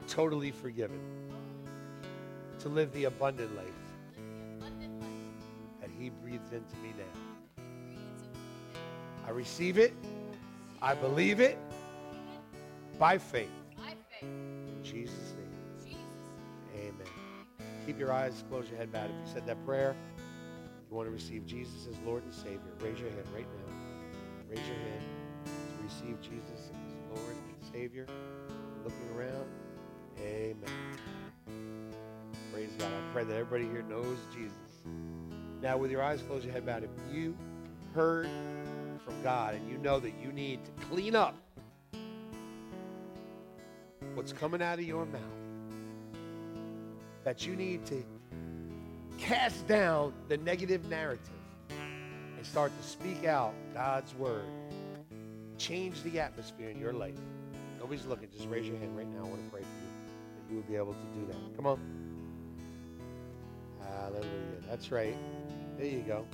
totally 0.06 0.52
forgiven, 0.52 1.00
to 2.60 2.68
live 2.68 2.92
the 2.92 3.04
abundant 3.04 3.54
life 3.56 3.66
that 5.80 5.90
He 5.98 6.10
breathes 6.10 6.52
into 6.52 6.76
me 6.76 6.94
now. 6.96 7.62
I 9.26 9.30
receive 9.30 9.78
it, 9.78 9.92
I 10.80 10.94
believe 10.94 11.40
it 11.40 11.58
by 12.98 13.18
faith. 13.18 13.50
In 14.22 14.82
Jesus' 14.84 15.34
name. 15.82 15.96
Amen. 16.76 17.66
Keep 17.84 17.98
your 17.98 18.12
eyes 18.12 18.44
closed, 18.48 18.68
your 18.68 18.78
head 18.78 18.92
bowed. 18.92 19.10
If 19.10 19.16
you 19.26 19.32
said 19.32 19.46
that 19.46 19.64
prayer, 19.66 19.96
you 20.88 20.96
want 20.96 21.08
to 21.08 21.12
receive 21.12 21.44
Jesus 21.46 21.88
as 21.90 21.98
Lord 22.06 22.22
and 22.22 22.32
Savior, 22.32 22.60
raise 22.80 23.00
your 23.00 23.10
hand 23.10 23.26
right 23.34 23.46
now. 23.58 23.72
Raise 24.48 24.66
your 24.66 24.76
hand 24.76 25.02
to 25.44 25.82
receive 25.82 26.20
Jesus 26.20 26.70
Savior. 27.76 28.06
Looking 28.84 29.08
around. 29.14 29.44
Amen. 30.18 30.56
Praise 32.50 32.70
God. 32.78 32.90
I 32.90 33.12
pray 33.12 33.24
that 33.24 33.36
everybody 33.36 33.70
here 33.70 33.82
knows 33.82 34.16
Jesus. 34.32 34.56
Now, 35.60 35.76
with 35.76 35.90
your 35.90 36.02
eyes 36.02 36.22
closed, 36.22 36.46
your 36.46 36.54
head 36.54 36.64
bowed, 36.64 36.84
if 36.84 37.14
you 37.14 37.36
heard 37.94 38.30
from 39.04 39.22
God 39.22 39.56
and 39.56 39.70
you 39.70 39.76
know 39.76 40.00
that 40.00 40.14
you 40.22 40.32
need 40.32 40.60
to 40.64 40.70
clean 40.86 41.14
up 41.14 41.36
what's 44.14 44.32
coming 44.32 44.62
out 44.62 44.78
of 44.78 44.86
your 44.86 45.04
mouth, 45.04 45.20
that 47.24 47.46
you 47.46 47.54
need 47.56 47.84
to 47.86 48.02
cast 49.18 49.66
down 49.66 50.14
the 50.28 50.38
negative 50.38 50.88
narrative 50.88 51.28
and 51.68 52.46
start 52.46 52.72
to 52.80 52.88
speak 52.88 53.26
out 53.26 53.52
God's 53.74 54.14
word, 54.14 54.48
change 55.58 56.02
the 56.04 56.20
atmosphere 56.20 56.70
in 56.70 56.78
your 56.78 56.94
life. 56.94 57.18
Nobody's 57.86 58.06
looking. 58.06 58.28
Just 58.32 58.48
raise 58.48 58.66
your 58.66 58.76
hand 58.78 58.96
right 58.96 59.06
now. 59.06 59.20
I 59.20 59.28
want 59.28 59.44
to 59.44 59.48
pray 59.48 59.60
for 59.60 59.68
you 59.68 59.86
that 60.34 60.50
you 60.50 60.56
will 60.56 60.64
be 60.64 60.74
able 60.74 60.94
to 60.94 61.20
do 61.20 61.24
that. 61.28 61.36
Come 61.54 61.68
on. 61.68 61.78
Hallelujah. 63.80 64.26
That's 64.68 64.90
right. 64.90 65.14
There 65.78 65.86
you 65.86 66.00
go. 66.00 66.26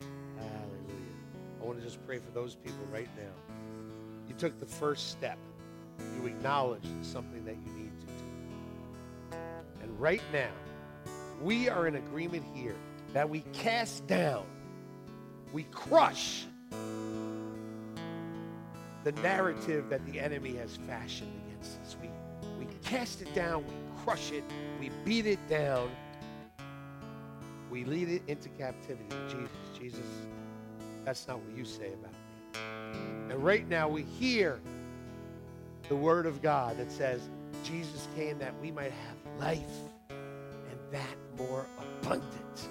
Hallelujah. 0.00 1.14
I 1.62 1.64
want 1.64 1.78
to 1.78 1.84
just 1.84 2.04
pray 2.04 2.18
for 2.18 2.32
those 2.32 2.56
people 2.56 2.84
right 2.92 3.08
now. 3.16 3.30
You 4.26 4.34
took 4.34 4.58
the 4.58 4.66
first 4.66 5.12
step. 5.12 5.38
You 6.16 6.26
acknowledged 6.26 6.88
something 7.02 7.44
that 7.44 7.54
you 7.64 7.72
need 7.74 7.92
to 8.00 8.06
do. 8.06 9.38
And 9.82 10.00
right 10.00 10.22
now, 10.32 10.50
we 11.40 11.68
are 11.68 11.86
in 11.86 11.94
agreement 11.94 12.44
here 12.54 12.74
that 13.12 13.30
we 13.30 13.42
cast 13.52 14.04
down, 14.08 14.46
we 15.52 15.62
crush 15.70 16.44
the 19.08 19.22
narrative 19.22 19.88
that 19.88 20.04
the 20.04 20.20
enemy 20.20 20.54
has 20.56 20.76
fashioned 20.86 21.32
against 21.46 21.80
us. 21.80 21.96
We, 22.02 22.10
we 22.58 22.66
cast 22.84 23.22
it 23.22 23.34
down, 23.34 23.64
we 23.64 23.72
crush 24.04 24.32
it, 24.32 24.44
we 24.78 24.90
beat 25.02 25.24
it 25.24 25.38
down, 25.48 25.90
we 27.70 27.84
lead 27.84 28.10
it 28.10 28.22
into 28.26 28.50
captivity. 28.50 29.16
Jesus, 29.26 29.48
Jesus, 29.78 30.06
that's 31.06 31.26
not 31.26 31.38
what 31.38 31.56
you 31.56 31.64
say 31.64 31.86
about 31.94 32.12
me. 32.12 33.32
And 33.32 33.42
right 33.42 33.66
now 33.66 33.88
we 33.88 34.02
hear 34.02 34.60
the 35.88 35.96
word 35.96 36.26
of 36.26 36.42
God 36.42 36.76
that 36.76 36.92
says 36.92 37.30
Jesus 37.64 38.08
came 38.14 38.38
that 38.40 38.52
we 38.60 38.70
might 38.70 38.92
have 38.92 39.40
life 39.40 39.64
and 40.10 40.78
that 40.92 41.16
more 41.38 41.64
abundant. 42.02 42.68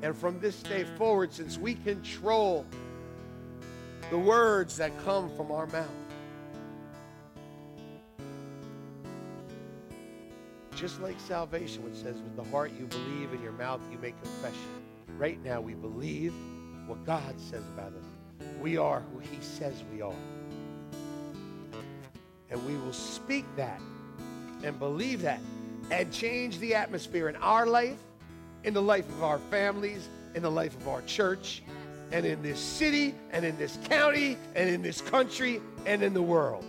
And 0.00 0.16
from 0.16 0.40
this 0.40 0.62
day 0.62 0.84
forward, 0.96 1.30
since 1.30 1.58
we 1.58 1.74
control 1.74 2.64
the 4.10 4.18
words 4.18 4.76
that 4.76 4.92
come 5.04 5.28
from 5.36 5.50
our 5.50 5.66
mouth, 5.66 5.88
just 10.74 11.00
like 11.00 11.18
salvation, 11.20 11.82
which 11.84 11.96
says, 11.96 12.16
with 12.16 12.36
the 12.36 12.44
heart 12.44 12.70
you 12.78 12.86
believe, 12.86 13.32
in 13.32 13.42
your 13.42 13.52
mouth 13.52 13.80
you 13.90 13.98
make 13.98 14.20
confession. 14.22 14.60
Right 15.18 15.42
now, 15.42 15.60
we 15.60 15.74
believe 15.74 16.34
what 16.86 17.04
God 17.04 17.34
says 17.40 17.62
about 17.74 17.92
us. 17.94 18.04
We 18.60 18.76
are 18.76 19.00
who 19.12 19.18
He 19.20 19.38
says 19.40 19.82
we 19.92 20.02
are. 20.02 20.12
And 22.50 22.64
we 22.66 22.76
will 22.76 22.92
speak 22.92 23.44
that 23.56 23.80
and 24.62 24.78
believe 24.78 25.22
that 25.22 25.40
and 25.90 26.12
change 26.12 26.58
the 26.58 26.74
atmosphere 26.74 27.28
in 27.28 27.36
our 27.36 27.66
life, 27.66 27.98
in 28.64 28.74
the 28.74 28.82
life 28.82 29.08
of 29.08 29.22
our 29.24 29.38
families, 29.50 30.08
in 30.34 30.42
the 30.42 30.50
life 30.50 30.76
of 30.76 30.88
our 30.88 31.02
church, 31.02 31.62
and 32.12 32.24
in 32.24 32.42
this 32.42 32.60
city, 32.60 33.14
and 33.32 33.44
in 33.44 33.56
this 33.58 33.78
county, 33.88 34.36
and 34.54 34.68
in 34.68 34.82
this 34.82 35.00
country, 35.00 35.60
and 35.84 36.02
in 36.02 36.14
the 36.14 36.22
world. 36.22 36.64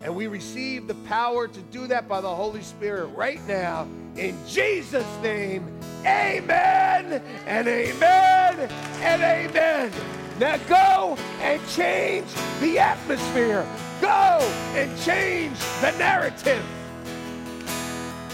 And 0.00 0.14
we 0.14 0.26
receive 0.26 0.86
the 0.86 0.94
power 1.06 1.48
to 1.48 1.60
do 1.72 1.86
that 1.86 2.06
by 2.06 2.20
the 2.20 2.34
Holy 2.34 2.62
Spirit 2.62 3.06
right 3.16 3.40
now. 3.48 3.88
In 4.16 4.36
Jesus' 4.46 5.06
name, 5.22 5.66
amen 6.04 7.22
and 7.46 7.66
amen 7.66 8.70
and 9.00 9.22
amen. 9.22 9.90
Now 10.38 10.58
go 10.68 11.16
and 11.40 11.60
change 11.68 12.26
the 12.60 12.78
atmosphere. 12.78 13.66
Go 14.00 14.38
and 14.74 15.00
change 15.00 15.58
the 15.80 15.92
narrative. 15.92 16.62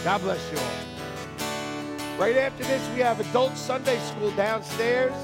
God 0.02 0.20
bless 0.22 0.40
you 0.50 0.58
all. 0.58 2.18
Right 2.18 2.36
after 2.36 2.64
this, 2.64 2.82
we 2.94 3.00
have 3.00 3.20
adult 3.20 3.56
Sunday 3.56 3.98
school 4.00 4.32
downstairs. 4.32 5.14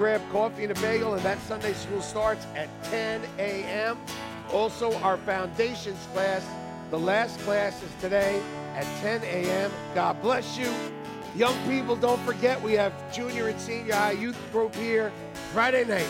Grab 0.00 0.22
coffee 0.32 0.62
and 0.62 0.72
a 0.72 0.80
bagel, 0.80 1.12
and 1.12 1.22
that 1.24 1.38
Sunday 1.40 1.74
school 1.74 2.00
starts 2.00 2.46
at 2.56 2.70
10 2.84 3.20
a.m. 3.36 3.98
Also, 4.50 4.94
our 5.00 5.18
foundations 5.18 5.98
class, 6.14 6.42
the 6.90 6.98
last 6.98 7.38
class 7.40 7.82
is 7.82 7.90
today 8.00 8.40
at 8.76 8.84
10 9.02 9.22
a.m. 9.24 9.70
God 9.94 10.22
bless 10.22 10.56
you. 10.56 10.72
Young 11.36 11.54
people, 11.68 11.96
don't 11.96 12.18
forget 12.22 12.62
we 12.62 12.72
have 12.72 12.94
junior 13.12 13.48
and 13.48 13.60
senior 13.60 13.92
high 13.94 14.12
youth 14.12 14.38
group 14.52 14.74
here 14.74 15.12
Friday 15.52 15.84
nights. 15.84 16.08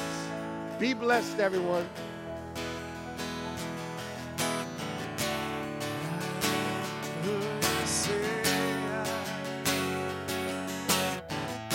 Be 0.79 0.95
blessed, 0.95 1.41
everyone. 1.41 1.89